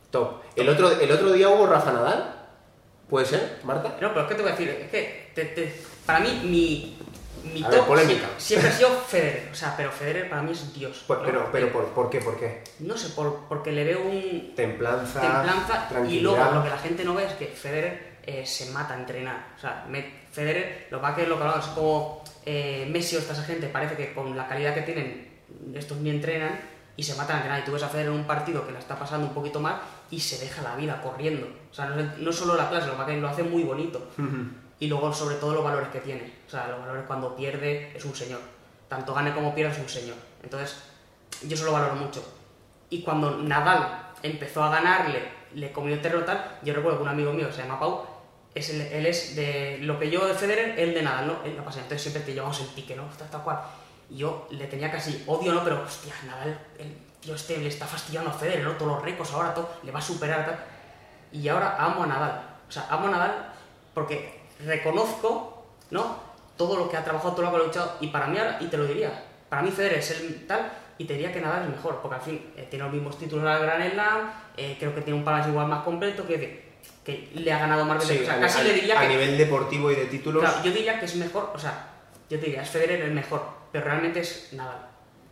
Top. 0.10 0.42
El 0.56 0.70
otro, 0.70 0.90
el 0.90 1.12
otro 1.12 1.32
día 1.34 1.50
hubo 1.50 1.68
Rafa 1.68 1.92
Nadal, 1.92 2.34
¿puede 3.10 3.26
ser, 3.26 3.60
Marta? 3.64 3.98
No, 4.02 4.10
pero 4.10 4.22
es 4.22 4.28
que 4.28 4.36
te 4.36 4.42
voy 4.42 4.52
a 4.52 4.56
decir, 4.56 4.70
es 4.70 4.90
que 4.90 5.32
te- 5.36 5.46
te- 5.46 5.74
para 6.06 6.20
mí 6.22 6.42
mi, 6.46 6.98
mi 7.44 7.64
A 7.64 7.70
ver, 7.70 7.80
top 7.80 7.88
polémica. 7.88 8.28
sie- 8.38 8.42
siempre 8.42 8.70
ha 8.70 8.72
sido 8.74 8.90
Federer. 8.90 9.50
O 9.52 9.56
sea, 9.56 9.74
pero 9.78 9.92
Federer 9.92 10.30
para 10.30 10.42
mí 10.42 10.52
es 10.52 10.74
Dios. 10.74 11.04
Pues, 11.08 11.20
¿no? 11.20 11.26
pero, 11.26 11.50
pero 11.52 11.68
Eh, 11.68 11.70
¿por, 11.72 11.86
¿por 11.90 12.10
qué? 12.10 12.20
¿Por 12.20 12.38
qué? 12.40 12.64
No 12.80 12.98
sé, 12.98 13.10
por, 13.10 13.46
porque 13.48 13.72
le 13.72 13.84
veo 13.84 14.02
un, 14.02 14.54
Templanza, 14.56 15.22
templanza 15.22 15.88
y 16.10 16.20
luego 16.22 16.52
lo 16.54 16.64
que 16.64 16.70
la 16.70 16.78
gente 16.78 17.04
no 17.04 17.14
ve 17.16 17.26
es 17.26 17.34
que 17.34 17.48
Federer 17.48 18.18
eh, 18.26 18.46
se 18.46 18.72
mata 18.72 18.94
a 18.94 18.98
entrenar. 19.00 19.48
O 19.58 19.60
sea, 19.60 19.86
me- 19.90 20.26
Federer, 20.32 20.88
lo 20.92 21.02
que 21.02 21.26
lo 21.26 21.38
que 21.38 21.44
hablamos, 21.44 21.66
es 21.68 21.72
como 21.74 22.24
eh, 22.46 22.88
Messi 22.92 23.16
o 23.16 23.20
esta 23.20 23.34
gente, 23.36 23.68
parece 23.68 23.96
que 23.96 24.14
con 24.14 24.36
la 24.38 24.48
calidad 24.48 24.74
que 24.74 24.82
tienen, 24.82 25.28
estos 25.74 25.98
ni 25.98 26.10
entrenan 26.10 26.60
y 26.96 27.04
se 27.04 27.16
matan 27.16 27.36
a 27.36 27.40
entrenar. 27.40 27.60
Y 27.62 27.66
tú 27.66 27.72
ves 27.72 27.84
a 27.84 27.90
Federer 27.90 28.12
en 28.12 28.20
un 28.20 28.26
partido 28.28 28.66
que 28.66 28.72
la 28.74 28.80
está 28.80 28.98
pasando 29.00 29.28
un 29.28 29.34
poquito 29.34 29.60
mal 29.60 29.80
y 30.12 30.20
se 30.20 30.38
deja 30.40 30.62
la 30.62 30.76
vida 30.76 31.02
corriendo. 31.02 31.48
O 31.72 31.74
sea, 31.74 31.86
no, 31.86 31.96
no 32.18 32.32
solo 32.32 32.56
la 32.56 32.70
clase, 32.70 32.88
lo 32.88 33.06
que 33.06 33.18
lo 33.18 33.28
hace 33.30 33.44
muy 33.44 33.64
bonito. 33.64 34.10
Y 34.80 34.88
luego, 34.88 35.12
sobre 35.14 35.36
todo, 35.38 35.54
los 35.54 35.64
valores 35.64 35.90
que 35.90 36.00
tiene. 36.00 36.34
O 36.46 36.50
sea, 36.50 36.68
los 36.68 36.80
valores 36.80 37.04
cuando 37.08 37.36
pierde 37.36 37.92
es 37.96 38.06
un 38.06 38.16
señor. 38.16 38.42
Tanto 38.88 39.14
gane 39.14 39.34
como 39.34 39.54
pierda 39.56 39.74
es 39.74 39.80
un 39.80 39.90
señor. 39.90 40.16
Entonces, 40.44 40.78
yo 41.44 41.56
eso 41.56 41.66
lo 41.66 41.72
valoro 41.72 41.96
mucho. 41.96 42.24
Y 42.90 43.02
cuando 43.02 43.32
Nadal 43.38 44.12
empezó 44.24 44.64
a 44.64 44.70
ganarle, 44.70 45.28
le 45.56 45.72
comió 45.72 45.94
el 45.96 46.02
terreno 46.02 46.24
tal, 46.24 46.60
yo 46.64 46.74
recuerdo 46.74 47.00
que 47.00 47.04
un 47.04 47.10
amigo 47.10 47.34
mío, 47.34 47.52
se 47.52 47.64
llama 47.64 47.80
Pau, 47.80 48.06
es 48.54 48.70
el- 48.70 48.82
él 48.82 49.06
es 49.06 49.36
de 49.36 49.80
lo 49.82 50.00
que 50.00 50.10
yo 50.10 50.26
de 50.28 50.34
Federer, 50.34 50.80
él 50.80 50.94
de 50.94 51.02
Nadal, 51.02 51.28
¿no? 51.28 51.44
Él 51.44 51.56
la 51.56 51.64
pasa, 51.64 51.80
entonces 51.80 52.02
siempre 52.02 52.24
te 52.24 52.34
llevamos 52.34 52.60
el 52.62 52.68
pique, 52.68 52.96
¿no? 52.96 53.04
Tal, 53.18 53.30
tal 53.30 53.44
cual. 53.44 53.60
Y 54.10 54.18
yo 54.18 54.48
le 54.52 54.68
tenía 54.68 54.92
casi 54.92 55.24
odio, 55.28 55.54
¿no? 55.54 55.64
Pero, 55.64 55.82
hostia, 55.84 56.14
Nadal, 56.26 56.58
el 56.80 56.96
tío 57.20 57.36
este 57.36 57.58
le 57.58 57.68
está 57.68 57.86
fastidiando 57.86 58.30
a 58.30 58.34
Federer, 58.34 58.64
¿no? 58.64 58.72
Todos 58.74 58.94
los 58.94 59.02
récords 59.04 59.32
ahora, 59.34 59.54
todo, 59.54 59.70
le 59.84 59.92
va 59.92 60.00
a 60.00 60.02
superar, 60.02 60.46
tal. 60.46 60.60
Y 61.32 61.48
ahora 61.50 61.76
amo 61.78 62.04
a 62.04 62.08
Nadal. 62.08 62.42
O 62.68 62.72
sea, 62.72 62.88
amo 62.90 63.08
a 63.08 63.12
Nadal 63.12 63.54
porque 63.94 64.37
reconozco, 64.66 65.66
¿no? 65.92 66.18
Todo 66.58 66.78
lo 66.78 66.90
que 66.90 66.98
ha 66.98 67.04
trabajado, 67.04 67.34
todo 67.34 67.44
lo 67.44 67.52
que 67.52 67.58
ha 67.58 67.66
luchado. 67.66 67.98
Y 68.02 68.08
para 68.08 68.28
mí, 68.28 68.38
ahora- 68.38 68.58
y 68.60 68.68
te 68.68 68.78
lo 68.78 68.86
diría, 68.86 69.24
para 69.50 69.62
mí 69.62 69.72
Federer 69.72 70.00
es 70.00 70.12
el 70.12 70.46
tal, 70.48 70.72
y 70.98 71.06
te 71.06 71.14
diría 71.14 71.32
que 71.32 71.40
Nadal 71.42 71.64
es 71.64 71.70
mejor, 71.70 72.00
porque 72.02 72.16
al 72.16 72.22
fin 72.22 72.54
eh, 72.58 72.68
tiene 72.70 72.86
los 72.86 72.94
mismos 72.94 73.18
títulos 73.20 73.46
en 73.46 73.52
la 73.52 73.60
Gran 73.60 73.92
Slam, 73.92 74.32
eh, 74.58 74.76
creo 74.80 74.96
que 74.96 75.02
tiene 75.02 75.20
un 75.20 75.26
balance 75.26 75.50
igual 75.50 75.68
más 75.68 75.84
completo, 75.84 76.26
que, 76.26 76.68
que 77.06 77.30
le 77.36 77.54
ha 77.54 77.60
ganado 77.60 77.86
más 77.86 78.00
veces. 78.00 78.18
Sí, 78.18 78.24
o 78.24 78.26
sea, 78.26 78.36
a, 78.38 78.40
casi 78.40 78.60
a- 78.62 78.64
le 78.64 78.74
diría 78.74 78.98
a 79.00 79.02
que. 79.04 79.08
nivel 79.10 79.38
deportivo 79.38 79.92
y 79.92 79.96
de 79.96 80.06
títulos. 80.06 80.42
Claro, 80.44 80.58
yo 80.64 80.72
diría 80.72 81.00
que 81.00 81.06
es 81.06 81.16
mejor, 81.16 81.52
o 81.54 81.60
sea, 81.60 81.88
yo 82.30 82.40
te 82.40 82.46
diría, 82.48 82.64
es 82.64 82.70
Federer 82.70 83.02
el 83.02 83.12
mejor, 83.12 83.44
pero 83.72 83.86
realmente 83.86 84.20
es 84.22 84.50
Nadal. 84.54 84.88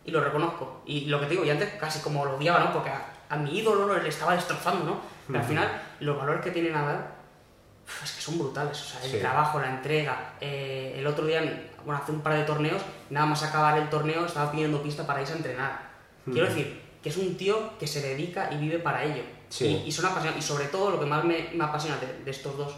Y 0.05 0.11
lo 0.11 0.23
reconozco. 0.23 0.83
Y 0.85 1.05
lo 1.07 1.19
que 1.19 1.25
te 1.25 1.31
digo, 1.31 1.43
y 1.43 1.49
antes 1.49 1.69
casi 1.79 1.99
como 2.01 2.23
lo 2.25 2.35
odiaba, 2.37 2.59
¿no? 2.59 2.71
Porque 2.71 2.91
a, 2.91 3.07
a 3.29 3.35
mi 3.37 3.57
ídolo 3.57 3.97
le 3.97 4.07
estaba 4.07 4.35
destrozando, 4.35 4.85
¿no? 4.85 4.99
Pero 5.25 5.39
al 5.39 5.45
final, 5.45 5.81
los 6.01 6.15
valores 6.15 6.43
que 6.43 6.51
tiene 6.51 6.69
Nadal, 6.69 7.07
es 8.03 8.11
que 8.11 8.21
son 8.21 8.37
brutales. 8.39 8.79
O 8.81 8.85
sea, 8.85 9.03
el 9.03 9.11
Sí. 9.11 9.17
trabajo, 9.19 9.59
la 9.59 9.69
entrega. 9.69 10.33
eh, 10.41 10.95
el 10.97 11.05
otro 11.07 11.25
día, 11.25 11.41
bueno, 11.85 12.01
hace 12.01 12.11
un 12.11 12.21
par 12.21 12.33
de 12.35 12.43
torneos, 12.43 12.81
nada 13.09 13.25
más 13.25 13.43
acabar 13.43 13.77
el 13.77 13.89
torneo, 13.89 14.25
estaba 14.25 14.51
pidiendo 14.51 14.81
pista 14.81 15.05
para 15.05 15.21
irse 15.21 15.33
a 15.33 15.37
entrenar. 15.37 15.89
Quiero 16.31 16.47
decir, 16.47 16.81
que 17.03 17.09
es 17.09 17.17
un 17.17 17.37
tío 17.37 17.77
que 17.77 17.85
se 17.87 18.01
dedica 18.01 18.49
y 18.51 18.57
vive 18.57 18.79
para 18.79 19.03
ello. 19.03 19.21
Sí. 19.49 19.67
Y, 19.85 19.87
y 19.89 19.91
son 19.91 20.05
apasionados. 20.05 20.43
Y 20.43 20.47
sobre 20.47 20.65
todo, 20.65 20.89
lo 20.91 20.99
que 20.99 21.05
más 21.05 21.23
me, 21.23 21.49
me 21.53 21.63
apasiona 21.63 21.97
de, 21.97 22.23
de 22.23 22.31
estos 22.31 22.57
dos, 22.57 22.75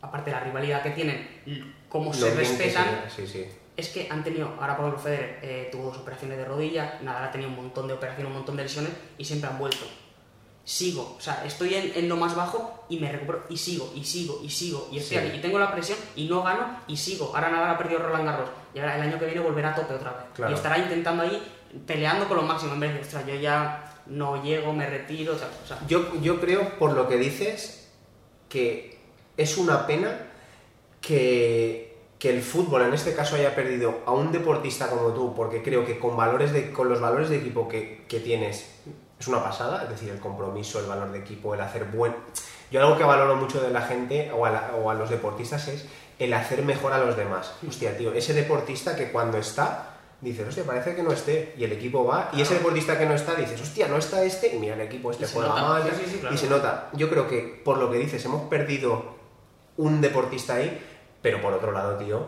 aparte 0.00 0.30
de 0.30 0.36
la 0.36 0.42
rivalidad 0.44 0.82
que 0.82 0.90
tienen, 0.90 1.74
cómo 1.90 2.12
se 2.14 2.34
respetan, 2.34 3.04
Sí, 3.14 3.26
sí. 3.26 3.44
es 3.76 3.88
que 3.90 4.08
han 4.10 4.24
tenido, 4.24 4.48
ahora 4.58 4.76
por 4.76 4.86
ejemplo 4.86 5.02
Federer 5.02 5.38
eh, 5.42 5.68
tuvo 5.70 5.86
dos 5.90 5.98
operaciones 5.98 6.38
de 6.38 6.44
rodilla, 6.46 6.98
Nadal 7.02 7.24
ha 7.24 7.30
tenido 7.30 7.50
un 7.50 7.56
montón 7.56 7.86
de 7.86 7.92
operaciones, 7.94 8.28
un 8.30 8.36
montón 8.38 8.56
de 8.56 8.62
lesiones 8.62 8.92
y 9.18 9.24
siempre 9.26 9.50
han 9.50 9.58
vuelto. 9.58 9.84
Sigo, 10.62 11.16
o 11.18 11.20
sea, 11.20 11.42
estoy 11.44 11.74
en, 11.74 11.92
en 11.96 12.08
lo 12.08 12.16
más 12.16 12.36
bajo 12.36 12.84
y 12.88 12.98
me 13.00 13.10
recupero 13.10 13.44
y 13.48 13.56
sigo, 13.56 13.90
y 13.96 14.04
sigo, 14.04 14.40
y 14.44 14.50
sigo, 14.50 14.88
y 14.92 14.98
estoy 14.98 15.16
Sí. 15.18 15.26
aquí, 15.26 15.38
y 15.38 15.40
tengo 15.40 15.58
la 15.58 15.72
presión 15.72 15.98
y 16.14 16.28
no 16.28 16.42
gano 16.42 16.76
y 16.86 16.96
sigo. 16.96 17.32
Ahora 17.34 17.50
Nadal 17.50 17.70
ha 17.70 17.78
perdido 17.78 18.00
Roland 18.00 18.26
Garros 18.26 18.50
y 18.74 18.78
ahora 18.78 18.96
el 18.96 19.02
año 19.02 19.18
que 19.18 19.24
viene 19.26 19.40
volverá 19.40 19.70
a 19.70 19.74
tope 19.74 19.94
otra 19.94 20.12
vez. 20.12 20.22
Claro. 20.34 20.52
Y 20.52 20.54
estará 20.54 20.78
intentando 20.78 21.22
ahí 21.24 21.42
peleando 21.86 22.28
con 22.28 22.36
lo 22.36 22.42
máximo, 22.44 22.74
en 22.74 22.80
vez 22.80 22.94
de, 22.94 23.00
ostras, 23.00 23.26
yo 23.26 23.34
ya 23.36 24.02
no 24.06 24.42
llego, 24.42 24.72
me 24.72 24.88
retiro, 24.88 25.34
o 25.34 25.38
sea, 25.38 25.48
o 25.64 25.66
sea, 25.66 25.78
Yo, 25.88 26.20
yo 26.20 26.40
creo, 26.40 26.78
por 26.78 26.92
lo 26.92 27.08
que 27.08 27.16
dices, 27.16 27.90
que 28.48 28.98
es 29.36 29.56
una 29.56 29.86
pena 29.86 30.26
que, 31.00 31.96
que 32.18 32.30
el 32.30 32.42
fútbol 32.42 32.82
en 32.82 32.94
este 32.94 33.14
caso 33.14 33.36
haya 33.36 33.54
perdido 33.54 34.00
a 34.06 34.12
un 34.12 34.30
deportista 34.32 34.88
como 34.88 35.12
tú, 35.14 35.34
porque 35.34 35.62
creo 35.62 35.84
que 35.86 35.98
con, 35.98 36.16
valores 36.16 36.52
de, 36.52 36.70
con 36.72 36.88
los 36.88 37.00
valores 37.00 37.28
de 37.30 37.38
equipo 37.38 37.68
que, 37.68 38.04
que 38.08 38.20
tienes 38.20 38.68
es 39.20 39.28
una 39.28 39.42
pasada, 39.44 39.82
es 39.84 39.90
decir, 39.90 40.08
el 40.10 40.18
compromiso, 40.18 40.80
el 40.80 40.86
valor 40.86 41.12
de 41.12 41.18
equipo, 41.18 41.54
el 41.54 41.60
hacer 41.60 41.84
buen... 41.84 42.14
Yo 42.70 42.80
algo 42.80 42.96
que 42.96 43.04
valoro 43.04 43.36
mucho 43.36 43.60
de 43.60 43.70
la 43.70 43.82
gente 43.82 44.30
o 44.32 44.46
a, 44.46 44.50
la- 44.50 44.70
o 44.82 44.90
a 44.90 44.94
los 44.94 45.10
deportistas 45.10 45.68
es 45.68 45.86
el 46.18 46.32
hacer 46.32 46.62
mejor 46.62 46.92
a 46.92 46.98
los 46.98 47.16
demás. 47.16 47.52
Hostia, 47.66 47.96
tío, 47.98 48.12
ese 48.14 48.32
deportista 48.32 48.94
que 48.96 49.10
cuando 49.10 49.36
está, 49.38 49.96
dices, 50.20 50.46
hostia, 50.48 50.64
parece 50.64 50.94
que 50.94 51.02
no 51.02 51.12
esté, 51.12 51.52
y 51.58 51.64
el 51.64 51.72
equipo 51.72 52.04
va, 52.06 52.30
y 52.32 52.40
ese 52.40 52.54
deportista 52.54 52.96
que 52.98 53.06
no 53.06 53.14
está, 53.14 53.34
dices, 53.34 53.60
hostia, 53.60 53.88
no 53.88 53.96
está 53.96 54.22
este, 54.22 54.54
y 54.54 54.58
mira, 54.58 54.74
el 54.74 54.80
equipo 54.82 55.10
este 55.10 55.26
juega 55.26 55.54
mal, 55.54 55.82
Sí, 55.82 55.90
sí, 56.04 56.10
sí, 56.12 56.18
claro. 56.18 56.34
y 56.34 56.38
se 56.38 56.48
nota. 56.48 56.88
Yo 56.94 57.10
creo 57.10 57.26
que, 57.28 57.60
por 57.64 57.76
lo 57.78 57.90
que 57.90 57.98
dices, 57.98 58.24
hemos 58.24 58.48
perdido 58.48 59.16
un 59.76 60.00
deportista 60.00 60.54
ahí, 60.54 60.80
pero 61.20 61.42
por 61.42 61.52
otro 61.52 61.72
lado, 61.72 61.96
tío, 61.96 62.26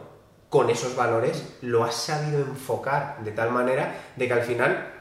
con 0.51 0.69
esos 0.71 0.95
valores 0.97 1.57
lo 1.63 1.85
has 1.85 1.95
sabido 1.95 2.41
enfocar 2.41 3.19
de 3.25 3.31
tal 3.33 3.51
manera 3.51 3.95
de 4.17 4.27
que 4.27 4.33
al 4.35 4.43
final 4.43 4.92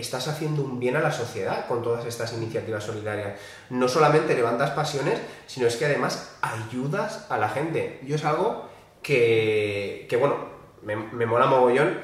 estás 0.00 0.28
haciendo 0.28 0.62
un 0.62 0.80
bien 0.80 0.96
a 0.96 1.00
la 1.00 1.12
sociedad 1.12 1.66
con 1.66 1.82
todas 1.82 2.04
estas 2.06 2.32
iniciativas 2.32 2.84
solidarias. 2.84 3.38
No 3.70 3.88
solamente 3.88 4.34
levantas 4.34 4.70
pasiones, 4.70 5.20
sino 5.46 5.66
es 5.66 5.76
que 5.76 5.86
además 5.86 6.36
ayudas 6.42 7.26
a 7.30 7.38
la 7.38 7.48
gente. 7.48 8.00
Yo 8.04 8.16
es 8.16 8.24
algo 8.24 8.68
que, 9.02 10.06
que, 10.08 10.16
bueno, 10.16 10.36
me, 10.82 10.96
me 10.96 11.26
mola 11.26 11.46
mogollón 11.46 11.98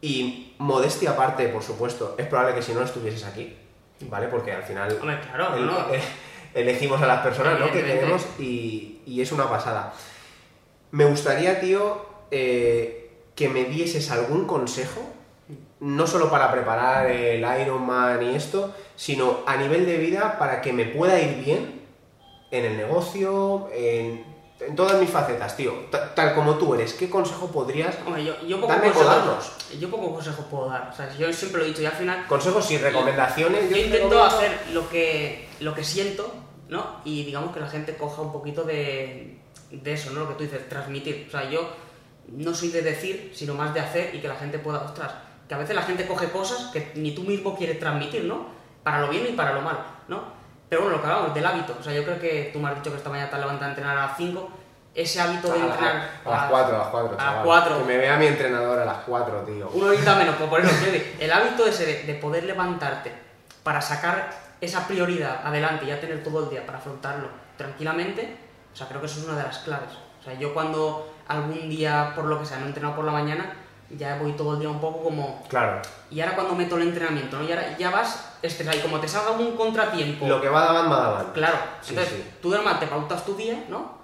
y 0.00 0.54
modestia 0.58 1.10
aparte, 1.10 1.48
por 1.48 1.62
supuesto, 1.62 2.14
es 2.18 2.26
probable 2.26 2.54
que 2.54 2.62
si 2.62 2.72
no 2.72 2.82
estuvieses 2.82 3.24
aquí, 3.24 3.56
¿vale? 4.02 4.28
Porque 4.28 4.52
al 4.52 4.62
final 4.62 4.96
Hombre, 5.00 5.20
claro, 5.20 5.56
el- 5.56 5.66
no, 5.66 5.78
eh, 5.92 6.00
elegimos 6.54 7.00
a 7.02 7.06
las 7.06 7.22
personas 7.22 7.58
¿no? 7.58 7.66
que 7.72 7.82
queremos 7.84 8.24
y, 8.38 9.00
y 9.06 9.20
es 9.20 9.32
una 9.32 9.48
pasada. 9.48 9.92
Me 10.92 11.04
gustaría, 11.04 11.60
tío, 11.60 12.04
eh, 12.30 13.10
que 13.34 13.48
me 13.48 13.64
dieses 13.64 14.10
algún 14.10 14.46
consejo, 14.46 15.02
no 15.80 16.06
solo 16.06 16.30
para 16.30 16.50
preparar 16.50 17.10
el 17.10 17.44
Ironman 17.60 18.22
y 18.22 18.34
esto, 18.34 18.74
sino 18.94 19.40
a 19.46 19.56
nivel 19.56 19.84
de 19.86 19.98
vida 19.98 20.38
para 20.38 20.60
que 20.62 20.72
me 20.72 20.86
pueda 20.86 21.20
ir 21.20 21.44
bien 21.44 21.82
en 22.50 22.64
el 22.64 22.76
negocio, 22.76 23.68
en, 23.74 24.24
en 24.60 24.74
todas 24.76 24.98
mis 25.00 25.10
facetas, 25.10 25.56
tío. 25.56 25.72
Ta- 25.90 26.14
Tal 26.14 26.34
como 26.34 26.54
tú 26.54 26.74
eres, 26.74 26.94
¿qué 26.94 27.10
consejo 27.10 27.48
podrías? 27.48 27.96
Hombre, 28.06 28.24
yo, 28.24 28.34
yo 28.46 28.58
poco 28.60 28.72
Dame 28.72 28.90
consejo, 28.90 29.04
darnos. 29.10 29.52
yo 29.78 29.90
poco 29.90 30.14
consejo 30.14 30.42
puedo 30.44 30.68
dar. 30.70 30.88
O 30.92 30.96
sea, 30.96 31.14
yo 31.14 31.30
siempre 31.32 31.58
lo 31.60 31.64
he 31.66 31.68
dicho 31.68 31.82
y 31.82 31.86
al 31.86 31.92
final 31.92 32.26
Consejos 32.26 32.70
y 32.70 32.78
recomendaciones. 32.78 33.68
yo 33.68 33.76
te 33.76 33.80
intento 33.82 34.24
hacer 34.24 34.52
lo 34.72 34.88
que, 34.88 35.46
lo 35.60 35.74
que 35.74 35.84
siento, 35.84 36.32
¿no? 36.70 37.00
Y 37.04 37.24
digamos 37.24 37.52
que 37.52 37.60
la 37.60 37.68
gente 37.68 37.96
coja 37.96 38.22
un 38.22 38.32
poquito 38.32 38.62
de, 38.64 39.36
de 39.70 39.92
eso, 39.92 40.10
¿no? 40.12 40.20
Lo 40.20 40.28
que 40.28 40.34
tú 40.36 40.42
dices, 40.44 40.68
transmitir. 40.70 41.26
O 41.28 41.30
sea, 41.30 41.50
yo 41.50 41.68
no 42.28 42.54
soy 42.54 42.68
de 42.70 42.80
decir, 42.82 43.32
sino 43.34 43.52
más 43.54 43.74
de 43.74 43.80
hacer 43.80 44.14
y 44.14 44.20
que 44.20 44.28
la 44.28 44.36
gente 44.36 44.58
pueda, 44.58 44.80
ostras, 44.80 45.12
que 45.48 45.54
a 45.54 45.58
veces 45.58 45.74
la 45.76 45.82
gente 45.82 46.06
coge 46.06 46.28
cosas 46.30 46.70
que 46.72 46.92
ni 46.96 47.12
tú 47.14 47.22
mismo 47.22 47.56
quieres 47.56 47.78
transmitir, 47.78 48.24
¿no? 48.24 48.46
Para 48.82 49.00
lo 49.00 49.08
bien 49.08 49.26
y 49.28 49.32
para 49.32 49.52
lo 49.52 49.60
mal, 49.62 49.78
¿no? 50.08 50.22
Pero 50.68 50.82
bueno, 50.82 50.96
lo 50.96 51.02
que 51.02 51.08
hablamos 51.08 51.34
del 51.34 51.46
hábito. 51.46 51.76
O 51.78 51.82
sea, 51.82 51.92
yo 51.92 52.04
creo 52.04 52.18
que 52.20 52.50
tú 52.52 52.58
me 52.58 52.68
has 52.68 52.74
dicho 52.76 52.90
que 52.90 52.96
esta 52.96 53.08
mañana 53.10 53.28
te 53.30 53.36
has 53.36 53.40
levantado 53.40 53.66
a 53.66 53.68
entrenar 53.70 53.98
a 53.98 54.06
las 54.06 54.16
5. 54.16 54.50
Ese 54.94 55.20
hábito 55.20 55.52
de 55.52 55.60
A, 55.60 55.64
entrenar 55.66 56.10
a- 56.24 56.28
a 56.28 56.30
las 56.42 56.50
4, 56.50 56.74
a 56.74 56.78
las 56.78 56.88
4, 56.88 57.16
a 57.20 57.24
las 57.34 57.44
4. 57.44 57.78
Que 57.78 57.84
me 57.84 57.98
vea 57.98 58.16
mi 58.16 58.26
entrenador 58.26 58.78
a 58.80 58.84
las 58.84 58.96
4, 59.06 59.40
tío. 59.42 59.68
Una 59.74 59.86
horita 59.88 60.14
menos, 60.16 60.34
por 60.36 60.62
decir, 60.62 61.16
el 61.20 61.32
hábito 61.32 61.66
ese 61.66 61.84
de, 61.86 62.02
de 62.04 62.14
poder 62.14 62.44
levantarte 62.44 63.12
para 63.62 63.80
sacar 63.80 64.30
esa 64.60 64.86
prioridad 64.88 65.42
adelante 65.46 65.84
y 65.84 65.88
ya 65.88 66.00
tener 66.00 66.24
todo 66.24 66.44
el 66.44 66.50
día 66.50 66.64
para 66.64 66.78
afrontarlo 66.78 67.28
tranquilamente, 67.58 68.36
o 68.72 68.76
sea, 68.76 68.88
creo 68.88 69.00
que 69.00 69.06
eso 69.06 69.20
es 69.20 69.26
una 69.26 69.36
de 69.36 69.42
las 69.42 69.58
claves. 69.58 69.90
O 70.20 70.24
sea, 70.24 70.34
yo 70.34 70.54
cuando 70.54 71.12
algún 71.28 71.68
día, 71.68 72.12
por 72.14 72.24
lo 72.24 72.38
que 72.40 72.46
sea, 72.46 72.56
no 72.58 72.64
he 72.64 72.68
entrenado 72.68 72.96
por 72.96 73.04
la 73.04 73.12
mañana, 73.12 73.52
ya 73.90 74.18
voy 74.20 74.32
todo 74.32 74.54
el 74.54 74.60
día 74.60 74.68
un 74.68 74.80
poco 74.80 75.02
como... 75.02 75.44
Claro. 75.48 75.80
Y 76.10 76.20
ahora 76.20 76.34
cuando 76.34 76.54
meto 76.54 76.76
el 76.76 76.82
entrenamiento, 76.82 77.38
¿no? 77.38 77.44
Y 77.48 77.52
ahora 77.52 77.76
ya 77.78 77.90
vas 77.90 78.36
estresado 78.42 78.76
y 78.78 78.80
como 78.80 79.00
te 79.00 79.08
salga 79.08 79.32
un 79.32 79.56
contratiempo... 79.56 80.26
Lo 80.26 80.40
que 80.40 80.48
va 80.48 80.64
daban, 80.64 80.90
va 80.90 80.96
daban. 80.96 81.32
Claro, 81.32 81.58
Sí, 81.80 81.90
entonces 81.90 82.14
sí. 82.14 82.30
tú 82.42 82.50
normal 82.50 82.78
te 82.80 82.86
pautas 82.86 83.24
tu 83.24 83.34
día, 83.36 83.64
¿no? 83.68 83.98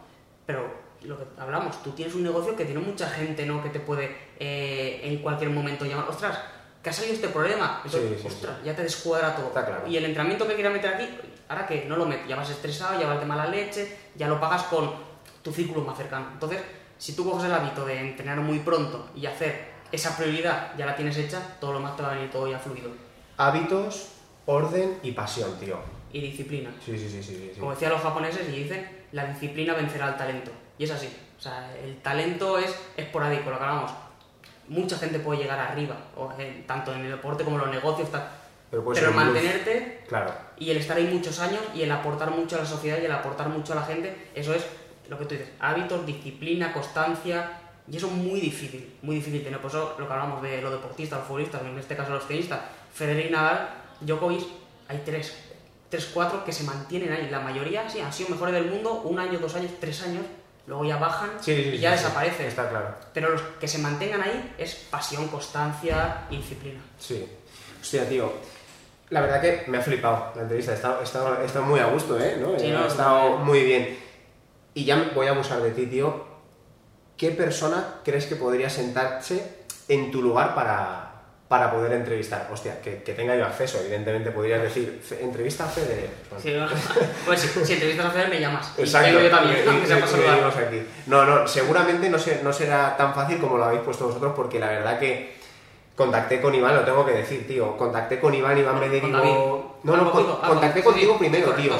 Pero 0.46 0.82
lo 1.02 1.16
que 1.16 1.24
hablamos, 1.38 1.82
tú 1.82 1.90
tienes 1.90 2.14
un 2.14 2.22
negocio 2.22 2.54
que 2.54 2.64
tiene 2.64 2.80
mucha 2.80 3.08
gente, 3.08 3.44
¿no? 3.46 3.62
Que 3.62 3.70
te 3.70 3.80
puede 3.80 4.16
eh, 4.38 5.00
en 5.04 5.18
cualquier 5.18 5.50
momento 5.50 5.84
llamar, 5.84 6.08
ostras, 6.08 6.38
que 6.82 6.90
ha 6.90 6.92
salido 6.92 7.14
este 7.14 7.28
problema. 7.28 7.80
Entonces, 7.84 8.20
sí, 8.20 8.26
ostras, 8.26 8.56
ya 8.64 8.74
te 8.74 8.82
descuadra 8.82 9.34
todo. 9.34 9.48
Está 9.48 9.64
claro. 9.66 9.86
Y 9.86 9.96
el 9.96 10.04
entrenamiento 10.04 10.46
que 10.46 10.54
quieras 10.54 10.72
meter 10.72 10.94
aquí, 10.94 11.08
ahora 11.48 11.66
que 11.66 11.84
no 11.86 11.96
lo 11.96 12.06
metes, 12.06 12.28
ya 12.28 12.36
vas 12.36 12.50
estresado, 12.50 13.00
ya 13.00 13.06
vas 13.06 13.20
de 13.20 13.26
mala 13.26 13.46
leche, 13.46 13.96
ya 14.14 14.28
lo 14.28 14.40
pagas 14.40 14.64
con 14.64 14.92
tu 15.42 15.52
círculo 15.52 15.84
más 15.84 15.96
cercano. 15.96 16.26
Entonces, 16.32 16.60
si 16.98 17.14
tú 17.16 17.28
coges 17.28 17.46
el 17.46 17.52
hábito 17.52 17.84
de 17.84 17.98
entrenar 17.98 18.38
muy 18.38 18.60
pronto 18.60 19.10
y 19.16 19.26
hacer 19.26 19.71
esa 19.92 20.16
prioridad, 20.16 20.72
ya 20.76 20.86
la 20.86 20.96
tienes 20.96 21.16
hecha, 21.18 21.40
todo 21.60 21.74
lo 21.74 21.80
más 21.80 21.96
te 21.96 22.02
va 22.02 22.10
a 22.12 22.14
venir 22.14 22.30
todo 22.30 22.50
ya 22.50 22.58
fluido. 22.58 22.90
Hábitos, 23.36 24.08
orden 24.46 24.98
y 25.02 25.12
pasión, 25.12 25.58
tío. 25.58 25.78
Y 26.12 26.20
disciplina. 26.20 26.70
Sí, 26.84 26.98
sí, 26.98 27.08
sí, 27.08 27.22
sí. 27.22 27.50
sí. 27.54 27.60
Como 27.60 27.72
decían 27.72 27.92
los 27.92 28.02
japoneses 28.02 28.48
y 28.48 28.52
dicen, 28.64 29.04
la 29.12 29.26
disciplina 29.26 29.74
vencerá 29.74 30.06
al 30.08 30.16
talento. 30.16 30.50
Y 30.78 30.84
es 30.84 30.90
así. 30.90 31.08
O 31.38 31.40
sea, 31.42 31.74
el 31.82 31.96
talento 32.02 32.58
es 32.58 32.74
esporádico, 32.96 33.50
lo 33.50 33.58
que 33.58 33.64
hablamos. 33.64 33.90
Mucha 34.68 34.96
gente 34.98 35.18
puede 35.18 35.40
llegar 35.42 35.58
arriba, 35.58 35.96
o 36.16 36.30
en- 36.38 36.66
tanto 36.66 36.94
en 36.94 37.00
el 37.04 37.10
deporte 37.10 37.44
como 37.44 37.56
en 37.56 37.62
los 37.66 37.70
negocios, 37.74 38.10
tal. 38.10 38.28
Pero 38.70 38.84
Pero 38.92 39.12
mantenerte 39.12 40.04
Claro. 40.08 40.32
y 40.56 40.70
el 40.70 40.78
estar 40.78 40.96
ahí 40.96 41.04
muchos 41.12 41.38
años 41.40 41.60
y 41.74 41.82
el 41.82 41.92
aportar 41.92 42.30
mucho 42.30 42.56
a 42.56 42.60
la 42.60 42.66
sociedad 42.66 42.98
y 43.02 43.04
el 43.04 43.12
aportar 43.12 43.48
mucho 43.50 43.72
a 43.74 43.76
la 43.76 43.82
gente, 43.82 44.30
eso 44.34 44.54
es 44.54 44.64
lo 45.10 45.18
que 45.18 45.24
tú 45.26 45.34
dices, 45.34 45.50
hábitos, 45.60 46.06
disciplina, 46.06 46.72
constancia, 46.72 47.50
y 47.90 47.96
eso 47.96 48.06
es 48.06 48.12
muy 48.12 48.40
difícil, 48.40 48.96
muy 49.02 49.16
difícil 49.16 49.42
tener. 49.42 49.60
Por 49.60 49.70
eso 49.70 49.96
lo 49.98 50.06
que 50.06 50.12
hablamos 50.12 50.42
de 50.42 50.60
los 50.62 50.70
deportistas, 50.72 51.18
los 51.20 51.28
futbolistas, 51.28 51.62
en 51.62 51.78
este 51.78 51.96
caso 51.96 52.12
los 52.12 52.26
tenistas, 52.28 52.60
Federer 52.94 53.26
y 53.26 53.30
Nadal, 53.30 53.68
Djokovic, 54.00 54.44
hay 54.88 55.02
tres, 55.04 55.34
tres, 55.88 56.10
cuatro 56.12 56.44
que 56.44 56.52
se 56.52 56.64
mantienen 56.64 57.12
ahí. 57.12 57.28
La 57.30 57.40
mayoría, 57.40 57.88
sí, 57.88 58.00
han 58.00 58.12
sido 58.12 58.30
mejores 58.30 58.54
del 58.54 58.66
mundo, 58.66 59.02
un 59.04 59.18
año, 59.18 59.38
dos 59.38 59.54
años, 59.56 59.72
tres 59.80 60.02
años, 60.02 60.24
luego 60.66 60.84
ya 60.84 60.96
bajan 60.96 61.30
Sí, 61.40 61.54
sí, 61.54 61.60
y 61.70 61.78
ya 61.78 61.96
sí, 61.96 62.02
desaparecen. 62.04 62.46
Está 62.46 62.68
claro. 62.68 62.94
Pero 63.12 63.30
los 63.30 63.42
que 63.60 63.66
se 63.68 63.78
mantengan 63.78 64.22
ahí 64.22 64.54
es 64.58 64.74
pasión, 64.90 65.28
constancia 65.28 66.22
y 66.30 66.36
disciplina. 66.36 66.80
Sí. 66.98 67.26
Hostia, 67.80 68.08
tío. 68.08 68.32
La 69.10 69.20
verdad 69.20 69.40
que 69.42 69.64
me 69.68 69.78
ha 69.78 69.82
flipado 69.82 70.32
la 70.36 70.42
entrevista. 70.42 70.72
He 70.72 70.76
estado, 70.76 71.00
he 71.00 71.04
estado- 71.04 71.42
he 71.42 71.44
estado 71.46 71.64
muy 71.66 71.80
a 71.80 71.86
gusto, 71.86 72.18
¿eh? 72.18 72.36
¿No? 72.40 72.58
Sí, 72.58 72.66
He 72.66 72.70
no, 72.72 72.86
estado 72.86 73.38
muy 73.38 73.62
bien. 73.64 73.98
Y 74.74 74.84
ya 74.84 75.10
voy 75.14 75.26
a 75.26 75.30
abusar 75.32 75.60
de 75.60 75.72
ti, 75.72 75.86
tío. 75.86 76.31
¿Qué 77.22 77.30
persona 77.30 78.00
crees 78.04 78.26
que 78.26 78.34
podría 78.34 78.68
sentarse 78.68 79.58
en 79.86 80.10
tu 80.10 80.20
lugar 80.20 80.56
para, 80.56 81.22
para 81.46 81.70
poder 81.70 81.92
entrevistar? 81.92 82.48
Hostia, 82.52 82.80
que, 82.82 83.04
que 83.04 83.12
tenga 83.14 83.36
yo 83.36 83.46
acceso, 83.46 83.78
evidentemente. 83.78 84.32
Podrías 84.32 84.60
decir, 84.60 85.00
"Fe- 85.08 85.22
entrevista 85.22 85.66
a 85.66 85.68
Federer. 85.68 86.10
Bueno, 86.28 86.42
Sí, 86.42 86.52
pues 87.24 87.40
si, 87.64 87.74
entrevistas 87.74 88.06
a 88.06 88.10
Federer 88.10 88.28
me 88.30 88.40
llamas. 88.40 88.72
Y 88.76 88.80
Exacto. 88.80 89.06
vengo 89.06 89.20
yo 89.20 89.30
también, 89.30 89.56
Y- 89.56 89.60
y- 89.60 89.88
y 89.88 90.64
aquí. 90.66 90.86
No, 91.06 91.24
no, 91.24 91.46
seguramente 91.46 92.10
no, 92.10 92.18
se- 92.18 92.42
no 92.42 92.52
será 92.52 92.96
tan 92.96 93.14
fácil 93.14 93.38
como 93.38 93.56
lo 93.56 93.66
habéis 93.66 93.82
puesto 93.82 94.08
vosotros, 94.08 94.32
porque 94.34 94.58
la 94.58 94.70
verdad 94.70 94.98
que 94.98 95.36
contacté 95.94 96.40
con 96.40 96.52
Iván, 96.56 96.74
lo 96.74 96.82
tengo 96.84 97.06
que 97.06 97.12
decir, 97.12 97.46
tío. 97.46 97.76
Contacté 97.76 98.18
con 98.18 98.34
Iván, 98.34 98.58
Iván 98.58 98.80
me. 98.80 98.88
David. 98.88 99.12
No, 99.12 99.96
no, 99.96 100.10
con- 100.10 100.26
contacté 100.40 100.82
con- 100.82 100.92
contigo 100.94 101.16
primero, 101.18 101.52
tío. 101.52 101.72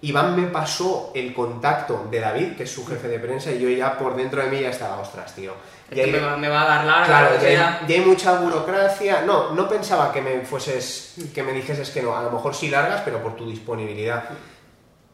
Iván 0.00 0.40
me 0.40 0.46
pasó 0.48 1.10
el 1.14 1.34
contacto 1.34 2.06
de 2.10 2.20
David, 2.20 2.56
que 2.56 2.62
es 2.62 2.70
su 2.72 2.86
jefe 2.86 3.08
de 3.08 3.18
prensa, 3.18 3.50
y 3.50 3.58
yo 3.60 3.68
ya 3.68 3.98
por 3.98 4.14
dentro 4.14 4.40
de 4.42 4.48
mí 4.48 4.60
ya 4.60 4.70
estaba, 4.70 5.00
ostras, 5.00 5.34
tío. 5.34 5.52
Y 5.90 5.98
ahí- 6.00 6.12
me, 6.12 6.20
va, 6.20 6.36
me 6.36 6.48
va 6.48 6.62
a 6.62 6.68
dar 6.68 6.84
larga, 6.84 7.06
Claro, 7.06 7.42
ya 7.42 7.48
hay, 7.48 7.86
ya 7.88 7.94
hay 7.96 8.00
mucha 8.06 8.38
burocracia. 8.40 9.22
No, 9.22 9.54
no 9.54 9.68
pensaba 9.68 10.12
que 10.12 10.20
me 10.22 10.40
fueses, 10.42 11.14
que 11.34 11.42
me 11.42 11.52
dijeses 11.52 11.90
que 11.90 12.02
no. 12.02 12.14
A 12.16 12.22
lo 12.22 12.30
mejor 12.30 12.54
sí 12.54 12.68
largas, 12.70 13.00
pero 13.04 13.20
por 13.22 13.34
tu 13.34 13.48
disponibilidad. 13.50 14.24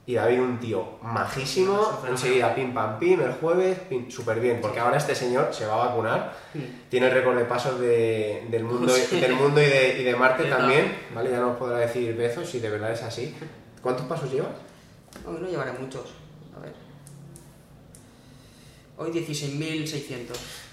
Y 0.06 0.16
David, 0.16 0.40
un 0.40 0.60
tío 0.60 0.98
majísimo, 1.00 2.00
enseguida 2.06 2.54
pim 2.54 2.74
pam 2.74 2.98
pim, 2.98 3.22
el 3.22 3.32
jueves, 3.32 3.78
súper 4.10 4.38
bien, 4.38 4.60
porque 4.60 4.78
ahora 4.80 4.98
este 4.98 5.14
señor 5.14 5.48
se 5.54 5.64
va 5.64 5.74
a 5.82 5.86
vacunar, 5.86 6.34
Mm. 6.52 6.58
tiene 6.90 7.06
el 7.06 7.12
récord 7.14 7.38
de 7.38 7.44
pasos 7.46 7.80
de- 7.80 8.46
del 8.50 8.64
mundo, 8.64 8.92
Sí. 9.10 9.18
del 9.18 9.32
mundo 9.32 9.62
y, 9.62 9.64
de, 9.64 10.00
y 10.00 10.04
de 10.04 10.14
Marte 10.14 10.42
Sí, 10.44 10.50
también, 10.50 10.94
¿vale? 11.14 11.30
Ya 11.30 11.38
nos 11.38 11.56
podrá 11.56 11.78
decir 11.78 12.14
Bezos 12.16 12.50
si 12.50 12.60
de 12.60 12.68
verdad 12.68 12.92
es 12.92 13.02
así. 13.02 13.34
¿Cuántos 13.80 14.04
pasos 14.04 14.30
llevas? 14.30 14.50
Hoy 15.26 15.36
no 15.40 15.48
llevaré 15.48 15.72
muchos. 15.72 16.02
A 16.56 16.60
ver. 16.60 16.74
Hoy 18.96 19.10
16.600. 19.10 20.30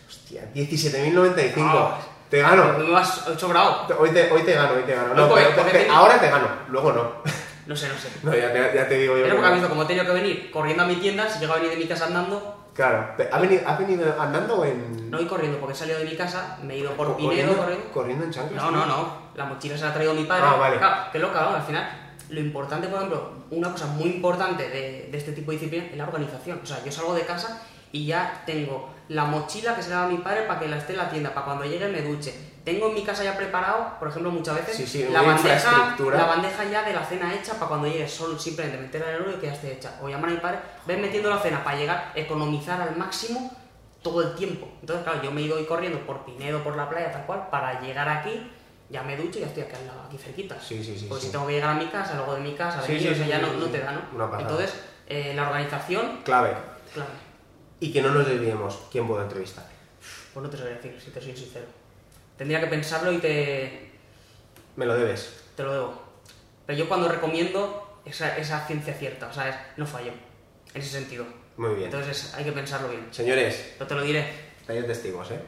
Hostia, 0.07 0.49
17.095. 0.53 1.53
Ah. 1.57 1.97
te 2.29 2.41
gano. 2.41 2.77
Me 2.77 2.89
vas 2.91 3.25
sobrado. 3.37 3.87
Hoy 3.99 4.09
te, 4.11 4.31
hoy 4.31 4.41
te 4.43 4.53
gano, 4.53 4.73
hoy 4.73 4.83
te 4.83 4.95
gano. 4.95 5.09
No, 5.09 5.15
No, 5.21 5.29
porque- 5.29 5.43
pero- 5.45 5.55
porque 5.55 5.71
pero 5.71 5.83
tenía- 5.85 5.97
ahora 5.97 6.19
te 6.19 6.29
gano, 6.29 6.47
luego 6.69 6.91
no. 6.93 7.11
No 7.67 7.75
sé, 7.75 7.87
no 7.87 7.95
sé. 7.97 8.09
No, 8.23 8.35
ya 8.35 8.51
te, 8.51 8.75
ya 8.75 8.87
te 8.87 8.95
digo 8.97 9.15
yo. 9.15 9.21
Pero 9.23 9.35
que 9.35 9.41
porque 9.41 9.47
has 9.47 9.53
visto, 9.53 9.69
como 9.69 9.83
he 9.83 9.85
tenido 9.85 10.05
que 10.05 10.11
venir 10.13 10.51
corriendo 10.51 10.83
a 10.83 10.87
mi 10.87 10.95
tienda, 10.95 11.29
si 11.29 11.39
llego 11.39 11.53
a 11.53 11.57
venir 11.57 11.69
de 11.71 11.77
mi 11.77 11.87
casa 11.87 12.07
andando, 12.07 12.57
Claro. 12.73 13.13
¿Has 13.31 13.41
venido, 13.41 13.61
has 13.67 13.77
venido 13.79 14.15
andando 14.19 14.63
en...? 14.65 15.11
No 15.11 15.17
voy 15.17 15.27
corriendo 15.27 15.59
porque 15.59 15.73
he 15.73 15.77
salido 15.77 15.99
de 15.99 16.05
mi 16.05 16.15
casa, 16.15 16.57
me 16.63 16.73
he 16.73 16.77
ido 16.79 16.91
por 16.93 17.15
Pinedo 17.17 17.55
corriendo. 17.55 17.91
corriendo 17.93 18.23
en 18.25 18.31
chanclas? 18.31 18.63
No, 18.63 18.71
no, 18.71 18.85
no. 18.85 19.17
La 19.35 19.45
mochila 19.45 19.77
se 19.77 19.83
la 19.83 19.89
ha 19.89 19.93
traído 19.93 20.13
mi 20.13 20.23
padre. 20.23 20.43
Ah, 20.47 20.55
vale. 20.55 20.77
Claro, 20.77 21.11
qué 21.11 21.19
loca, 21.19 21.41
¿no? 21.41 21.55
Al 21.55 21.61
final, 21.63 22.00
lo 22.31 22.39
importante, 22.39 22.87
por 22.87 22.97
ejemplo, 22.97 23.31
una 23.51 23.71
cosa 23.71 23.87
muy 23.87 24.09
importante 24.09 24.69
de, 24.69 25.09
de 25.11 25.17
este 25.17 25.33
tipo 25.33 25.51
de 25.51 25.57
disciplina 25.57 25.85
es 25.85 25.97
la 25.97 26.05
organización. 26.05 26.59
O 26.63 26.65
sea, 26.65 26.83
yo 26.83 26.91
salgo 26.91 27.13
de 27.13 27.21
casa 27.21 27.61
y 27.91 28.05
ya 28.05 28.43
tengo 28.45 28.89
la 29.09 29.25
mochila 29.25 29.75
que 29.75 29.83
se 29.83 29.89
la 29.89 29.97
da 29.97 30.03
a 30.05 30.07
mi 30.07 30.17
padre 30.17 30.43
para 30.43 30.59
que 30.59 30.67
la 30.67 30.77
esté 30.77 30.93
en 30.93 30.99
la 30.99 31.09
tienda, 31.09 31.33
para 31.33 31.45
cuando 31.45 31.65
llegue 31.65 31.87
me 31.89 32.01
duche. 32.01 32.33
Tengo 32.63 32.87
en 32.87 32.93
mi 32.93 33.03
casa 33.03 33.23
ya 33.23 33.35
preparado, 33.35 33.97
por 33.99 34.07
ejemplo, 34.07 34.31
muchas 34.31 34.55
veces, 34.55 34.77
Sí, 34.77 34.85
sí, 34.85 35.07
la, 35.11 35.23
bandeja, 35.23 35.95
la 35.99 36.25
bandeja 36.25 36.63
ya 36.65 36.83
de 36.83 36.93
la 36.93 37.03
cena 37.03 37.33
hecha 37.33 37.53
para 37.53 37.67
cuando 37.67 37.87
llegue, 37.87 38.07
solo 38.07 38.37
simplemente 38.37 38.79
meterla 38.79 39.09
en 39.09 39.15
el 39.15 39.21
horno 39.21 39.33
y 39.33 39.39
que 39.39 39.47
ya 39.47 39.53
esté 39.53 39.73
hecha. 39.73 39.99
O 40.01 40.07
llamar 40.07 40.29
a 40.29 40.33
mi 40.33 40.39
padre, 40.39 40.59
ven 40.85 41.01
metiendo 41.01 41.29
la 41.29 41.39
cena 41.39 41.63
para 41.63 41.77
llegar, 41.77 42.11
economizar 42.15 42.79
al 42.79 42.95
máximo 42.95 43.51
todo 44.03 44.21
el 44.21 44.35
tiempo. 44.35 44.69
Entonces, 44.79 45.03
claro, 45.03 45.21
yo 45.23 45.31
me 45.31 45.41
he 45.41 45.45
ido 45.45 45.57
hoy 45.57 45.65
corriendo 45.65 45.99
por 46.05 46.23
Pinedo, 46.23 46.63
por 46.63 46.77
la 46.77 46.87
playa, 46.87 47.11
tal 47.11 47.25
cual, 47.25 47.47
para 47.49 47.81
llegar 47.81 48.07
aquí, 48.07 48.49
ya 48.91 49.01
me 49.03 49.15
ducho 49.17 49.39
y 49.39 49.41
ya 49.41 49.47
estoy 49.47 49.63
aquí, 49.63 49.75
al 49.75 49.87
lado, 49.87 50.01
aquí 50.07 50.17
cerquita. 50.17 50.59
Sí, 50.61 50.83
sí, 50.83 50.97
sí, 50.99 51.05
Porque 51.07 51.21
sí. 51.21 51.27
si 51.27 51.31
tengo 51.31 51.47
que 51.47 51.53
llegar 51.53 51.69
a 51.71 51.79
mi 51.79 51.87
casa, 51.87 52.15
luego 52.15 52.35
de 52.35 52.41
mi 52.41 52.53
casa, 52.53 52.81
de 52.81 52.87
Sí, 52.87 52.93
aquí, 52.95 53.03
sí, 53.03 53.09
o 53.09 53.15
sea, 53.15 53.27
ya 53.27 53.39
no, 53.39 53.53
no 53.53 53.65
te 53.67 53.79
da, 53.79 53.91
¿no? 54.13 54.39
Entonces, 54.39 54.73
eh, 55.07 55.33
la 55.35 55.47
organización, 55.47 56.21
Clave. 56.23 56.53
claro, 56.93 57.09
Y 57.79 57.91
que 57.91 58.01
no 58.01 58.09
nos 58.11 58.27
desviemos. 58.27 58.79
¿Quién 58.91 59.07
puedo 59.07 59.21
entrevistar? 59.23 59.65
pues 60.33 60.43
no 60.43 60.49
te 60.49 60.57
sabría 60.57 60.75
decir, 60.77 60.97
si 61.03 61.11
te 61.11 61.19
soy 61.21 61.35
sincero. 61.35 61.65
Tendría 62.37 62.59
que 62.61 62.67
pensarlo 62.67 63.11
y 63.11 63.17
te, 63.19 63.91
Me 64.77 64.85
lo 64.85 64.95
debes. 64.95 65.41
te 65.55 65.63
lo 65.63 65.73
debo. 65.73 66.01
Pero 66.65 66.79
yo 66.79 66.87
cuando 66.87 67.07
recomiendo 67.09 67.99
esa, 68.05 68.37
esa 68.37 68.65
ciencia 68.65 68.93
cierta, 68.93 69.27
o 69.27 69.33
sea, 69.33 69.49
es- 69.49 69.55
no 69.77 69.85
fallo, 69.85 70.11
en 70.73 70.81
ese 70.81 70.89
sentido. 70.89 71.25
Muy 71.57 71.71
bien. 71.75 71.85
Entonces 71.85 72.33
hay 72.33 72.45
que 72.45 72.51
pensarlo 72.53 72.87
bien. 72.89 73.07
Señores, 73.11 73.73
Pero 73.77 73.87
te 73.87 73.95
lo 73.95 74.01
diré. 74.03 74.25
estáis 74.61 74.87
testigos, 74.87 75.29
¿eh? 75.31 75.39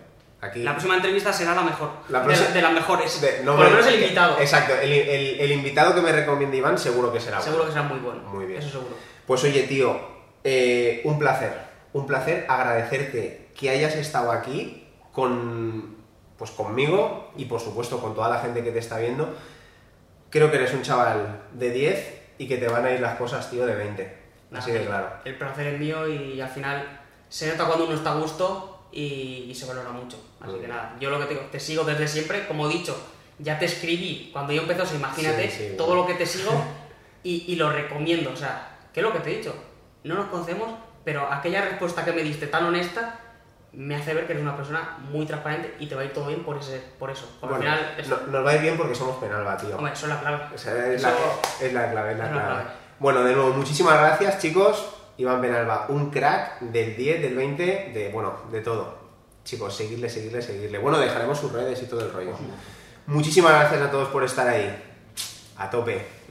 Aquí... 0.44 0.62
La 0.64 0.72
próxima 0.72 0.96
entrevista 0.96 1.32
será 1.32 1.56
la 1.56 1.62
mejor. 1.64 1.90
La 2.10 2.20
de- 2.20 2.26
próxima- 2.26 2.50
de, 2.50 2.62
las 2.62 2.74
mejores. 2.74 3.22
de- 3.22 3.44
no, 3.44 3.56
Por 3.56 3.64
lo 3.66 3.70
me- 3.70 3.76
menos 3.78 3.88
el 3.88 4.02
invitado. 4.04 4.40
Exacto. 4.40 4.74
El, 4.82 4.92
el- 4.92 5.40
el 5.40 5.52
invitado 5.52 5.96
que 5.96 6.02
me 6.02 6.12
recomiende 6.12 6.58
Iván 6.58 6.78
seguro 6.78 7.12
que 7.14 7.20
será 7.20 7.40
Seguro 7.42 7.64
bueno. 7.64 7.74
que 7.74 7.80
será 7.80 7.88
muy 7.94 8.00
bueno. 8.00 8.22
Muy 8.30 8.46
bien. 8.46 8.60
Eso 8.60 8.70
seguro. 8.70 8.96
Pues 9.26 9.44
oye, 9.44 9.64
tío, 9.64 9.98
eh, 10.44 11.02
un 11.06 11.18
placer. 11.18 11.54
Un 11.94 12.06
placer 12.08 12.46
agradecerte 12.50 13.50
que 13.58 13.70
hayas 13.70 13.96
estado 13.96 14.32
aquí 14.32 14.88
con, 15.12 15.96
pues 16.38 16.52
conmigo 16.52 17.32
y 17.38 17.46
por 17.46 17.60
supuesto 17.60 18.00
con 18.02 18.14
toda 18.16 18.30
la 18.30 18.40
gente 18.40 18.64
que 18.64 18.72
te 18.72 18.80
está 18.80 18.98
viendo. 18.98 19.34
Creo 20.30 20.50
que 20.50 20.58
eres 20.58 20.74
un 20.74 20.82
chaval 20.82 21.42
de 21.54 21.70
10 21.70 22.22
y 22.40 22.48
que 22.48 22.58
te 22.58 22.68
van 22.68 22.84
a 22.86 22.92
ir 22.92 23.00
las 23.00 23.16
cosas, 23.18 23.50
tío, 23.50 23.66
de 23.66 23.76
20. 23.76 24.18
Así 24.54 24.72
de 24.72 24.80
Nada, 24.86 24.90
claro. 24.90 25.10
El 25.26 25.36
placer 25.38 25.68
es 25.68 25.80
mío 25.80 26.08
y 26.08 26.42
al 26.42 26.50
final 26.50 27.02
se 27.30 27.48
nota 27.48 27.66
cuando 27.66 27.86
uno 27.86 27.96
está 27.96 28.12
a 28.12 28.16
gusto 28.16 28.73
y, 28.94 29.48
y 29.50 29.56
se 29.56 29.66
valora 29.66 29.90
mucho. 29.92 30.18
Así 30.42 30.54
que 30.60 30.68
nada, 30.68 30.96
yo 31.00 31.10
lo 31.10 31.20
que 31.20 31.34
te, 31.34 31.36
te 31.36 31.60
sigo 31.60 31.84
desde 31.84 32.08
siempre, 32.08 32.48
como 32.48 32.70
he 32.70 32.74
dicho, 32.74 32.96
ya 33.40 33.58
te 33.60 33.66
escribí 33.66 34.30
cuando 34.32 34.54
yo 34.54 34.62
empecé, 34.62 34.82
o 34.82 34.86
sea, 34.86 34.98
imagínate 34.98 35.50
Sí, 35.50 35.70
sí, 35.72 35.74
todo 35.78 35.88
bueno. 35.88 36.02
lo 36.04 36.08
que 36.08 36.14
te 36.16 36.26
sigo 36.26 36.52
y, 37.24 37.46
y 37.52 37.56
lo 37.56 37.72
recomiendo. 37.72 38.32
O 38.32 38.36
sea, 38.36 38.78
¿qué 38.94 39.00
es 39.00 39.04
lo 39.06 39.12
que 39.14 39.20
te 39.20 39.32
he 39.34 39.38
dicho? 39.38 39.56
No 40.04 40.16
nos 40.16 40.28
conocemos, 40.28 40.70
pero 41.04 41.32
aquella 41.32 41.62
respuesta 41.66 42.06
que 42.06 42.12
me 42.14 42.22
diste 42.24 42.48
tan 42.48 42.66
honesta 42.66 43.20
me 43.74 43.96
hace 43.96 44.14
ver 44.14 44.28
que 44.28 44.34
eres 44.34 44.44
una 44.44 44.56
persona 44.56 44.98
muy 45.10 45.26
transparente 45.26 45.76
y 45.80 45.88
te 45.88 45.96
va 45.96 46.02
a 46.02 46.06
ir 46.06 46.14
todo 46.14 46.28
bien 46.28 46.44
por, 46.44 46.58
ese, 46.58 46.80
por 47.00 47.10
eso. 47.10 47.28
Porque 47.42 47.56
Bueno, 47.56 47.72
al 47.72 47.80
final, 47.80 48.00
es- 48.00 48.08
no- 48.08 48.18
nos 48.28 48.46
va 48.46 48.52
a 48.52 48.56
ir 48.56 48.62
bien 48.62 48.78
porque 48.78 48.94
somos 48.94 49.16
penalba, 49.18 49.58
tío. 49.58 49.76
hombre, 49.78 49.94
eso 49.94 50.06
es 50.06 50.10
la 50.14 50.20
clave. 50.20 50.44
O 50.54 50.58
sea, 50.60 50.74
es, 50.94 50.96
Eso- 51.04 51.08
la, 51.08 51.66
es 51.66 51.74
la 51.74 51.92
clave, 51.92 52.12
es 52.12 52.18
la 52.20 52.26
es 52.26 52.32
la 52.32 52.42
clave. 52.42 52.54
clave. 52.64 52.70
Bueno, 53.00 53.24
de 53.24 53.34
nuevo, 53.34 53.50
muchísimas 53.54 53.96
gracias, 54.00 54.40
chicos. 54.40 54.86
Iván 55.18 55.42
Penalba, 55.42 55.86
un 55.90 56.10
crack 56.10 56.60
del 56.62 56.96
10, 56.96 57.22
del 57.22 57.36
20, 57.36 57.92
de, 57.94 58.10
bueno, 58.12 58.34
de 58.52 58.62
todo. 58.62 58.98
Chicos, 59.44 59.76
seguirle, 59.76 60.10
seguirle, 60.10 60.42
seguirle. 60.42 60.78
Bueno, 60.78 60.98
dejaremos 61.00 61.38
sus 61.38 61.52
redes 61.52 61.82
y 61.84 61.86
todo 61.86 62.02
el 62.02 62.12
rollo. 62.12 62.34
Muchísimas 63.08 63.52
gracias 63.52 63.82
a 63.82 63.92
todos 63.92 64.08
por 64.10 64.24
estar 64.24 64.48
ahí. 64.48 64.74
A 65.58 65.70
tope. 65.70 66.23